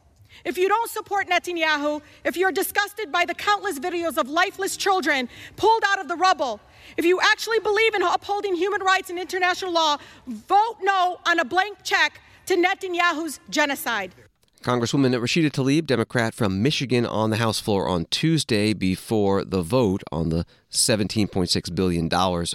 If 0.45 0.57
you 0.57 0.69
don't 0.69 0.91
support 0.91 1.29
Netanyahu, 1.29 2.01
if 2.25 2.37
you're 2.37 2.53
disgusted 2.53 3.12
by 3.12 3.25
the 3.25 3.35
countless 3.35 3.79
videos 3.79 4.17
of 4.17 4.29
lifeless 4.29 4.77
children 4.77 5.29
pulled 5.57 5.83
out 5.87 6.01
of 6.01 6.09
the 6.09 6.17
rubble, 6.17 6.61
if 6.97 7.05
you 7.05 7.21
actually 7.21 7.61
believe 7.61 7.95
in 7.95 8.03
upholding 8.03 8.55
human 8.55 8.83
rights 8.83 9.11
and 9.11 9.19
international 9.19 9.73
law, 9.73 9.99
vote 10.27 10.77
no 10.83 11.19
on 11.27 11.38
a 11.38 11.45
blank 11.45 11.79
check 11.85 12.21
to 12.47 12.57
Netanyahu's 12.57 13.41
genocide. 13.51 14.15
Congresswoman 14.62 15.12
Rashida 15.19 15.51
Tlaib, 15.51 15.87
Democrat 15.87 16.35
from 16.35 16.62
Michigan, 16.62 17.05
on 17.05 17.31
the 17.31 17.37
House 17.37 17.59
floor 17.59 17.88
on 17.88 18.05
Tuesday 18.11 18.73
before 18.73 19.45
the 19.45 19.61
vote 19.61 20.05
on 20.12 20.29
the 20.29 20.47
$17.6 20.71 21.75
billion 21.75 22.09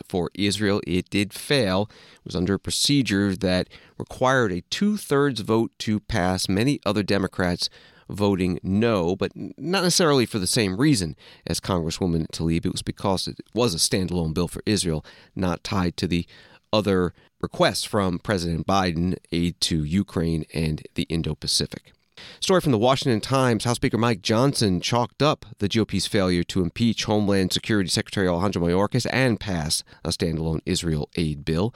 for 0.08 0.32
Israel. 0.34 0.80
It 0.88 1.10
did 1.10 1.34
fail. 1.34 1.90
It 2.14 2.24
was 2.24 2.36
under 2.36 2.54
a 2.54 2.60
procedure 2.60 3.36
that 3.36 3.68
required 3.98 4.52
a 4.52 4.62
two 4.62 4.98
thirds 4.98 5.42
vote 5.42 5.72
to 5.80 6.00
pass. 6.00 6.48
Many 6.50 6.80
other 6.86 7.04
Democrats 7.04 7.70
voting 8.10 8.60
no, 8.64 9.16
but 9.16 9.32
not 9.36 9.84
necessarily 9.84 10.26
for 10.26 10.40
the 10.40 10.48
same 10.48 10.78
reason 10.78 11.16
as 11.46 11.60
Congresswoman 11.60 12.28
Tlaib. 12.28 12.66
It 12.66 12.72
was 12.72 12.82
because 12.82 13.28
it 13.28 13.40
was 13.54 13.74
a 13.74 13.78
standalone 13.78 14.34
bill 14.34 14.48
for 14.48 14.64
Israel, 14.66 15.06
not 15.36 15.64
tied 15.64 15.98
to 15.98 16.08
the 16.08 16.26
other 16.72 17.14
requests 17.42 17.84
from 17.84 18.20
President 18.20 18.66
Biden 18.66 19.18
aid 19.32 19.60
to 19.62 19.84
Ukraine 19.84 20.46
and 20.54 20.84
the 20.96 21.04
Indo 21.04 21.36
Pacific. 21.36 21.94
Story 22.40 22.62
from 22.62 22.72
the 22.72 22.80
Washington 22.80 23.22
Times 23.22 23.64
House 23.64 23.76
Speaker 23.76 23.98
Mike 23.98 24.24
Johnson 24.24 24.82
chalked 24.82 25.22
up 25.22 25.46
the 25.60 25.68
GOP's 25.68 26.08
failure 26.08 26.44
to 26.46 26.64
impeach 26.64 27.04
Homeland 27.04 27.54
Security 27.54 27.90
Secretary 27.90 28.28
Alejandro 28.28 28.64
Mayorkas 28.64 29.06
and 29.12 29.40
pass 29.40 29.84
a 30.04 30.10
standalone 30.10 30.62
Israel 30.66 31.10
aid 31.16 31.46
bill 31.46 31.76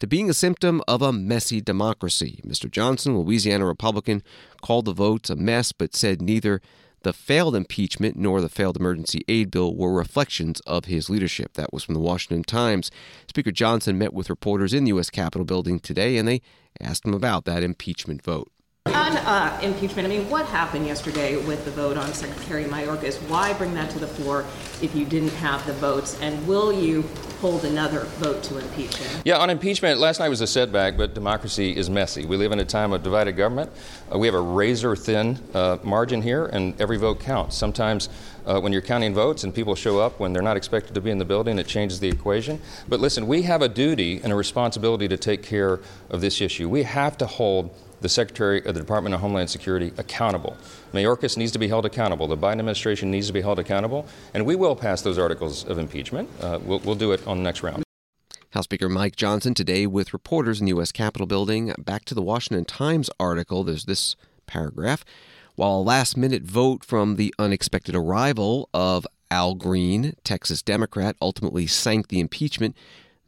to 0.00 0.06
being 0.06 0.28
a 0.28 0.34
symptom 0.34 0.82
of 0.88 1.02
a 1.02 1.12
messy 1.12 1.60
democracy. 1.60 2.40
Mr. 2.44 2.70
Johnson, 2.70 3.16
Louisiana 3.18 3.66
Republican, 3.66 4.22
called 4.62 4.86
the 4.86 4.92
votes 4.92 5.30
a 5.30 5.36
mess 5.36 5.72
but 5.72 5.94
said 5.94 6.20
neither 6.20 6.60
the 7.02 7.12
failed 7.12 7.54
impeachment 7.54 8.16
nor 8.16 8.40
the 8.40 8.48
failed 8.48 8.76
emergency 8.76 9.22
aid 9.28 9.50
bill 9.50 9.74
were 9.74 9.92
reflections 9.92 10.60
of 10.60 10.86
his 10.86 11.08
leadership. 11.08 11.54
That 11.54 11.72
was 11.72 11.84
from 11.84 11.94
the 11.94 12.00
Washington 12.00 12.44
Times. 12.44 12.90
Speaker 13.28 13.52
Johnson 13.52 13.96
met 13.96 14.12
with 14.12 14.28
reporters 14.28 14.74
in 14.74 14.84
the 14.84 14.88
U.S. 14.88 15.08
Capitol 15.08 15.44
building 15.44 15.78
today 15.78 16.16
and 16.16 16.26
they 16.26 16.42
asked 16.80 17.04
him 17.04 17.14
about 17.14 17.44
that 17.44 17.62
impeachment 17.62 18.22
vote. 18.22 18.50
On 18.86 19.16
uh, 19.16 19.60
impeachment, 19.62 20.06
I 20.06 20.08
mean, 20.08 20.28
what 20.30 20.46
happened 20.46 20.86
yesterday 20.86 21.36
with 21.44 21.64
the 21.64 21.70
vote 21.70 21.96
on 21.96 22.12
Secretary 22.14 22.64
Mayorkas? 22.64 23.16
Why 23.28 23.52
bring 23.52 23.74
that 23.74 23.90
to 23.90 23.98
the 23.98 24.06
floor 24.06 24.46
if 24.80 24.94
you 24.94 25.04
didn't 25.04 25.34
have 25.34 25.64
the 25.66 25.74
votes? 25.74 26.18
And 26.20 26.46
will 26.46 26.72
you 26.72 27.02
hold 27.40 27.64
another 27.64 28.00
vote 28.18 28.42
to 28.44 28.58
impeach 28.58 28.96
him? 28.96 29.22
Yeah, 29.24 29.36
on 29.36 29.50
impeachment, 29.50 30.00
last 30.00 30.18
night 30.18 30.28
was 30.28 30.40
a 30.40 30.46
setback, 30.46 30.96
but 30.96 31.12
democracy 31.12 31.76
is 31.76 31.90
messy. 31.90 32.24
We 32.24 32.36
live 32.36 32.52
in 32.52 32.58
a 32.60 32.64
time 32.64 32.92
of 32.92 33.02
divided 33.02 33.32
government. 33.32 33.70
Uh, 34.12 34.18
we 34.18 34.26
have 34.26 34.34
a 34.34 34.40
razor 34.40 34.96
thin 34.96 35.38
uh, 35.54 35.78
margin 35.82 36.22
here, 36.22 36.46
and 36.46 36.80
every 36.80 36.96
vote 36.96 37.20
counts. 37.20 37.56
Sometimes 37.56 38.08
uh, 38.46 38.60
when 38.60 38.72
you're 38.72 38.82
counting 38.82 39.12
votes 39.12 39.44
and 39.44 39.54
people 39.54 39.74
show 39.74 40.00
up 40.00 40.18
when 40.18 40.32
they're 40.32 40.42
not 40.42 40.56
expected 40.56 40.94
to 40.94 41.00
be 41.00 41.10
in 41.10 41.18
the 41.18 41.24
building, 41.24 41.58
it 41.58 41.66
changes 41.66 42.00
the 42.00 42.08
equation. 42.08 42.60
But 42.88 43.00
listen, 43.00 43.26
we 43.26 43.42
have 43.42 43.60
a 43.60 43.68
duty 43.68 44.20
and 44.24 44.32
a 44.32 44.36
responsibility 44.36 45.06
to 45.08 45.16
take 45.16 45.42
care 45.42 45.80
of 46.08 46.20
this 46.20 46.40
issue. 46.40 46.68
We 46.68 46.84
have 46.84 47.18
to 47.18 47.26
hold 47.26 47.74
the 48.00 48.08
Secretary 48.08 48.64
of 48.64 48.74
the 48.74 48.80
Department 48.80 49.14
of 49.14 49.20
Homeland 49.20 49.50
Security 49.50 49.92
accountable. 49.98 50.56
Mayorkas 50.92 51.36
needs 51.36 51.52
to 51.52 51.58
be 51.58 51.68
held 51.68 51.84
accountable. 51.84 52.26
The 52.26 52.36
Biden 52.36 52.58
administration 52.58 53.10
needs 53.10 53.26
to 53.26 53.32
be 53.32 53.40
held 53.40 53.58
accountable. 53.58 54.06
And 54.34 54.46
we 54.46 54.56
will 54.56 54.76
pass 54.76 55.02
those 55.02 55.18
articles 55.18 55.64
of 55.64 55.78
impeachment. 55.78 56.28
Uh, 56.40 56.58
we'll, 56.62 56.80
we'll 56.80 56.94
do 56.94 57.12
it 57.12 57.26
on 57.26 57.38
the 57.38 57.42
next 57.42 57.62
round. 57.62 57.84
House 58.50 58.64
Speaker 58.64 58.88
Mike 58.88 59.14
Johnson 59.14 59.54
today 59.54 59.86
with 59.86 60.12
reporters 60.12 60.58
in 60.58 60.66
the 60.66 60.70
U.S. 60.70 60.90
Capitol 60.90 61.26
building. 61.26 61.72
Back 61.78 62.04
to 62.06 62.14
the 62.14 62.22
Washington 62.22 62.64
Times 62.64 63.08
article, 63.20 63.62
there's 63.62 63.84
this 63.84 64.16
paragraph. 64.46 65.04
While 65.54 65.76
a 65.76 65.82
last 65.82 66.16
minute 66.16 66.42
vote 66.42 66.84
from 66.84 67.16
the 67.16 67.32
unexpected 67.38 67.94
arrival 67.94 68.68
of 68.74 69.06
Al 69.30 69.54
Green, 69.54 70.14
Texas 70.24 70.62
Democrat, 70.62 71.14
ultimately 71.22 71.68
sank 71.68 72.08
the 72.08 72.18
impeachment, 72.18 72.76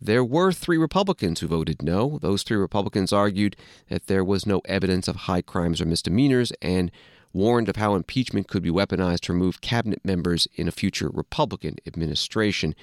there 0.04 0.24
were 0.24 0.52
three 0.52 0.78
Republicans 0.78 1.40
who 1.40 1.46
voted 1.46 1.82
no. 1.82 2.18
Those 2.20 2.42
three 2.42 2.56
Republicans 2.56 3.12
argued 3.12 3.56
that 3.88 4.06
there 4.06 4.24
was 4.24 4.46
no 4.46 4.60
evidence 4.64 5.06
of 5.06 5.16
high 5.16 5.42
crimes 5.42 5.80
or 5.80 5.86
misdemeanors 5.86 6.52
and 6.60 6.90
warned 7.32 7.68
of 7.68 7.76
how 7.76 7.94
impeachment 7.94 8.48
could 8.48 8.62
be 8.62 8.70
weaponized 8.70 9.20
to 9.20 9.32
remove 9.32 9.60
cabinet 9.60 10.04
members 10.04 10.48
in 10.56 10.68
a 10.68 10.72
future 10.72 11.08
Republican 11.12 11.76
administration. 11.86 12.74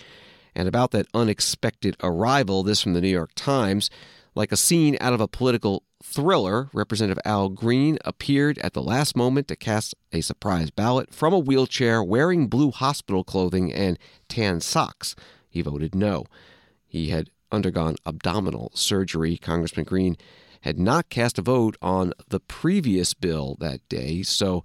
And 0.56 0.68
about 0.68 0.92
that 0.92 1.08
unexpected 1.14 1.96
arrival, 2.02 2.64
this 2.64 2.82
from 2.82 2.94
the 2.94 3.02
New 3.02 3.10
York 3.10 3.32
Times, 3.36 3.90
like 4.34 4.52
a 4.52 4.58
scene 4.58 4.98
out 5.02 5.14
of 5.14 5.22
a 5.22 5.28
political 5.28 5.84
thriller, 6.02 6.70
Representative 6.74 7.22
Al 7.26 7.50
Green 7.50 7.98
appeared 8.06 8.58
at 8.60 8.74
the 8.74 8.82
last 8.82 9.16
moment 9.16 9.50
to 9.50 9.56
cast 9.56 9.94
a 10.14 10.22
surprise 10.22 10.72
ballot 10.72 11.14
from 11.14 11.34
a 11.34 11.40
wheelchair 11.40 12.02
wearing 12.02 12.48
blue 12.48 12.72
hospital 12.72 13.24
clothing 13.24 13.74
and 13.74 14.00
tan 14.30 14.62
socks. 14.62 15.16
He 15.50 15.62
voted 15.62 15.94
no. 15.94 16.26
He 16.90 17.10
had 17.10 17.30
undergone 17.52 17.96
abdominal 18.06 18.72
surgery. 18.74 19.38
Congressman 19.38 19.86
Green 19.86 20.18
had 20.62 20.78
not 20.78 21.10
cast 21.10 21.38
a 21.40 21.42
vote 21.42 21.78
on 21.82 22.14
the 22.28 22.40
previous 22.40 23.14
bill 23.14 23.56
that 23.60 23.88
day. 23.88 24.24
So, 24.24 24.64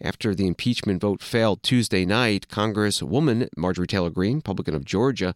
after 0.00 0.34
the 0.34 0.46
impeachment 0.46 1.00
vote 1.00 1.22
failed 1.22 1.62
Tuesday 1.62 2.04
night, 2.04 2.48
Congresswoman 2.48 3.48
Marjorie 3.56 3.86
Taylor 3.86 4.10
Greene, 4.10 4.36
Republican 4.36 4.74
of 4.74 4.84
Georgia, 4.84 5.34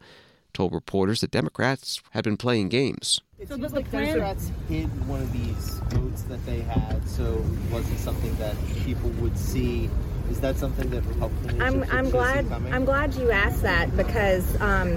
told 0.58 0.74
reporters 0.74 1.20
that 1.20 1.30
Democrats 1.30 2.02
had 2.10 2.24
been 2.24 2.36
playing 2.36 2.68
games. 2.68 3.20
It 3.38 3.46
seems 3.48 3.72
like 3.72 3.88
Democrats 3.92 4.50
hid 4.68 4.88
one 5.06 5.22
of 5.22 5.32
these 5.32 5.78
votes 5.90 6.22
that 6.22 6.44
they 6.46 6.62
had, 6.62 7.08
so 7.08 7.22
it 7.24 7.72
wasn't 7.72 8.00
something 8.00 8.34
that 8.38 8.56
people 8.84 9.08
would 9.20 9.38
see 9.38 9.88
is 10.28 10.40
that 10.40 10.56
something 10.56 10.90
that 10.90 11.02
Republicans? 11.06 11.62
I'm 11.62 11.84
I'm 11.90 12.10
glad 12.10 12.50
I'm 12.72 12.84
glad 12.84 13.14
you 13.14 13.30
asked 13.30 13.62
that 13.62 13.96
because 13.96 14.60
um, 14.60 14.90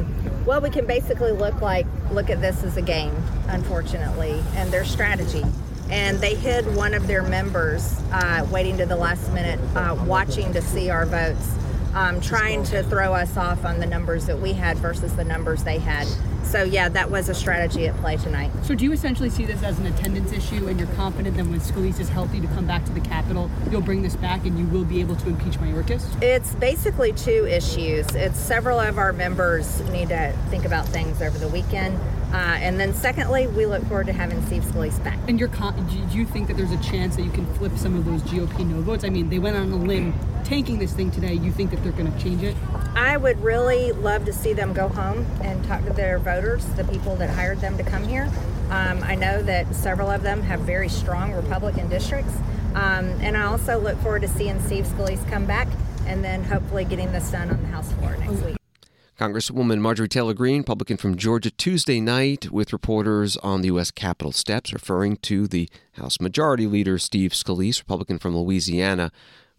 well 0.46 0.60
we 0.60 0.72
can 0.72 0.88
basically 0.88 1.32
look 1.32 1.62
like 1.62 1.86
look 2.10 2.32
at 2.32 2.42
this 2.42 2.64
as 2.64 2.76
a 2.76 2.82
game, 2.82 3.16
unfortunately, 3.48 4.44
and 4.56 4.72
their 4.74 4.84
strategy. 4.84 5.44
And 5.92 6.18
they 6.18 6.36
hid 6.36 6.76
one 6.76 6.94
of 6.96 7.06
their 7.06 7.22
members, 7.22 8.02
uh, 8.12 8.48
waiting 8.52 8.78
to 8.78 8.86
the 8.86 8.96
last 8.96 9.32
minute, 9.32 9.60
uh, 9.76 9.96
watching 10.08 10.54
to 10.54 10.62
see 10.62 10.90
our 10.90 11.06
votes, 11.06 11.48
um, 11.94 12.22
trying 12.22 12.64
to 12.66 12.84
throw 12.84 13.14
us 13.14 13.38
off 13.38 13.66
on 13.66 13.80
the 13.80 13.86
numbers 13.86 14.26
that 14.26 14.40
we 14.40 14.54
had 14.54 14.78
versus 14.78 15.16
the 15.16 15.24
numbers 15.24 15.64
they 15.64 15.80
had. 15.80 16.08
so, 16.44 16.64
yeah, 16.64 16.90
that 16.90 17.10
was 17.10 17.30
a 17.30 17.34
strategy 17.34 17.88
at 17.88 17.96
play 17.98 18.18
tonight. 18.18 18.52
So, 18.64 18.76
do 18.76 18.84
you 18.84 18.92
essentially 18.92 19.30
see 19.30 19.46
this 19.46 19.64
as 19.64 19.80
an 19.80 19.88
attendance 19.88 20.32
issue, 20.32 20.68
and 20.68 20.80
you're 20.80 20.90
confident 20.96 21.38
that 21.38 21.46
when 21.46 21.60
Scalise 21.60 22.00
is 22.00 22.10
healthy 22.10 22.40
to 22.40 22.48
come 22.48 22.66
back 22.66 22.86
to 22.86 22.92
the 22.92 23.02
Capitol, 23.02 23.50
you'll 23.70 23.82
bring 23.82 24.02
this 24.02 24.16
back 24.16 24.46
and 24.46 24.58
you 24.58 24.66
will 24.68 24.86
be 24.86 25.00
able 25.00 25.16
to 25.18 25.30
impeach 25.30 25.60
Mayorkas? 25.60 26.22
It's 26.22 26.56
basically 26.56 27.14
two 27.14 27.46
issues. 27.48 28.08
It's 28.16 28.40
several 28.40 28.80
of 28.80 28.98
our 28.98 29.14
members 29.14 29.82
need 29.90 30.10
to 30.10 30.38
think 30.50 30.66
about 30.66 30.88
things 30.88 31.22
over 31.22 31.38
the 31.38 31.48
weekend. 31.48 31.98
Uh, 32.32 32.38
and 32.62 32.80
then, 32.80 32.94
secondly, 32.94 33.48
we 33.48 33.66
look 33.66 33.86
forward 33.88 34.08
to 34.08 34.14
having 34.14 34.46
Steve 34.46 34.64
Scalise 34.64 35.04
back. 35.04 35.20
And 35.28 35.38
you're 35.38 35.50
con- 35.50 35.76
do 35.88 36.18
you 36.18 36.26
think 36.26 36.48
that 36.48 36.56
there's 36.56 36.72
a 36.72 36.82
chance 36.82 37.18
that 37.18 37.24
you 37.24 37.32
can 37.32 37.46
flip 37.56 37.78
some 37.78 37.98
of 37.98 38.06
those 38.06 38.22
GOP 38.22 38.66
no 38.66 38.82
votes? 38.82 39.04
I 39.04 39.10
mean, 39.10 39.30
they 39.30 39.40
went 39.40 39.58
on 39.58 39.72
a 39.72 39.76
limb 39.76 40.14
tanking 40.44 40.80
this 40.80 40.94
thing 40.94 41.12
today. 41.12 41.34
You 41.34 41.52
think 41.52 41.72
that 41.72 41.84
they're 41.84 41.92
going 41.92 42.12
to 42.12 42.20
change 42.20 42.44
it? 42.44 42.56
I 42.96 43.18
would 43.18 43.42
really 43.42 43.92
love 43.92 44.26
to 44.26 44.34
see 44.34 44.54
them 44.54 44.74
go 44.74 44.88
home 44.90 45.26
and 45.42 45.64
talk 45.66 45.84
to 45.86 45.94
their 45.94 46.20
voters, 46.20 46.66
the 46.76 46.84
people 46.84 47.16
that 47.18 47.30
hired 47.30 47.60
them 47.62 47.78
to 47.78 47.84
come 47.84 48.08
here. 48.08 48.30
Um, 48.70 49.04
I 49.04 49.16
know 49.16 49.42
that 49.44 49.74
several 49.76 50.10
of 50.10 50.24
them 50.24 50.42
have 50.42 50.62
very 50.62 50.90
strong 50.90 51.34
Republican 51.34 51.90
districts. 51.90 52.34
Um, 52.74 53.06
and 53.22 53.36
I 53.36 53.44
also 53.44 53.80
look 53.80 54.00
forward 54.00 54.22
to 54.22 54.28
seeing 54.28 54.62
Steve 54.62 54.86
Scalise 54.86 55.30
come 55.30 55.46
back 55.46 55.68
and 56.06 56.24
then 56.24 56.44
hopefully 56.44 56.86
getting 56.86 57.12
this 57.12 57.32
done 57.32 57.50
on 57.50 57.62
the 57.62 57.68
House 57.68 57.92
floor 57.94 58.16
next 58.18 58.42
week. 58.44 58.58
Congresswoman 59.20 59.80
Marjorie 59.80 60.08
Taylor 60.08 60.34
Greene, 60.34 60.62
Republican 60.62 60.98
from 60.98 61.16
Georgia, 61.16 61.52
Tuesday 61.52 62.00
night 62.00 62.50
with 62.50 62.74
reporters 62.74 63.38
on 63.38 63.62
the 63.62 63.68
U.S. 63.68 63.92
Capitol 63.92 64.32
steps, 64.32 64.74
referring 64.74 65.18
to 65.18 65.48
the 65.48 65.70
House 65.94 66.20
Majority 66.20 66.66
Leader 66.66 66.98
Steve 66.98 67.32
Scalise, 67.32 67.80
Republican 67.80 68.18
from 68.18 68.36
Louisiana, 68.36 69.12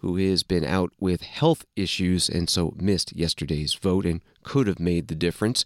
who 0.03 0.17
has 0.17 0.43
been 0.43 0.65
out 0.65 0.93
with 1.01 1.23
health 1.23 1.65
issues 1.77 2.29
and 2.29 2.51
so 2.51 2.75
missed 2.77 3.17
yesterday's 3.17 3.75
vote 3.75 4.05
and 4.05 4.21
could 4.43 4.67
have 4.67 4.81
made 4.81 5.09
the 5.09 5.15
difference. 5.15 5.65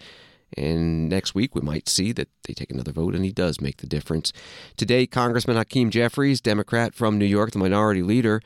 And 0.57 1.09
next 1.09 1.35
week, 1.35 1.55
we 1.55 1.62
might 1.62 1.88
see 1.88 2.12
that 2.12 2.29
they 2.46 2.55
take 2.55 2.70
another 2.70 2.92
vote 2.92 3.14
and 3.14 3.25
he 3.25 3.33
does 3.33 3.61
make 3.61 3.79
the 3.79 3.87
difference. 3.87 4.33
Today, 4.77 5.07
Congressman 5.07 5.57
Hakeem 5.57 5.90
Jeffries, 5.90 6.40
Democrat 6.40 6.94
from 6.94 7.18
New 7.18 7.25
York, 7.25 7.51
the 7.51 7.59
minority 7.59 8.03
leader, 8.03 8.40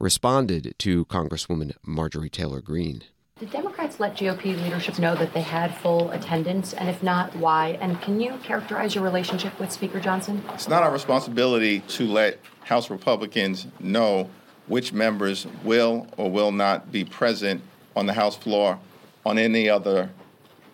responded 0.00 0.74
to 0.78 1.04
Congresswoman 1.04 1.72
Marjorie 1.84 2.30
Taylor 2.30 2.60
Greene. 2.60 3.04
Did 3.38 3.50
Democrats 3.50 4.00
let 4.00 4.16
GOP 4.16 4.60
leadership 4.62 4.98
know 4.98 5.14
that 5.16 5.34
they 5.34 5.40
had 5.42 5.76
full 5.76 6.10
attendance? 6.12 6.72
And 6.72 6.88
if 6.88 7.02
not, 7.02 7.34
why? 7.36 7.78
And 7.80 8.00
can 8.00 8.20
you 8.20 8.38
characterize 8.42 8.94
your 8.94 9.04
relationship 9.04 9.58
with 9.58 9.72
Speaker 9.72 10.00
Johnson? 10.00 10.42
It's 10.54 10.68
not 10.68 10.82
our 10.82 10.92
responsibility 10.92 11.80
to 11.80 12.06
let 12.06 12.38
House 12.62 12.90
Republicans 12.90 13.66
know 13.80 14.30
which 14.66 14.92
members 14.92 15.46
will 15.62 16.06
or 16.16 16.30
will 16.30 16.52
not 16.52 16.90
be 16.90 17.04
present 17.04 17.62
on 17.96 18.06
the 18.06 18.12
House 18.12 18.36
floor 18.36 18.78
on 19.24 19.38
any 19.38 19.68
other 19.68 20.10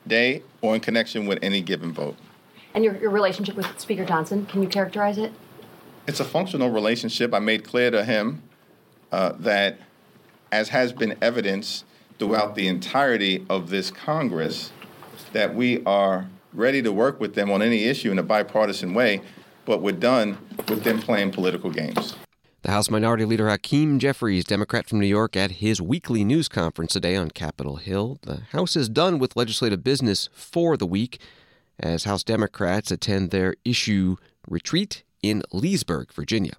day 0.07 0.43
or 0.63 0.75
in 0.75 0.81
connection 0.81 1.27
with 1.27 1.39
any 1.43 1.61
given 1.61 1.93
vote. 1.93 2.17
And 2.75 2.85
your, 2.85 2.97
your 2.99 3.11
relationship 3.11 3.57
with 3.57 3.79
Speaker 3.81 4.05
Johnson, 4.05 4.47
can 4.47 4.63
you 4.63 4.69
characterize 4.69 5.19
it? 5.19 5.33
It's 6.07 6.21
a 6.21 6.25
functional 6.25 6.71
relationship. 6.71 7.35
I 7.35 7.39
made 7.41 7.65
clear 7.65 7.91
to 7.91 8.05
him 8.05 8.43
uh, 9.13 9.33
that, 9.41 9.79
as 10.53 10.69
has 10.71 10.93
been 10.93 11.17
evidenced 11.21 11.85
throughout 12.19 12.55
the 12.55 12.69
entirety 12.69 13.45
of 13.49 13.71
this 13.71 13.91
Congress, 13.91 14.73
that 15.33 15.55
we 15.55 15.83
are 15.85 16.29
ready 16.53 16.83
to 16.83 16.93
work 16.93 17.21
with 17.21 17.35
them 17.35 17.51
on 17.51 17.63
any 17.63 17.85
issue 17.85 18.11
in 18.11 18.19
a 18.19 18.23
bipartisan 18.23 18.95
way, 18.95 19.21
but 19.65 19.81
we're 19.81 19.93
done 19.93 20.39
with 20.69 20.83
them 20.83 21.01
playing 21.01 21.31
political 21.31 21.71
games. 21.71 22.17
The 22.63 22.73
House 22.73 22.91
Minority 22.91 23.25
Leader 23.25 23.49
Hakeem 23.49 23.99
Jeffries, 23.99 24.45
Democrat 24.45 24.87
from 24.87 25.01
New 25.01 25.07
York, 25.07 25.35
at 25.35 25.53
his 25.53 25.81
weekly 25.81 26.25
news 26.25 26.47
conference 26.47 26.93
today 26.93 27.17
on 27.17 27.31
Capitol 27.31 27.77
Hill. 27.77 28.19
The 28.21 28.43
House 28.53 28.77
is 28.77 28.91
done 28.91 29.19
with 29.19 29.35
legislative 29.35 29.83
business 29.83 30.29
for 30.35 30.77
the 30.77 30.87
week 30.87 31.19
as 31.79 32.05
House 32.05 32.23
Democrats 32.23 32.91
attend 32.91 33.31
their 33.31 33.55
issue 33.65 34.17
retreat 34.47 35.05
in 35.23 35.43
Leesburg, 35.53 36.13
Virginia. 36.13 36.53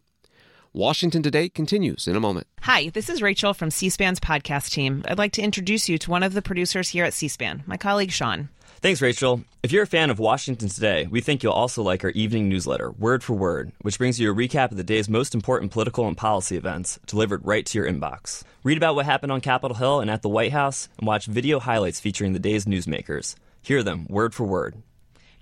Washington 0.74 1.22
Today 1.22 1.50
continues 1.50 2.08
in 2.08 2.16
a 2.16 2.20
moment. 2.20 2.48
Hi, 2.62 2.90
this 2.90 3.08
is 3.08 3.22
Rachel 3.22 3.54
from 3.54 3.70
C 3.70 3.88
SPAN's 3.90 4.20
podcast 4.20 4.72
team. 4.72 5.04
I'd 5.08 5.20
like 5.20 5.34
to 5.34 5.44
introduce 5.44 5.88
you 5.88 6.00
to 6.00 6.10
one 6.10 6.24
of 6.24 6.34
the 6.34 6.42
producers 6.42 6.90
here 6.90 7.06
at 7.06 7.14
C 7.14 7.28
SPAN, 7.28 7.62
my 7.68 7.78
colleague 7.78 8.12
Sean. 8.12 8.50
Thanks, 8.82 9.00
Rachel. 9.00 9.44
If 9.62 9.72
you're 9.72 9.84
a 9.84 9.88
fan 9.88 10.10
of 10.10 10.18
Washington 10.18 10.68
Today, 10.68 11.06
we 11.06 11.22
think 11.22 11.44
you'll 11.44 11.54
also 11.54 11.84
like 11.84 12.04
our 12.04 12.10
evening 12.10 12.50
newsletter, 12.50 12.90
Word 12.90 13.24
for 13.24 13.34
Word, 13.34 13.72
which 13.84 14.00
brings 14.00 14.20
you 14.20 14.32
a 14.32 14.36
recap 14.36 14.72
of 14.72 14.78
the 14.78 14.84
day's 14.84 15.08
most 15.08 15.36
important 15.36 15.72
political 15.72 16.08
and 16.08 16.18
policy 16.18 16.58
events 16.58 17.00
delivered 17.06 17.46
right 17.46 17.64
to 17.64 17.78
your 17.78 17.88
inbox. 17.88 18.42
Read 18.64 18.78
about 18.78 18.96
what 18.96 19.06
happened 19.06 19.32
on 19.32 19.40
Capitol 19.40 19.78
Hill 19.78 20.00
and 20.00 20.10
at 20.10 20.24
the 20.24 20.30
White 20.30 20.52
House, 20.52 20.90
and 20.98 21.06
watch 21.06 21.28
video 21.28 21.60
highlights 21.60 22.00
featuring 22.00 22.34
the 22.34 22.40
day's 22.40 22.66
newsmakers. 22.66 23.36
Hear 23.62 23.84
them 23.84 24.08
word 24.10 24.34
for 24.34 24.46
word. 24.46 24.82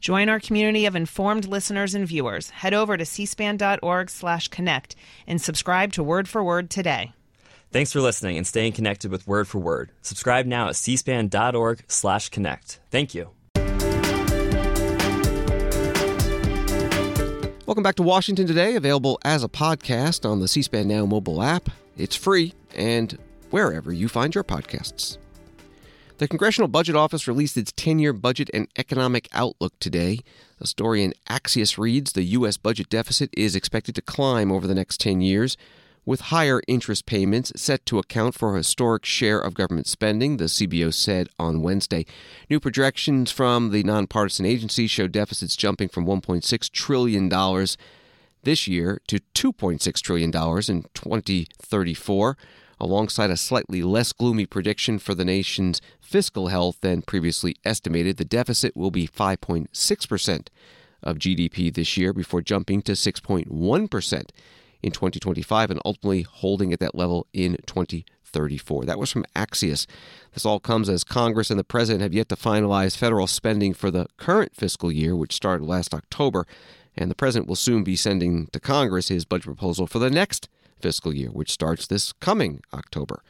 Join 0.02 0.28
our 0.28 0.41
community 0.41 0.86
of 0.86 0.97
informed 0.97 1.47
listeners 1.47 1.95
and 1.95 2.06
viewers. 2.06 2.49
Head 2.49 2.73
over 2.73 2.97
to 2.97 3.06
cspan.org/connect 3.06 4.95
and 5.28 5.41
subscribe 5.41 5.93
to 5.93 6.04
Word 6.04 6.28
for 6.28 6.43
Word 6.43 6.69
today. 6.69 7.13
Thanks 7.71 7.93
for 7.93 8.01
listening 8.01 8.36
and 8.38 8.47
staying 8.47 8.73
connected 8.73 9.12
with 9.12 9.27
Word 9.27 9.47
for 9.47 9.60
Word. 9.60 9.91
Subscribe 10.01 10.47
now 10.47 10.69
at 10.69 10.75
cspan.org/connect. 10.75 12.79
Thank 12.89 13.13
you. 13.13 13.29
Welcome 17.67 17.84
back 17.84 17.97
to 17.97 18.03
Washington 18.03 18.47
Today, 18.47 18.75
available 18.75 19.19
as 19.23 19.43
a 19.43 19.47
podcast 19.47 20.27
on 20.27 20.39
the 20.39 20.47
C 20.47 20.63
SPAN 20.63 20.88
Now 20.88 21.05
mobile 21.05 21.43
app. 21.43 21.69
It's 21.95 22.15
free 22.15 22.55
and 22.75 23.15
wherever 23.51 23.93
you 23.93 24.08
find 24.08 24.34
your 24.34 24.43
podcasts. 24.43 25.19
The 26.17 26.27
Congressional 26.27 26.67
Budget 26.67 26.95
Office 26.95 27.27
released 27.27 27.55
its 27.55 27.71
10 27.73 27.99
year 27.99 28.13
budget 28.13 28.49
and 28.51 28.67
economic 28.79 29.27
outlook 29.32 29.73
today. 29.79 30.21
A 30.60 30.65
story 30.65 31.03
in 31.03 31.13
Axios 31.29 31.77
reads 31.77 32.13
the 32.13 32.23
U.S. 32.23 32.58
budget 32.58 32.89
deficit 32.89 33.29
is 33.38 33.55
expected 33.55 33.93
to 33.93 34.01
climb 34.01 34.51
over 34.51 34.65
the 34.65 34.73
next 34.73 34.99
10 34.99 35.21
years, 35.21 35.55
with 36.09 36.21
higher 36.21 36.59
interest 36.67 37.05
payments 37.05 37.51
set 37.55 37.85
to 37.85 37.99
account 37.99 38.33
for 38.33 38.55
a 38.55 38.57
historic 38.57 39.05
share 39.05 39.39
of 39.39 39.53
government 39.53 39.85
spending, 39.85 40.37
the 40.37 40.45
CBO 40.45 40.91
said 40.91 41.27
on 41.37 41.61
Wednesday. 41.61 42.03
New 42.49 42.59
projections 42.59 43.31
from 43.31 43.69
the 43.69 43.83
nonpartisan 43.83 44.43
agency 44.43 44.87
show 44.87 45.07
deficits 45.07 45.55
jumping 45.55 45.87
from 45.87 46.07
$1.6 46.07 46.71
trillion 46.71 47.29
this 48.41 48.67
year 48.67 48.99
to 49.05 49.19
$2.6 49.35 50.01
trillion 50.01 50.29
in 50.29 50.83
2034, 50.95 52.37
alongside 52.79 53.29
a 53.29 53.37
slightly 53.37 53.83
less 53.83 54.11
gloomy 54.11 54.47
prediction 54.47 54.97
for 54.97 55.13
the 55.13 55.23
nation's 55.23 55.79
fiscal 56.01 56.47
health 56.47 56.79
than 56.81 57.03
previously 57.03 57.55
estimated. 57.63 58.17
The 58.17 58.25
deficit 58.25 58.75
will 58.75 58.89
be 58.89 59.07
5.6% 59.07 60.47
of 61.03 61.17
GDP 61.19 61.71
this 61.71 61.97
year 61.97 62.13
before 62.13 62.41
jumping 62.41 62.81
to 62.81 62.93
6.1% 62.93 64.23
in 64.81 64.91
2025 64.91 65.71
and 65.71 65.79
ultimately 65.85 66.21
holding 66.23 66.73
at 66.73 66.79
that 66.79 66.95
level 66.95 67.27
in 67.33 67.57
2034. 67.65 68.85
That 68.85 68.99
was 68.99 69.11
from 69.11 69.25
Axios. 69.35 69.85
This 70.33 70.45
all 70.45 70.59
comes 70.59 70.89
as 70.89 71.03
Congress 71.03 71.49
and 71.49 71.59
the 71.59 71.63
President 71.63 72.01
have 72.01 72.13
yet 72.13 72.29
to 72.29 72.35
finalize 72.35 72.95
federal 72.97 73.27
spending 73.27 73.73
for 73.73 73.91
the 73.91 74.07
current 74.17 74.55
fiscal 74.55 74.91
year, 74.91 75.15
which 75.15 75.33
started 75.33 75.65
last 75.65 75.93
October, 75.93 76.45
and 76.95 77.09
the 77.09 77.15
President 77.15 77.47
will 77.47 77.55
soon 77.55 77.83
be 77.83 77.95
sending 77.95 78.47
to 78.47 78.59
Congress 78.59 79.09
his 79.09 79.25
budget 79.25 79.45
proposal 79.45 79.87
for 79.87 79.99
the 79.99 80.09
next 80.09 80.49
fiscal 80.81 81.13
year, 81.13 81.29
which 81.29 81.51
starts 81.51 81.87
this 81.87 82.13
coming 82.13 82.61
October. 82.73 83.21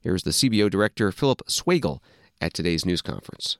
Here's 0.00 0.22
the 0.24 0.30
CBO 0.30 0.70
Director, 0.70 1.12
Philip 1.12 1.42
Swagel, 1.46 2.00
at 2.40 2.52
today's 2.52 2.84
news 2.84 3.02
conference. 3.02 3.58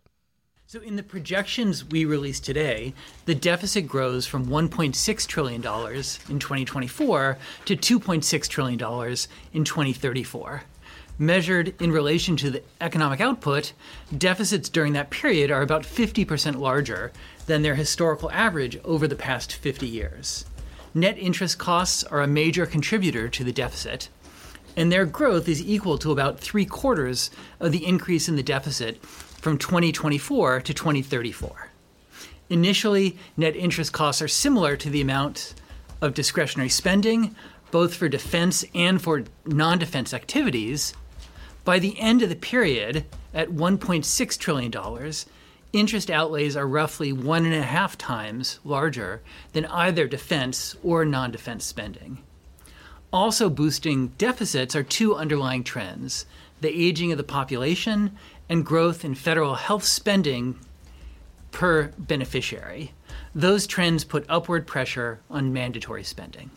So, 0.73 0.81
in 0.81 0.97
the 0.97 1.03
projections 1.03 1.85
we 1.85 2.07
released 2.07 2.47
today, 2.47 2.95
the 3.27 3.35
deficit 3.35 3.87
grows 3.87 4.27
from 4.27 4.47
$1.6 4.47 5.27
trillion 5.27 5.57
in 5.57 6.39
2024 6.39 7.39
to 7.67 7.77
$2.6 7.77 8.49
trillion 8.49 9.17
in 9.53 9.65
2034. 9.65 10.63
Measured 11.19 11.75
in 11.79 11.93
relation 11.93 12.39
to 12.39 12.51
the 12.51 12.63
economic 12.81 13.21
output, 13.21 13.75
deficits 14.17 14.71
during 14.71 14.95
that 14.95 15.11
period 15.11 15.51
are 15.51 15.61
about 15.61 15.83
50% 15.83 16.57
larger 16.57 17.13
than 17.45 17.61
their 17.61 17.75
historical 17.75 18.31
average 18.31 18.79
over 18.83 19.07
the 19.07 19.15
past 19.15 19.53
50 19.53 19.87
years. 19.87 20.47
Net 20.95 21.19
interest 21.19 21.59
costs 21.59 22.03
are 22.03 22.23
a 22.23 22.27
major 22.27 22.65
contributor 22.65 23.29
to 23.29 23.45
the 23.45 23.53
deficit, 23.53 24.09
and 24.75 24.91
their 24.91 25.05
growth 25.05 25.51
is 25.51 25.61
equal 25.61 25.99
to 25.99 26.13
about 26.13 26.41
three 26.41 26.65
quarters 26.65 27.31
of 27.61 27.73
the 27.73 27.85
increase 27.85 28.27
in 28.27 28.37
the 28.37 28.43
deficit 28.43 28.99
from 29.43 29.59
2024 29.59 30.61
to 30.61 30.73
2034. 30.73 31.69
Initially, 32.49 33.19
net 33.37 33.57
interest 33.57 33.93
costs 33.93 34.23
are 34.23 34.29
similar 34.29 34.77
to 34.77 34.89
the 34.89 35.01
amount 35.01 35.55
of 36.01 36.15
discretionary 36.15 36.69
spending, 36.69 37.35
both 37.73 37.93
for 37.97 38.09
defense 38.09 38.65
and 38.73 39.03
for 39.03 39.25
non 39.45 39.79
defense 39.79 40.15
activities. 40.15 40.95
By 41.65 41.81
the 41.81 41.99
end 41.99 42.23
of 42.23 42.29
the 42.29 42.37
period, 42.37 43.05
at 43.35 43.49
$1.6 43.49 44.39
trillion, 44.39 45.13
interest 45.73 46.11
outlays 46.11 46.57
are 46.57 46.67
roughly 46.67 47.13
one 47.13 47.45
and 47.45 47.55
a 47.55 47.63
half 47.63 47.99
times 47.99 48.61
larger 48.65 49.23
than 49.55 49.67
either 49.67 50.07
defense 50.07 50.77
or 50.85 51.05
non 51.05 51.33
defense 51.33 51.65
spending. 51.65 52.19
Also 53.13 53.51
boosting 53.51 54.09
deficits 54.19 54.77
are 54.77 54.85
two 54.85 55.17
underlying 55.17 55.65
trends 55.65 56.27
the 56.63 56.69
aging 56.69 57.11
of 57.13 57.19
the 57.19 57.25
population 57.25 58.17
and 58.49 58.65
growth 58.65 59.05
in 59.05 59.15
federal 59.15 59.55
health 59.55 59.85
spending 59.85 60.59
per 61.51 61.93
beneficiary. 61.99 62.93
Those 63.35 63.67
trends 63.67 64.05
put 64.05 64.27
upward 64.29 64.67
pressure 64.67 65.21
on 65.31 65.53
mandatory 65.53 66.05
spending. 66.05 66.51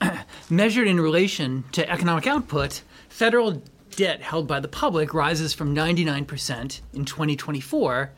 Measured 0.50 0.88
in 0.88 1.00
relation 1.00 1.64
to 1.72 1.88
economic 1.88 2.26
output, 2.26 2.82
federal 3.08 3.62
debt 3.90 4.22
held 4.22 4.46
by 4.46 4.58
the 4.58 4.68
public 4.68 5.12
rises 5.14 5.52
from 5.52 5.74
99% 5.74 6.80
in 6.94 7.04
2024 7.04 8.12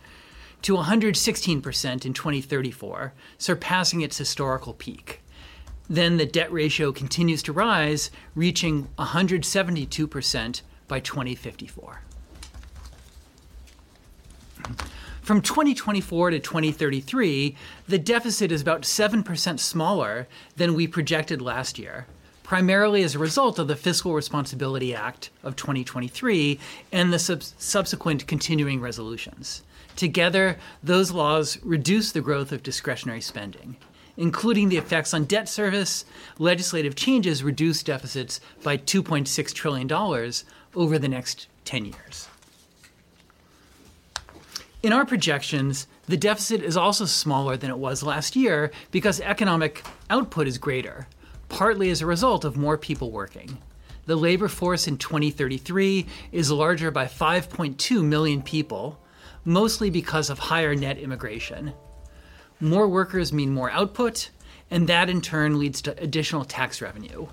to 0.63 0.77
116% 0.77 2.07
in 2.07 2.15
2034, 2.15 3.13
surpassing 3.37 4.01
its 4.01 4.17
historical 4.17 4.73
peak. 4.73 5.21
Then 5.89 6.17
the 6.17 6.27
debt 6.27 6.53
ratio 6.53 6.93
continues 6.93 7.43
to 7.45 7.53
rise, 7.53 8.11
reaching 8.35 8.89
172% 8.99 10.63
by 10.89 11.01
2054. 11.01 12.01
From 15.21 15.41
2024 15.41 16.31
to 16.31 16.39
2033, 16.39 17.57
the 17.89 17.99
deficit 17.99 18.53
is 18.53 18.61
about 18.61 18.83
7% 18.83 19.59
smaller 19.59 20.27
than 20.57 20.75
we 20.75 20.87
projected 20.87 21.41
last 21.41 21.79
year, 21.79 22.07
primarily 22.43 23.03
as 23.03 23.15
a 23.15 23.19
result 23.19 23.59
of 23.59 23.67
the 23.67 23.77
Fiscal 23.77 24.13
Responsibility 24.13 24.95
Act 24.95 25.31
of 25.43 25.57
2023 25.57 26.59
and 26.93 27.11
the 27.11 27.19
sub- 27.19 27.43
subsequent 27.43 28.27
continuing 28.27 28.83
resolutions. 28.83 29.63
Together, 29.97 30.59
those 30.83 31.11
laws 31.11 31.59
reduce 31.63 32.13
the 32.13 32.21
growth 32.21 32.53
of 32.53 32.63
discretionary 32.63 33.23
spending. 33.23 33.77
Including 34.17 34.69
the 34.69 34.77
effects 34.77 35.13
on 35.13 35.25
debt 35.25 35.49
service, 35.49 36.05
legislative 36.39 36.95
changes 36.95 37.43
reduce 37.43 37.83
deficits 37.83 38.41
by 38.63 38.77
$2.6 38.77 39.53
trillion 39.53 39.91
over 40.75 40.99
the 40.99 41.09
next 41.09 41.49
10 41.65 41.87
years. 41.87 42.29
In 44.85 44.93
our 44.93 45.07
projections, 45.07 45.87
the 46.07 46.17
deficit 46.17 46.63
is 46.63 46.77
also 46.77 47.07
smaller 47.07 47.57
than 47.57 47.71
it 47.71 47.79
was 47.79 48.03
last 48.03 48.37
year 48.37 48.71
because 48.91 49.21
economic 49.21 49.83
output 50.11 50.47
is 50.47 50.59
greater, 50.59 51.09
partly 51.49 51.91
as 51.91 52.03
a 52.03 52.07
result 52.07 52.45
of 52.45 52.57
more 52.57 52.77
people 52.77 53.11
working. 53.11 53.59
The 54.07 54.17
labor 54.17 54.49
force 54.49 54.87
in 54.87 54.99
2033 54.99 56.07
is 56.33 56.51
larger 56.51 56.91
by 56.91 57.07
5.2 57.07 58.05
million 58.05 58.43
people, 58.43 59.01
mostly 59.47 59.89
because 59.89 60.29
of 60.29 60.39
higher 60.39 60.75
net 60.75 60.99
immigration. 60.99 61.73
More 62.61 62.89
workers 62.89 63.33
mean 63.33 63.53
more 63.53 63.71
output, 63.71 64.31
and 64.71 64.89
that 64.89 65.11
in 65.11 65.21
turn 65.21 65.59
leads 65.59 65.83
to 65.83 66.01
additional 66.03 66.45
tax 66.45 66.81
revenue. 66.81 67.27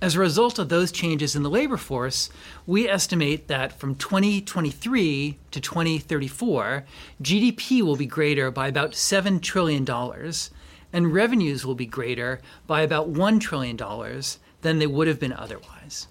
As 0.00 0.14
a 0.14 0.20
result 0.20 0.60
of 0.60 0.68
those 0.68 0.92
changes 0.92 1.34
in 1.34 1.42
the 1.42 1.50
labor 1.50 1.76
force, 1.76 2.30
we 2.66 2.88
estimate 2.88 3.48
that 3.48 3.72
from 3.72 3.96
2023 3.96 5.38
to 5.50 5.60
2034, 5.60 6.84
GDP 7.20 7.82
will 7.82 7.96
be 7.96 8.06
greater 8.06 8.52
by 8.52 8.68
about 8.68 8.92
$7 8.92 9.42
trillion, 9.42 9.84
and 10.92 11.12
revenues 11.12 11.66
will 11.66 11.74
be 11.74 11.86
greater 11.86 12.40
by 12.68 12.82
about 12.82 13.12
$1 13.12 13.40
trillion 13.40 13.76
than 14.62 14.78
they 14.78 14.86
would 14.86 15.08
have 15.08 15.18
been 15.18 15.32
otherwise. 15.32 16.06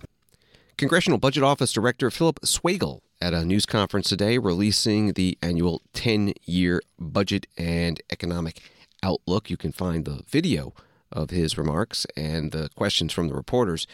Congressional 0.78 1.18
Budget 1.18 1.44
Office 1.44 1.72
Director 1.72 2.12
Philip 2.12 2.42
Swagel 2.42 3.00
at 3.22 3.34
a 3.34 3.46
news 3.46 3.66
conference 3.66 4.10
today 4.10 4.38
releasing 4.38 5.14
the 5.14 5.38
annual 5.42 5.82
10 5.94 6.34
year 6.46 6.82
budget 7.00 7.48
and 7.58 8.02
economic 8.12 8.62
outlook. 9.04 9.50
You 9.50 9.58
can 9.58 9.72
find 9.72 10.06
the 10.06 10.24
video 10.28 10.74
of 11.12 11.30
his 11.30 11.58
remarks 11.58 12.06
and 12.16 12.52
the 12.52 12.70
questions 12.76 13.14
from 13.14 13.28
the 13.28 13.34
reporters 13.34 13.88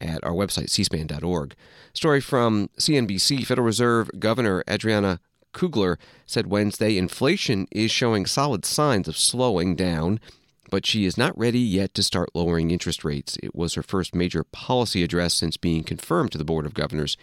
at 0.00 0.22
our 0.24 0.32
website, 0.32 0.66
cspan.org. 0.66 1.54
Story 1.92 2.20
from 2.20 2.68
CNBC 2.78 3.46
Federal 3.46 3.64
Reserve 3.64 4.10
Governor 4.18 4.62
Adriana 4.68 5.20
Kugler 5.52 5.98
said 6.26 6.48
Wednesday 6.48 6.98
inflation 6.98 7.66
is 7.70 7.90
showing 7.90 8.26
solid 8.26 8.64
signs 8.64 9.08
of 9.08 9.16
slowing 9.16 9.74
down, 9.74 10.20
but 10.70 10.84
she 10.84 11.06
is 11.06 11.16
not 11.16 11.36
ready 11.38 11.60
yet 11.60 11.94
to 11.94 12.02
start 12.02 12.28
lowering 12.34 12.70
interest 12.70 13.04
rates. 13.04 13.38
It 13.42 13.54
was 13.54 13.74
her 13.74 13.82
first 13.82 14.14
major 14.14 14.44
policy 14.44 15.02
address 15.02 15.32
since 15.32 15.56
being 15.56 15.82
confirmed 15.82 16.32
to 16.32 16.38
the 16.38 16.44
Board 16.44 16.66
of 16.66 16.74
Governors 16.74 17.16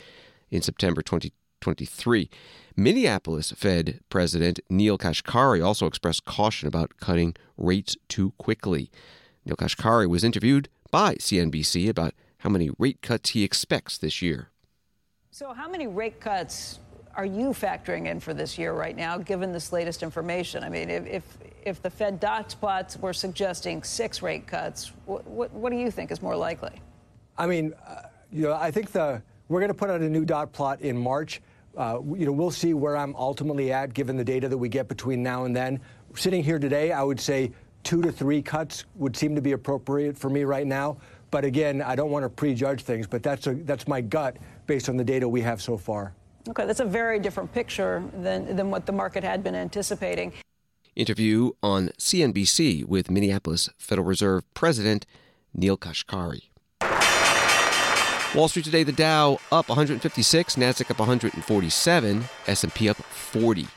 in 0.54 0.62
September 0.62 1.02
2023. 1.02 2.30
Minneapolis 2.76 3.52
Fed 3.52 4.00
President 4.10 4.60
Neel 4.70 4.98
Kashkari 4.98 5.66
also 5.66 5.88
expressed 5.88 6.26
caution 6.26 6.68
about 6.68 6.98
cutting 6.98 7.36
rates 7.58 7.98
too 8.08 8.34
quickly. 8.38 8.92
Neel 9.46 9.56
Kashkari 9.56 10.08
was 10.08 10.24
interviewed 10.24 10.70
by 10.92 11.16
CNBC 11.16 11.90
about 11.90 12.14
how 12.40 12.50
many 12.50 12.70
rate 12.78 13.02
cuts 13.02 13.32
he 13.32 13.44
expects 13.44 13.98
this 13.98 14.22
year. 14.22 14.50
So, 15.32 15.54
how 15.54 15.68
many 15.68 15.88
rate 15.88 16.20
cuts 16.20 16.80
are 17.16 17.26
you 17.26 17.50
factoring 17.50 18.08
in 18.08 18.20
for 18.20 18.34
this 18.34 18.58
year 18.58 18.74
right 18.74 18.96
now, 18.96 19.18
given 19.18 19.52
this 19.52 19.72
latest 19.72 20.04
information? 20.04 20.64
I 20.64 20.70
mean, 20.70 20.90
if 20.90 21.08
if, 21.08 21.38
if 21.64 21.82
the 21.82 21.90
Fed 21.90 22.20
dot 22.20 22.52
spots 22.52 22.98
were 22.98 23.14
suggesting 23.14 23.82
six 23.82 24.22
rate 24.22 24.46
cuts, 24.46 24.92
what, 25.06 25.26
what, 25.26 25.52
what 25.52 25.72
do 25.72 25.78
you 25.78 25.90
think 25.90 26.12
is 26.12 26.22
more 26.22 26.36
likely? 26.36 26.82
I 27.38 27.48
mean, 27.48 27.74
uh, 27.88 28.04
you 28.32 28.44
know, 28.44 28.54
I 28.54 28.70
think 28.70 28.92
the 28.92 29.24
we're 29.50 29.60
going 29.60 29.70
to 29.70 29.74
put 29.74 29.90
out 29.90 30.02
a 30.02 30.10
new 30.10 30.26
dot 30.26 30.52
plot 30.54 30.82
in 30.82 30.98
March. 30.98 31.42
Uh, 31.78 32.00
you 32.16 32.26
know, 32.26 32.32
we'll 32.32 32.52
see 32.52 32.74
where 32.74 32.96
I'm 32.96 33.16
ultimately 33.16 33.72
at, 33.72 33.94
given 33.94 34.16
the 34.16 34.24
data 34.24 34.48
that 34.48 34.58
we 34.58 34.70
get 34.70 34.88
between 34.88 35.24
now 35.24 35.46
and 35.46 35.56
then. 35.56 35.80
Sitting 36.16 36.44
here 36.44 36.60
today, 36.60 36.92
I 36.92 37.02
would 37.02 37.20
say 37.20 37.52
two 37.84 38.02
to 38.02 38.12
three 38.12 38.42
cuts 38.42 38.86
would 38.96 39.16
seem 39.16 39.36
to 39.36 39.42
be 39.42 39.54
appropriate 39.54 40.18
for 40.18 40.30
me 40.30 40.44
right 40.44 40.68
now. 40.68 40.98
But 41.32 41.46
again, 41.46 41.82
I 41.82 41.96
don't 41.96 42.12
want 42.12 42.24
to 42.24 42.30
prejudge 42.30 42.84
things, 42.84 43.08
but 43.08 43.24
that's, 43.24 43.48
a, 43.48 43.56
that's 43.56 43.88
my 43.88 44.02
gut 44.02 44.38
based 44.68 44.88
on 44.88 44.98
the 44.98 45.04
data 45.04 45.28
we 45.28 45.42
have 45.42 45.62
so 45.62 45.78
far. 45.78 46.14
Okay, 46.48 46.66
that's 46.66 46.80
a 46.80 46.86
very 46.86 47.20
different 47.20 47.52
picture 47.52 48.04
than, 48.18 48.56
than 48.56 48.70
what 48.70 48.86
the 48.86 48.92
market 48.92 49.24
had 49.24 49.44
been 49.44 49.56
anticipating. 49.56 50.34
Interview 50.96 51.52
on 51.64 51.90
CNBC 51.98 52.86
with 52.86 53.10
Minneapolis 53.10 53.70
Federal 53.80 54.06
Reserve 54.06 54.44
President 54.54 55.08
Neel 55.54 55.78
Kashkari. 55.78 56.50
Wall 58.36 58.48
Street 58.48 58.66
today, 58.66 58.82
the 58.82 58.92
Dow 58.92 59.38
up 59.52 59.70
156, 59.70 60.56
Nasdaq 60.56 60.90
up 60.90 60.98
147, 60.98 62.24
S&P 62.48 62.90
up 62.90 62.98
40. 62.98 63.68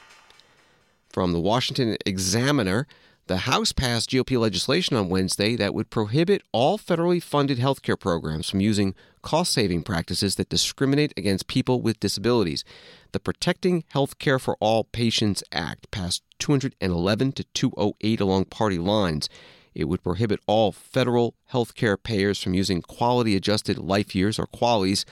From 1.10 1.32
the 1.34 1.40
Washington 1.40 1.98
Examiner, 2.06 2.86
the 3.26 3.38
House 3.38 3.72
passed 3.72 4.08
GOP 4.08 4.40
legislation 4.40 4.96
on 4.96 5.10
Wednesday 5.10 5.56
that 5.56 5.74
would 5.74 5.90
prohibit 5.90 6.42
all 6.52 6.78
federally 6.78 7.22
funded 7.22 7.58
healthcare 7.58 8.00
programs 8.00 8.48
from 8.48 8.60
using 8.60 8.94
cost 9.20 9.52
saving 9.52 9.82
practices 9.82 10.36
that 10.36 10.48
discriminate 10.48 11.12
against 11.18 11.48
people 11.48 11.82
with 11.82 12.00
disabilities. 12.00 12.64
The 13.12 13.20
Protecting 13.20 13.84
Healthcare 13.94 14.40
for 14.40 14.56
All 14.58 14.84
Patients 14.84 15.44
Act 15.52 15.90
passed 15.90 16.22
211 16.38 17.32
to 17.32 17.44
208 17.44 18.20
along 18.20 18.46
party 18.46 18.78
lines. 18.78 19.28
It 19.76 19.90
would 19.90 20.02
prohibit 20.02 20.40
all 20.46 20.72
federal 20.72 21.34
healthcare 21.52 22.02
payers 22.02 22.42
from 22.42 22.54
using 22.54 22.80
quality 22.80 23.36
adjusted 23.36 23.76
life 23.76 24.14
years 24.14 24.38
or 24.38 24.46
QALYs 24.46 25.04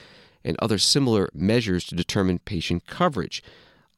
and 0.43 0.57
other 0.57 0.79
similar 0.79 1.29
measures 1.35 1.85
to 1.85 1.95
determine 1.95 2.39
patient 2.39 2.87
coverage. 2.87 3.43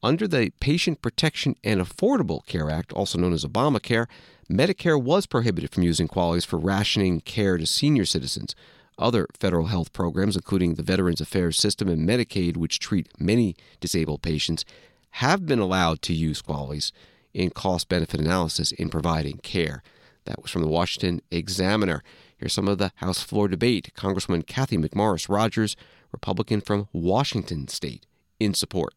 Under 0.02 0.28
the 0.28 0.52
Patient 0.60 1.00
Protection 1.00 1.56
and 1.64 1.80
Affordable 1.80 2.44
Care 2.44 2.68
Act, 2.68 2.92
also 2.92 3.18
known 3.18 3.32
as 3.32 3.46
Obamacare, 3.46 4.08
Medicare 4.50 5.02
was 5.02 5.24
prohibited 5.24 5.72
from 5.72 5.84
using 5.84 6.06
QALYs 6.06 6.44
for 6.44 6.58
rationing 6.58 7.22
care 7.22 7.56
to 7.56 7.66
senior 7.66 8.04
citizens. 8.04 8.54
Other 8.98 9.26
federal 9.40 9.66
health 9.66 9.94
programs, 9.94 10.36
including 10.36 10.74
the 10.74 10.82
Veterans 10.82 11.22
Affairs 11.22 11.58
System 11.58 11.88
and 11.88 12.06
Medicaid, 12.06 12.58
which 12.58 12.78
treat 12.78 13.08
many 13.18 13.56
disabled 13.80 14.20
patients, 14.20 14.66
have 15.12 15.46
been 15.46 15.60
allowed 15.60 16.02
to 16.02 16.12
use 16.12 16.42
QALYs 16.42 16.92
in 17.32 17.48
cost 17.48 17.88
benefit 17.88 18.20
analysis 18.20 18.70
in 18.72 18.90
providing 18.90 19.38
care. 19.38 19.82
That 20.28 20.42
was 20.42 20.50
from 20.50 20.60
the 20.60 20.68
Washington 20.68 21.22
Examiner. 21.30 22.02
Here's 22.36 22.52
some 22.52 22.68
of 22.68 22.76
the 22.76 22.92
House 22.96 23.22
floor 23.22 23.48
debate. 23.48 23.92
Congresswoman 23.96 24.46
Cathy 24.46 24.76
McMorris 24.76 25.26
Rodgers, 25.26 25.74
Republican 26.12 26.60
from 26.60 26.86
Washington 26.92 27.66
State, 27.66 28.04
in 28.38 28.52
support. 28.52 28.92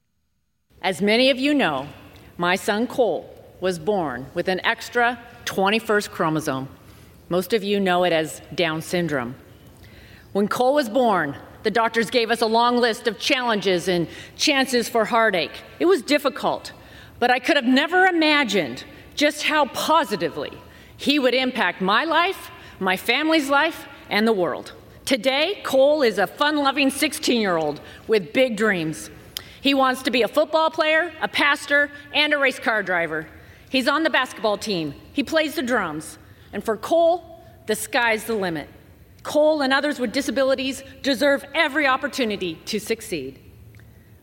As 0.82 1.02
many 1.02 1.30
of 1.30 1.39
you 1.39 1.54
know, 1.54 1.88
my 2.38 2.58
son 2.58 2.86
Cole 2.86 3.34
was 3.62 3.80
born 3.80 4.26
with 4.34 4.50
an 4.50 4.60
extra 4.65 5.17
21st 5.46 6.10
chromosome. 6.10 6.67
Most 7.30 7.54
of 7.54 7.63
you 7.63 7.80
know 7.80 8.04
it 8.04 8.12
as 8.12 8.41
Down 8.54 8.82
syndrome. 8.82 9.36
When 10.34 10.50
Cole 10.50 10.74
was 10.74 10.89
born, 10.89 11.38
the 11.63 11.72
doctors 11.72 12.10
gave 12.10 12.30
us 12.30 12.41
a 12.41 12.46
long 12.46 12.76
list 12.76 13.08
of 13.08 13.20
challenges 13.20 13.88
and 13.88 14.10
chances 14.36 14.89
for 14.89 15.06
heartache. 15.06 15.63
It 15.80 15.86
was 15.86 16.02
difficult, 16.02 16.73
but 17.19 17.32
I 17.32 17.40
could 17.40 17.56
have 17.56 17.63
never 17.63 18.06
imagined 18.06 18.84
just 19.15 19.44
how 19.44 19.67
positively 19.67 20.52
he 21.02 21.17
would 21.17 21.33
impact 21.33 21.81
my 21.81 22.04
life, 22.04 22.52
my 22.79 22.95
family's 22.95 23.49
life, 23.49 23.87
and 24.12 24.27
the 24.27 24.33
world. 24.33 24.73
Today, 25.04 25.60
Cole 25.63 26.04
is 26.04 26.19
a 26.19 26.27
fun 26.27 26.58
loving 26.58 26.91
16 26.91 27.41
year 27.41 27.58
old 27.58 27.81
with 28.08 28.33
big 28.33 28.56
dreams. 28.56 29.10
He 29.62 29.73
wants 29.73 30.04
to 30.04 30.12
be 30.12 30.21
a 30.21 30.27
football 30.27 30.69
player, 30.69 31.12
a 31.19 31.27
pastor, 31.27 31.89
and 32.13 32.35
a 32.35 32.37
race 32.37 32.60
car 32.60 32.83
driver. 32.83 33.27
He's 33.71 33.87
on 33.87 34.04
the 34.04 34.12
basketball 34.12 34.60
team. 34.60 34.93
He 35.12 35.23
plays 35.23 35.56
the 35.56 35.63
drums. 35.63 36.19
And 36.54 36.63
for 36.63 36.77
Cole, 36.77 37.43
the 37.65 37.75
sky's 37.75 38.25
the 38.25 38.35
limit. 38.35 38.69
Cole 39.23 39.63
and 39.63 39.73
others 39.73 39.99
with 39.99 40.12
disabilities 40.12 40.83
deserve 41.02 41.43
every 41.56 41.87
opportunity 41.87 42.56
to 42.65 42.79
succeed. 42.79 43.39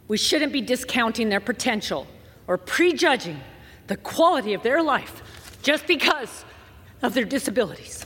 We 0.06 0.16
shouldn't 0.16 0.52
be 0.52 0.60
discounting 0.60 1.28
their 1.28 1.40
potential 1.40 2.06
or 2.46 2.56
prejudging 2.56 3.40
the 3.88 3.96
quality 3.96 4.54
of 4.54 4.62
their 4.62 4.80
life 4.80 5.22
just 5.62 5.86
because 5.88 6.44
of 7.02 7.14
their 7.14 7.24
disabilities. 7.24 8.04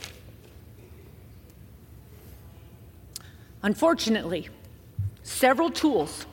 Unfortunately, 3.61 4.49
several 5.23 5.69
tools 5.69 6.25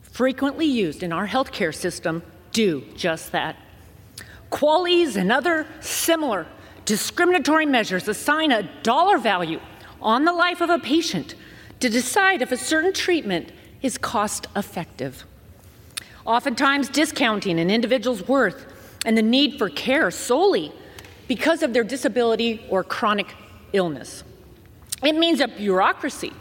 frequently 0.00 0.66
used 0.66 1.02
in 1.02 1.12
our 1.12 1.28
healthcare 1.28 1.74
system 1.74 2.22
do 2.52 2.82
just 2.96 3.32
that. 3.32 3.56
QALYs 4.50 5.16
and 5.16 5.30
other 5.30 5.66
similar 5.80 6.46
discriminatory 6.86 7.66
measures 7.66 8.08
assign 8.08 8.50
a 8.50 8.62
dollar 8.82 9.18
value 9.18 9.60
on 10.00 10.24
the 10.24 10.32
life 10.32 10.62
of 10.62 10.70
a 10.70 10.78
patient 10.78 11.34
to 11.80 11.90
decide 11.90 12.40
if 12.40 12.50
a 12.50 12.56
certain 12.56 12.92
treatment 12.92 13.52
is 13.82 13.98
cost 13.98 14.46
effective. 14.56 15.24
Oftentimes, 16.24 16.88
discounting 16.88 17.60
an 17.60 17.70
individual's 17.70 18.26
worth 18.26 18.66
and 19.04 19.16
the 19.16 19.22
need 19.22 19.58
for 19.58 19.68
care 19.68 20.10
solely 20.10 20.72
because 21.28 21.62
of 21.62 21.72
their 21.72 21.84
disability 21.84 22.66
or 22.68 22.82
chronic 22.82 23.34
illness. 23.72 24.24
It 25.02 25.14
means 25.14 25.38
that 25.38 25.56
bureaucracy 25.56 26.32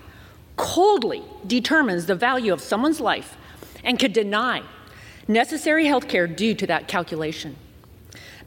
coldly 0.56 1.24
determines 1.46 2.08
the 2.08 2.16
value 2.16 2.52
of 2.52 2.62
someone's 2.62 3.00
life 3.00 3.38
and 3.84 4.00
could 4.00 4.14
deny 4.14 4.64
necessary 5.28 5.86
health 5.86 6.08
care 6.08 6.26
due 6.26 6.56
to 6.56 6.66
that 6.68 6.88
calculation. 6.88 7.56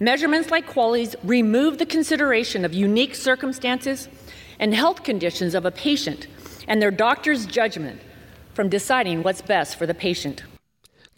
Measurements 0.01 0.51
like 0.51 0.66
QALYs 0.66 1.14
remove 1.22 1.78
the 1.78 1.86
consideration 1.86 2.64
of 2.64 2.72
unique 2.72 3.14
circumstances 3.14 4.09
and 4.59 4.74
health 4.74 5.03
conditions 5.03 5.55
of 5.55 5.66
a 5.66 5.70
patient 5.70 6.26
and 6.66 6.80
their 6.80 6.91
doctor's 6.91 7.47
judgment 7.47 8.01
from 8.55 8.68
deciding 8.68 9.22
what's 9.22 9.43
best 9.43 9.76
for 9.76 9.86
the 9.86 9.95
patient. 9.95 10.43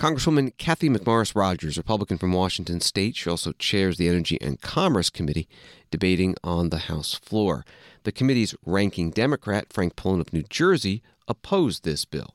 Congresswoman 0.03 0.51
Cathy 0.59 0.89
McMorris 0.89 1.37
Rodgers, 1.37 1.77
Republican 1.77 2.19
from 2.19 2.33
Washington 2.33 2.81
State, 2.81 3.15
she 3.15 3.31
also 3.31 3.53
chairs 3.53 3.99
the 3.99 4.09
Energy 4.09 4.37
and 4.41 4.61
Commerce 4.61 5.09
Committee, 5.09 5.47
debating 5.93 6.35
on 6.43 6.71
the 6.71 6.79
House 6.79 7.15
floor. 7.15 7.65
The 8.03 8.11
committee's 8.11 8.53
ranking 8.67 9.11
Democrat, 9.11 9.73
Frank 9.73 9.95
Pallone 9.95 10.21
of 10.21 10.33
New 10.33 10.43
Jersey, 10.43 11.05
opposed 11.29 11.85
this 11.85 12.05
bill. 12.05 12.35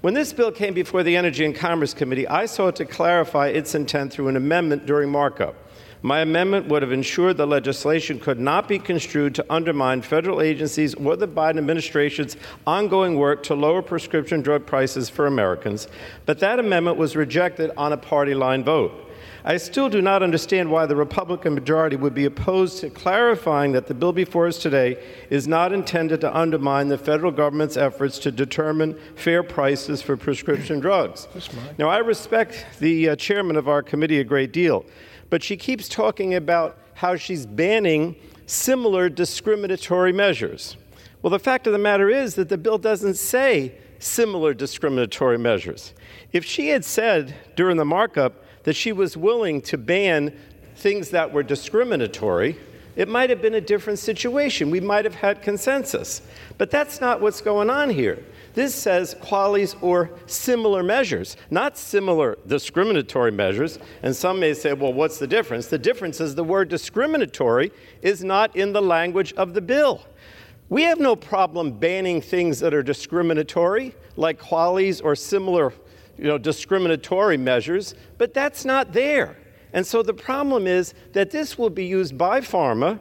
When 0.00 0.14
this 0.14 0.32
bill 0.32 0.52
came 0.52 0.74
before 0.74 1.02
the 1.02 1.16
Energy 1.16 1.44
and 1.44 1.56
Commerce 1.56 1.92
Committee, 1.92 2.28
I 2.28 2.46
sought 2.46 2.76
to 2.76 2.84
clarify 2.84 3.48
its 3.48 3.74
intent 3.74 4.12
through 4.12 4.28
an 4.28 4.36
amendment 4.36 4.86
during 4.86 5.10
markup. 5.10 5.56
My 6.04 6.20
amendment 6.20 6.66
would 6.66 6.82
have 6.82 6.90
ensured 6.90 7.36
the 7.36 7.46
legislation 7.46 8.18
could 8.18 8.40
not 8.40 8.66
be 8.66 8.80
construed 8.80 9.36
to 9.36 9.46
undermine 9.48 10.02
federal 10.02 10.40
agencies 10.40 10.94
or 10.94 11.14
the 11.14 11.28
Biden 11.28 11.58
administration's 11.58 12.36
ongoing 12.66 13.16
work 13.16 13.44
to 13.44 13.54
lower 13.54 13.82
prescription 13.82 14.42
drug 14.42 14.66
prices 14.66 15.08
for 15.08 15.26
Americans, 15.26 15.86
but 16.26 16.40
that 16.40 16.58
amendment 16.58 16.96
was 16.96 17.14
rejected 17.14 17.70
on 17.76 17.92
a 17.92 17.96
party 17.96 18.34
line 18.34 18.64
vote. 18.64 19.10
I 19.44 19.56
still 19.56 19.88
do 19.88 20.00
not 20.00 20.22
understand 20.22 20.70
why 20.70 20.86
the 20.86 20.94
Republican 20.94 21.54
majority 21.54 21.96
would 21.96 22.14
be 22.14 22.26
opposed 22.26 22.78
to 22.78 22.90
clarifying 22.90 23.72
that 23.72 23.88
the 23.88 23.94
bill 23.94 24.12
before 24.12 24.46
us 24.46 24.58
today 24.58 25.02
is 25.30 25.48
not 25.48 25.72
intended 25.72 26.20
to 26.20 26.36
undermine 26.36 26.88
the 26.88 26.98
federal 26.98 27.32
government's 27.32 27.76
efforts 27.76 28.20
to 28.20 28.30
determine 28.30 28.96
fair 29.16 29.42
prices 29.42 30.00
for 30.00 30.16
prescription 30.16 30.78
drugs. 30.78 31.26
Now, 31.76 31.88
I 31.88 31.98
respect 31.98 32.66
the 32.78 33.10
uh, 33.10 33.16
chairman 33.16 33.56
of 33.56 33.68
our 33.68 33.82
committee 33.82 34.20
a 34.20 34.24
great 34.24 34.52
deal, 34.52 34.84
but 35.32 35.42
she 35.42 35.56
keeps 35.56 35.88
talking 35.88 36.34
about 36.34 36.76
how 36.92 37.16
she's 37.16 37.46
banning 37.46 38.14
similar 38.44 39.08
discriminatory 39.08 40.12
measures. 40.12 40.76
Well, 41.22 41.30
the 41.30 41.38
fact 41.38 41.66
of 41.66 41.72
the 41.72 41.78
matter 41.78 42.10
is 42.10 42.34
that 42.34 42.50
the 42.50 42.58
bill 42.58 42.76
doesn't 42.76 43.14
say 43.14 43.72
similar 43.98 44.52
discriminatory 44.52 45.38
measures. 45.38 45.94
If 46.32 46.44
she 46.44 46.68
had 46.68 46.84
said 46.84 47.34
during 47.56 47.78
the 47.78 47.84
markup, 47.86 48.44
that 48.64 48.76
she 48.76 48.92
was 48.92 49.16
willing 49.16 49.62
to 49.62 49.78
ban 49.78 50.38
things 50.76 51.08
that 51.08 51.32
were 51.32 51.42
discriminatory, 51.42 52.58
it 52.96 53.08
might 53.08 53.30
have 53.30 53.40
been 53.40 53.54
a 53.54 53.60
different 53.60 53.98
situation. 53.98 54.70
We 54.70 54.80
might 54.80 55.04
have 55.04 55.14
had 55.14 55.42
consensus. 55.42 56.22
But 56.58 56.70
that's 56.70 57.00
not 57.00 57.20
what's 57.20 57.40
going 57.40 57.70
on 57.70 57.90
here. 57.90 58.24
This 58.54 58.74
says 58.74 59.14
QALYs 59.22 59.82
or 59.82 60.10
similar 60.26 60.82
measures, 60.82 61.36
not 61.50 61.78
similar 61.78 62.36
discriminatory 62.46 63.32
measures. 63.32 63.78
And 64.02 64.14
some 64.14 64.40
may 64.40 64.52
say, 64.52 64.74
well, 64.74 64.92
what's 64.92 65.18
the 65.18 65.26
difference? 65.26 65.68
The 65.68 65.78
difference 65.78 66.20
is 66.20 66.34
the 66.34 66.44
word 66.44 66.68
discriminatory 66.68 67.72
is 68.02 68.22
not 68.22 68.54
in 68.54 68.72
the 68.72 68.82
language 68.82 69.32
of 69.34 69.54
the 69.54 69.62
bill. 69.62 70.06
We 70.68 70.82
have 70.82 71.00
no 71.00 71.16
problem 71.16 71.72
banning 71.72 72.20
things 72.20 72.60
that 72.60 72.74
are 72.74 72.82
discriminatory, 72.82 73.94
like 74.16 74.38
QALYs 74.38 75.02
or 75.02 75.16
similar 75.16 75.72
you 76.18 76.24
know, 76.24 76.38
discriminatory 76.38 77.36
measures, 77.36 77.94
but 78.18 78.34
that's 78.34 78.64
not 78.64 78.92
there. 78.92 79.36
And 79.72 79.86
so 79.86 80.02
the 80.02 80.14
problem 80.14 80.66
is 80.66 80.94
that 81.12 81.30
this 81.30 81.56
will 81.58 81.70
be 81.70 81.84
used 81.84 82.18
by 82.18 82.40
pharma 82.40 83.00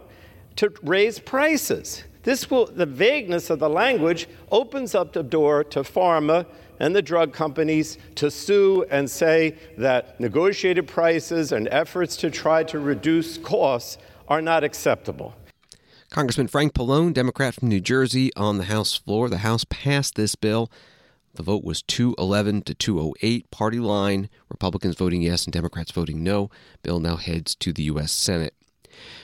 to 0.57 0.73
raise 0.83 1.19
prices. 1.19 2.03
This 2.23 2.49
will, 2.49 2.67
the 2.67 2.85
vagueness 2.85 3.49
of 3.49 3.59
the 3.59 3.69
language 3.69 4.27
opens 4.51 4.93
up 4.93 5.13
the 5.13 5.23
door 5.23 5.63
to 5.65 5.79
pharma 5.81 6.45
and 6.79 6.95
the 6.95 7.01
drug 7.01 7.33
companies 7.33 7.97
to 8.15 8.31
sue 8.31 8.85
and 8.89 9.09
say 9.09 9.55
that 9.77 10.19
negotiated 10.19 10.87
prices 10.87 11.51
and 11.51 11.67
efforts 11.71 12.15
to 12.17 12.31
try 12.31 12.63
to 12.63 12.79
reduce 12.79 13.37
costs 13.37 13.97
are 14.27 14.41
not 14.41 14.63
acceptable. 14.63 15.35
Congressman 16.09 16.47
Frank 16.47 16.73
Pallone, 16.73 17.13
Democrat 17.13 17.53
from 17.53 17.69
New 17.69 17.79
Jersey, 17.79 18.31
on 18.35 18.57
the 18.57 18.65
House 18.65 18.95
floor. 18.95 19.29
The 19.29 19.39
House 19.39 19.65
passed 19.69 20.15
this 20.15 20.35
bill 20.35 20.69
the 21.33 21.43
vote 21.43 21.63
was 21.63 21.81
211 21.83 22.63
to 22.63 22.73
208, 22.73 23.49
party 23.51 23.79
line. 23.79 24.29
Republicans 24.49 24.95
voting 24.95 25.21
yes 25.21 25.45
and 25.45 25.53
Democrats 25.53 25.91
voting 25.91 26.23
no. 26.23 26.49
Bill 26.83 26.99
now 26.99 27.15
heads 27.15 27.55
to 27.55 27.71
the 27.71 27.83
U.S. 27.83 28.11
Senate. 28.11 28.53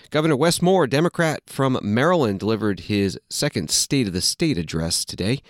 Governor 0.09 0.37
Wes 0.37 0.61
Moore, 0.61 0.87
Democrat 0.87 1.41
from 1.47 1.77
Maryland, 1.81 2.39
delivered 2.39 2.81
his 2.81 3.19
second 3.29 3.69
State 3.69 4.07
of 4.07 4.13
the 4.13 4.21
State 4.21 4.57
address 4.57 5.03
today 5.03 5.41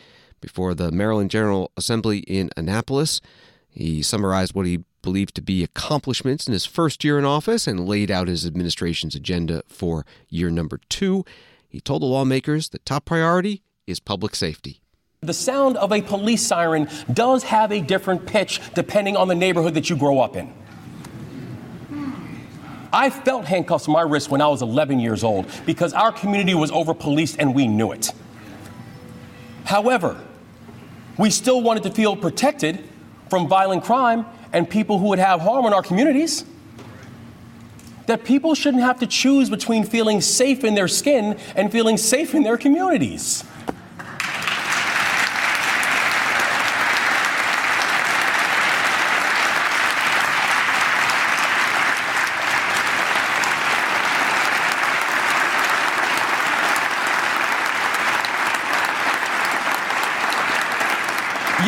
before 0.41 0.74
the 0.74 0.91
Maryland 0.91 1.30
General 1.30 1.72
Assembly 1.78 2.20
in 2.20 2.49
Annapolis. 2.58 3.22
He 3.70 4.01
summarized 4.01 4.55
what 4.55 4.66
he 4.66 4.84
believed 5.03 5.36
to 5.36 5.41
be 5.41 5.64
accomplishments 5.64 6.47
in 6.47 6.53
his 6.53 6.66
first 6.66 7.03
year 7.03 7.20
in 7.20 7.26
office 7.26 7.68
and 7.68 7.88
laid 7.88 8.10
out 8.10 8.28
his 8.28 8.45
administration's 8.45 9.16
agenda 9.16 9.62
for 9.68 10.05
year 10.30 10.49
number 10.49 10.80
two. 10.89 11.24
He 11.70 11.80
told 11.80 12.01
the 12.01 12.08
lawmakers 12.08 12.70
the 12.70 12.80
top 12.80 13.05
priority 13.05 13.62
is 13.86 13.99
public 13.99 14.36
safety. 14.36 14.82
The 15.22 15.34
sound 15.34 15.78
of 15.78 15.91
a 15.91 16.03
police 16.03 16.45
siren 16.45 16.88
does 17.11 17.41
have 17.45 17.72
a 17.72 17.82
different 17.82 18.28
pitch 18.28 18.61
depending 18.76 19.18
on 19.18 19.28
the 19.28 19.34
neighborhood 19.34 19.74
that 19.74 19.89
you 19.89 19.95
grow 19.95 20.20
up 20.20 20.36
in. 20.36 20.53
I 22.93 23.09
felt 23.09 23.45
handcuffs 23.45 23.88
on 23.88 23.93
my 23.93 24.01
wrist 24.01 24.30
when 24.30 24.41
I 24.41 24.47
was 24.47 24.61
11 24.61 24.99
years 24.99 25.24
old 25.24 25.47
because 25.65 25.91
our 25.93 26.11
community 26.11 26.53
was 26.53 26.70
over 26.70 26.93
policed 26.93 27.38
and 27.39 27.55
we 27.55 27.68
knew 27.68 27.91
it. 27.93 28.11
However, 29.65 30.24
we 31.18 31.32
still 31.32 31.63
wanted 31.63 31.82
to 31.84 31.89
feel 31.89 32.15
protected 32.15 32.88
from 33.28 33.47
violent 33.47 33.84
crime 33.84 34.24
and 34.53 34.70
people 34.70 34.99
who 34.99 35.07
would 35.07 35.20
have 35.20 35.41
harm 35.41 35.65
in 35.65 35.74
our 35.74 35.82
communities. 35.82 36.45
That 38.05 38.24
people 38.24 38.53
shouldn't 38.53 38.84
have 38.84 38.99
to 38.99 39.07
choose 39.07 39.49
between 39.49 39.84
feeling 39.84 40.22
safe 40.22 40.63
in 40.63 40.76
their 40.76 40.88
skin 40.88 41.39
and 41.55 41.72
feeling 41.72 41.97
safe 41.97 42.36
in 42.36 42.43
their 42.43 42.55
communities. 42.55 43.43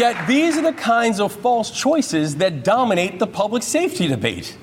Yet 0.09 0.27
these 0.27 0.57
are 0.57 0.63
the 0.63 0.73
kinds 0.73 1.19
of 1.19 1.31
false 1.31 1.69
choices 1.69 2.37
that 2.37 2.63
dominate 2.63 3.19
the 3.19 3.27
public 3.27 3.61
safety 3.61 4.07
debate. 4.07 4.57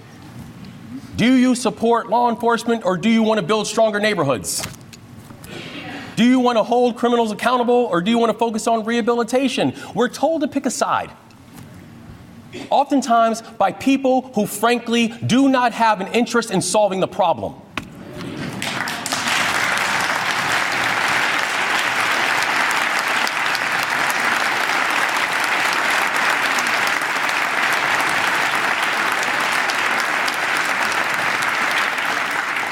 Do 1.14 1.34
you 1.36 1.54
support 1.54 2.08
law 2.08 2.28
enforcement 2.28 2.84
or 2.84 2.96
do 2.96 3.08
you 3.08 3.22
want 3.22 3.38
to 3.38 3.46
build 3.46 3.68
stronger 3.68 4.00
neighborhoods? 4.00 4.66
Do 6.16 6.24
you 6.24 6.40
want 6.40 6.58
to 6.58 6.64
hold 6.64 6.96
criminals 6.96 7.30
accountable 7.30 7.76
or 7.92 8.00
do 8.00 8.10
you 8.10 8.18
want 8.18 8.32
to 8.32 8.38
focus 8.38 8.66
on 8.66 8.84
rehabilitation? 8.84 9.72
We're 9.94 10.08
told 10.08 10.40
to 10.40 10.48
pick 10.48 10.66
a 10.66 10.70
side. 10.70 11.12
Oftentimes 12.68 13.42
by 13.42 13.70
people 13.70 14.22
who, 14.34 14.46
frankly, 14.46 15.14
do 15.24 15.48
not 15.48 15.72
have 15.74 16.00
an 16.00 16.08
interest 16.08 16.50
in 16.50 16.60
solving 16.60 16.98
the 16.98 17.06
problem. 17.06 17.54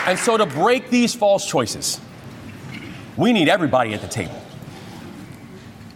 And 0.07 0.18
so, 0.18 0.36
to 0.36 0.46
break 0.46 0.90
these 0.90 1.14
false 1.14 1.46
choices, 1.46 2.00
we 3.16 3.32
need 3.32 3.48
everybody 3.48 3.94
at 3.94 4.00
the 4.00 4.09
table. 4.09 4.40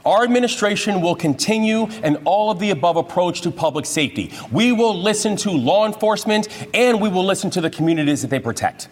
Our 0.08 0.24
administration 0.24 1.02
will 1.02 1.14
continue 1.14 1.86
an 2.02 2.16
all 2.24 2.50
of 2.50 2.58
the 2.58 2.70
above 2.70 2.96
approach 2.96 3.42
to 3.42 3.50
public 3.50 3.84
safety. 3.84 4.32
We 4.50 4.72
will 4.72 4.98
listen 4.98 5.36
to 5.36 5.50
law 5.50 5.84
enforcement 5.84 6.48
and 6.72 6.98
we 6.98 7.10
will 7.10 7.26
listen 7.26 7.50
to 7.50 7.60
the 7.60 7.68
communities 7.68 8.22
that 8.22 8.28
they 8.28 8.38
protect. 8.38 8.88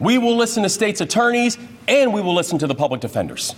We 0.00 0.18
will 0.18 0.36
listen 0.36 0.64
to 0.64 0.68
states' 0.68 1.00
attorneys 1.00 1.58
and 1.86 2.12
we 2.12 2.20
will 2.20 2.34
listen 2.34 2.58
to 2.58 2.66
the 2.66 2.74
public 2.74 3.00
defenders. 3.00 3.54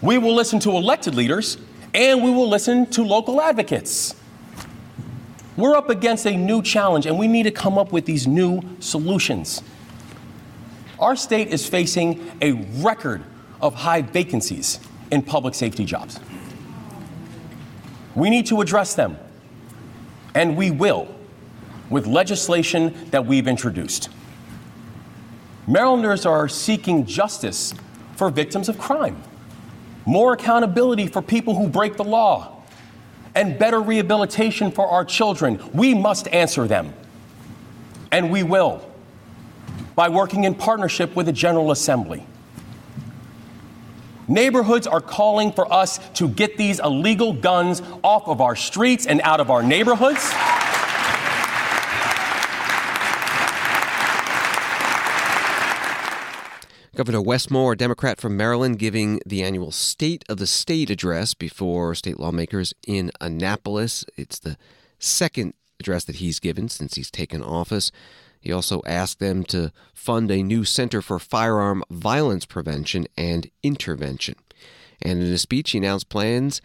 We 0.00 0.18
will 0.18 0.34
listen 0.34 0.58
to 0.60 0.70
elected 0.72 1.14
leaders 1.14 1.56
and 1.94 2.24
we 2.24 2.30
will 2.30 2.48
listen 2.48 2.86
to 2.86 3.04
local 3.04 3.40
advocates. 3.40 4.16
We're 5.56 5.76
up 5.76 5.90
against 5.90 6.26
a 6.26 6.36
new 6.36 6.62
challenge 6.62 7.06
and 7.06 7.18
we 7.18 7.28
need 7.28 7.42
to 7.42 7.50
come 7.50 7.78
up 7.78 7.92
with 7.92 8.06
these 8.06 8.26
new 8.26 8.62
solutions. 8.80 9.62
Our 10.98 11.16
state 11.16 11.48
is 11.48 11.68
facing 11.68 12.30
a 12.40 12.52
record 12.82 13.24
of 13.60 13.74
high 13.74 14.02
vacancies 14.02 14.80
in 15.10 15.22
public 15.22 15.54
safety 15.54 15.84
jobs. 15.84 16.18
We 18.14 18.30
need 18.30 18.46
to 18.46 18.60
address 18.60 18.94
them, 18.94 19.18
and 20.34 20.56
we 20.56 20.70
will 20.70 21.08
with 21.90 22.06
legislation 22.06 22.94
that 23.10 23.26
we've 23.26 23.46
introduced. 23.46 24.10
Marylanders 25.66 26.26
are 26.26 26.48
seeking 26.48 27.06
justice 27.06 27.74
for 28.16 28.30
victims 28.30 28.68
of 28.68 28.78
crime, 28.78 29.22
more 30.06 30.32
accountability 30.32 31.06
for 31.06 31.22
people 31.22 31.54
who 31.54 31.68
break 31.68 31.96
the 31.96 32.04
law, 32.04 32.51
and 33.34 33.58
better 33.58 33.80
rehabilitation 33.80 34.70
for 34.70 34.86
our 34.88 35.04
children. 35.04 35.60
We 35.72 35.94
must 35.94 36.28
answer 36.28 36.66
them, 36.66 36.92
and 38.10 38.30
we 38.30 38.42
will 38.42 38.86
by 39.94 40.08
working 40.08 40.44
in 40.44 40.54
partnership 40.54 41.14
with 41.14 41.26
the 41.26 41.32
General 41.32 41.70
Assembly. 41.70 42.26
Neighborhoods 44.28 44.86
are 44.86 45.00
calling 45.00 45.52
for 45.52 45.70
us 45.72 45.98
to 46.14 46.28
get 46.28 46.56
these 46.56 46.78
illegal 46.80 47.32
guns 47.32 47.82
off 48.02 48.28
of 48.28 48.40
our 48.40 48.56
streets 48.56 49.06
and 49.06 49.20
out 49.22 49.40
of 49.40 49.50
our 49.50 49.62
neighborhoods. 49.62 50.32
Governor 56.94 57.22
Wes 57.22 57.50
Moore, 57.50 57.72
a 57.72 57.76
Democrat 57.76 58.20
from 58.20 58.36
Maryland, 58.36 58.78
giving 58.78 59.18
the 59.24 59.42
annual 59.42 59.70
State 59.70 60.26
of 60.28 60.36
the 60.36 60.46
State 60.46 60.90
address 60.90 61.32
before 61.32 61.94
state 61.94 62.20
lawmakers 62.20 62.74
in 62.86 63.10
Annapolis. 63.18 64.04
It's 64.18 64.38
the 64.38 64.58
second 64.98 65.54
address 65.80 66.04
that 66.04 66.16
he's 66.16 66.38
given 66.38 66.68
since 66.68 66.94
he's 66.94 67.10
taken 67.10 67.42
office. 67.42 67.92
He 68.42 68.52
also 68.52 68.82
asked 68.84 69.20
them 69.20 69.42
to 69.44 69.72
fund 69.94 70.30
a 70.30 70.42
new 70.42 70.66
Center 70.66 71.00
for 71.00 71.18
Firearm 71.18 71.82
Violence 71.90 72.44
Prevention 72.44 73.06
and 73.16 73.50
Intervention. 73.62 74.34
And 75.00 75.22
in 75.22 75.32
a 75.32 75.38
speech, 75.38 75.70
he 75.70 75.78
announced 75.78 76.10
plans 76.10 76.60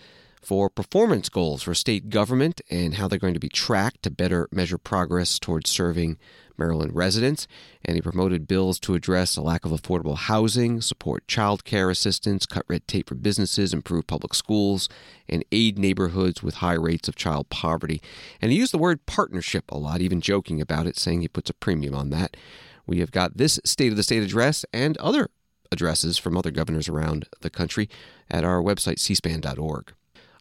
for 0.47 0.69
performance 0.69 1.27
goals 1.27 1.61
for 1.61 1.73
state 1.73 2.09
government 2.09 2.61
and 2.69 2.93
how 2.93 3.05
they're 3.05 3.19
going 3.19 3.33
to 3.33 3.39
be 3.39 3.49
tracked 3.49 4.01
to 4.01 4.09
better 4.09 4.47
measure 4.49 4.77
progress 4.77 5.39
towards 5.39 5.69
serving 5.69 6.17
Maryland 6.57 6.95
residents, 6.95 7.49
and 7.83 7.95
he 7.95 8.01
promoted 8.01 8.47
bills 8.47 8.79
to 8.79 8.95
address 8.95 9.35
a 9.35 9.41
lack 9.41 9.65
of 9.65 9.71
affordable 9.71 10.15
housing, 10.15 10.79
support 10.79 11.27
child 11.27 11.65
care 11.65 11.89
assistance, 11.89 12.45
cut 12.45 12.63
red 12.69 12.87
tape 12.87 13.09
for 13.09 13.15
businesses, 13.15 13.73
improve 13.73 14.07
public 14.07 14.33
schools, 14.33 14.87
and 15.27 15.43
aid 15.51 15.77
neighborhoods 15.77 16.41
with 16.41 16.55
high 16.55 16.75
rates 16.75 17.09
of 17.09 17.17
child 17.17 17.49
poverty. 17.49 18.01
And 18.41 18.49
he 18.49 18.57
used 18.57 18.71
the 18.71 18.77
word 18.77 19.05
partnership 19.05 19.69
a 19.69 19.77
lot, 19.77 19.99
even 19.99 20.21
joking 20.21 20.61
about 20.61 20.87
it, 20.87 20.97
saying 20.97 21.19
he 21.19 21.27
puts 21.27 21.49
a 21.49 21.55
premium 21.55 21.93
on 21.93 22.09
that. 22.11 22.37
We 22.85 22.99
have 22.99 23.11
got 23.11 23.35
this 23.35 23.59
State 23.65 23.91
of 23.91 23.97
the 23.97 24.03
State 24.03 24.23
address 24.23 24.63
and 24.71 24.95
other 24.99 25.27
addresses 25.73 26.17
from 26.17 26.37
other 26.37 26.51
governors 26.51 26.87
around 26.87 27.27
the 27.41 27.49
country 27.49 27.89
at 28.31 28.45
our 28.45 28.61
website, 28.61 28.95
cspan.org. 28.95 29.91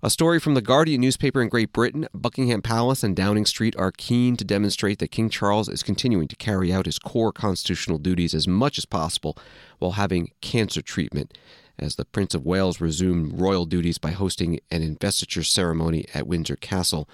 A 0.02 0.10
story 0.10 0.38
from 0.38 0.52
the 0.52 0.60
Guardian 0.60 1.00
newspaper 1.00 1.40
in 1.40 1.48
Great 1.48 1.72
Britain 1.72 2.06
Buckingham 2.12 2.60
Palace 2.60 3.02
and 3.02 3.16
Downing 3.16 3.46
Street 3.46 3.74
are 3.78 3.90
keen 3.90 4.36
to 4.36 4.44
demonstrate 4.44 4.98
that 4.98 5.10
King 5.10 5.30
Charles 5.30 5.70
is 5.70 5.82
continuing 5.82 6.28
to 6.28 6.36
carry 6.36 6.70
out 6.70 6.84
his 6.84 6.98
core 6.98 7.32
constitutional 7.32 7.96
duties 7.96 8.34
as 8.34 8.46
much 8.46 8.76
as 8.76 8.84
possible 8.84 9.38
while 9.78 9.92
having 9.92 10.32
cancer 10.42 10.82
treatment, 10.82 11.38
as 11.78 11.96
the 11.96 12.04
Prince 12.04 12.34
of 12.34 12.44
Wales 12.44 12.78
resumed 12.78 13.40
royal 13.40 13.64
duties 13.64 13.96
by 13.96 14.10
hosting 14.10 14.60
an 14.70 14.82
investiture 14.82 15.42
ceremony 15.42 16.04
at 16.12 16.26
Windsor 16.26 16.56
Castle. 16.56 17.08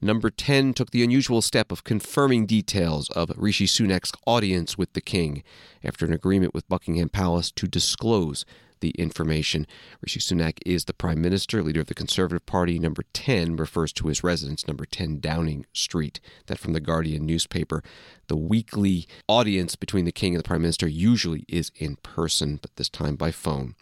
Number 0.00 0.30
10 0.30 0.72
took 0.72 0.90
the 0.90 1.04
unusual 1.04 1.42
step 1.42 1.70
of 1.70 1.84
confirming 1.84 2.46
details 2.46 3.10
of 3.10 3.30
Rishi 3.36 3.66
Sunak's 3.66 4.12
audience 4.26 4.78
with 4.78 4.94
the 4.94 5.02
king 5.02 5.42
after 5.84 6.06
an 6.06 6.14
agreement 6.14 6.54
with 6.54 6.68
Buckingham 6.68 7.10
Palace 7.10 7.50
to 7.52 7.68
disclose 7.68 8.46
the 8.82 8.90
information. 8.90 9.66
Rishi 10.02 10.20
Sunak 10.20 10.58
is 10.66 10.84
the 10.84 10.92
Prime 10.92 11.22
Minister, 11.22 11.62
leader 11.62 11.80
of 11.80 11.86
the 11.86 11.94
Conservative 11.94 12.44
Party. 12.44 12.78
Number 12.78 13.04
10 13.14 13.56
refers 13.56 13.92
to 13.94 14.08
his 14.08 14.22
residence, 14.22 14.68
number 14.68 14.84
10 14.84 15.20
Downing 15.20 15.64
Street. 15.72 16.20
That 16.46 16.58
from 16.58 16.74
the 16.74 16.80
Guardian 16.80 17.24
newspaper. 17.24 17.82
The 18.28 18.36
weekly 18.36 19.06
audience 19.28 19.76
between 19.76 20.04
the 20.04 20.12
King 20.12 20.34
and 20.34 20.44
the 20.44 20.46
Prime 20.46 20.62
Minister 20.62 20.86
usually 20.86 21.44
is 21.48 21.70
in 21.76 21.96
person, 21.96 22.58
but 22.60 22.76
this 22.76 22.88
time 22.88 23.16
by 23.16 23.30
phone. 23.30 23.74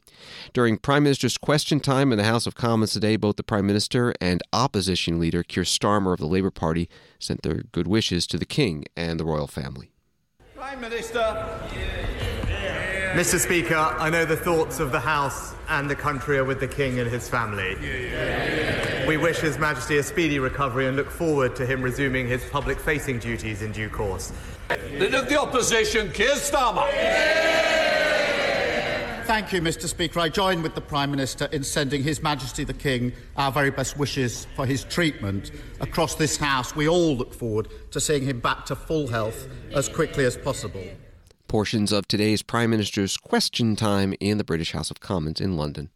During 0.52 0.78
Prime 0.78 1.02
Minister's 1.02 1.38
question 1.38 1.80
time 1.80 2.12
in 2.12 2.18
the 2.18 2.24
House 2.24 2.46
of 2.46 2.54
Commons 2.54 2.92
today, 2.92 3.16
both 3.16 3.36
the 3.36 3.42
Prime 3.42 3.66
Minister 3.66 4.14
and 4.20 4.42
opposition 4.52 5.18
leader 5.18 5.42
Keir 5.42 5.64
Starmer 5.64 6.12
of 6.12 6.20
the 6.20 6.26
Labour 6.26 6.50
Party 6.50 6.88
sent 7.18 7.42
their 7.42 7.62
good 7.72 7.88
wishes 7.88 8.26
to 8.28 8.38
the 8.38 8.44
King 8.44 8.84
and 8.96 9.18
the 9.18 9.24
royal 9.24 9.46
family. 9.46 9.90
Prime 10.54 10.80
Minister. 10.80 11.99
Mr. 13.14 13.40
Speaker, 13.40 13.74
I 13.74 14.08
know 14.08 14.24
the 14.24 14.36
thoughts 14.36 14.78
of 14.78 14.92
the 14.92 15.00
House 15.00 15.56
and 15.68 15.90
the 15.90 15.96
country 15.96 16.38
are 16.38 16.44
with 16.44 16.60
the 16.60 16.68
King 16.68 17.00
and 17.00 17.10
his 17.10 17.28
family. 17.28 17.74
We 19.04 19.16
wish 19.16 19.38
His 19.38 19.58
Majesty 19.58 19.98
a 19.98 20.02
speedy 20.04 20.38
recovery 20.38 20.86
and 20.86 20.96
look 20.96 21.10
forward 21.10 21.56
to 21.56 21.66
him 21.66 21.82
resuming 21.82 22.28
his 22.28 22.44
public 22.50 22.78
facing 22.78 23.18
duties 23.18 23.62
in 23.62 23.72
due 23.72 23.88
course. 23.88 24.32
Leader 24.92 25.16
of 25.16 25.28
the 25.28 25.40
Opposition, 25.40 26.12
Keir 26.12 26.36
Starmer. 26.36 26.88
Thank 29.26 29.52
you, 29.52 29.60
Mr. 29.60 29.88
Speaker. 29.88 30.20
I 30.20 30.28
join 30.28 30.62
with 30.62 30.76
the 30.76 30.80
Prime 30.80 31.10
Minister 31.10 31.46
in 31.46 31.64
sending 31.64 32.04
His 32.04 32.22
Majesty 32.22 32.62
the 32.62 32.74
King 32.74 33.12
our 33.36 33.50
very 33.50 33.70
best 33.70 33.98
wishes 33.98 34.46
for 34.54 34.66
his 34.66 34.84
treatment. 34.84 35.50
Across 35.80 36.14
this 36.14 36.36
House, 36.36 36.76
we 36.76 36.88
all 36.88 37.16
look 37.16 37.34
forward 37.34 37.68
to 37.90 37.98
seeing 37.98 38.22
him 38.22 38.38
back 38.38 38.66
to 38.66 38.76
full 38.76 39.08
health 39.08 39.48
as 39.74 39.88
quickly 39.88 40.24
as 40.24 40.36
possible 40.36 40.84
portions 41.50 41.90
of 41.90 42.06
today's 42.06 42.42
Prime 42.42 42.70
Minister's 42.70 43.16
question 43.16 43.74
time 43.74 44.14
in 44.20 44.38
the 44.38 44.44
British 44.44 44.70
House 44.70 44.88
of 44.88 45.00
Commons 45.00 45.40
in 45.40 45.56
London. 45.56 45.90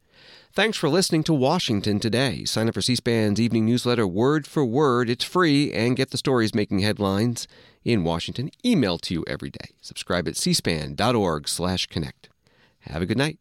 Thanks 0.53 0.77
for 0.77 0.89
listening 0.89 1.23
to 1.23 1.33
Washington 1.33 2.01
Today. 2.01 2.45
Sign 2.45 2.67
up 2.67 2.75
for 2.75 2.83
C-SPAN's 2.83 3.41
evening 3.41 3.65
newsletter 3.65 4.05
word 4.05 4.49
for 4.49 4.65
word. 4.65 5.09
It's 5.09 5.23
free 5.23 5.73
and 5.73 5.97
get 5.97 6.11
the 6.11 6.19
stories 6.19 6.57
making 6.57 6.81
headlines 6.81 7.47
in 7.85 8.03
Washington 8.03 8.51
emailed 8.65 9.03
to 9.03 9.15
you 9.15 9.25
every 9.29 9.51
day. 9.51 9.71
Subscribe 9.81 10.27
at 10.27 10.35
cspan.org 10.35 11.47
slash 11.47 11.87
connect. 11.87 12.31
Have 12.81 13.03
a 13.03 13.07
good 13.07 13.19
night. 13.19 13.39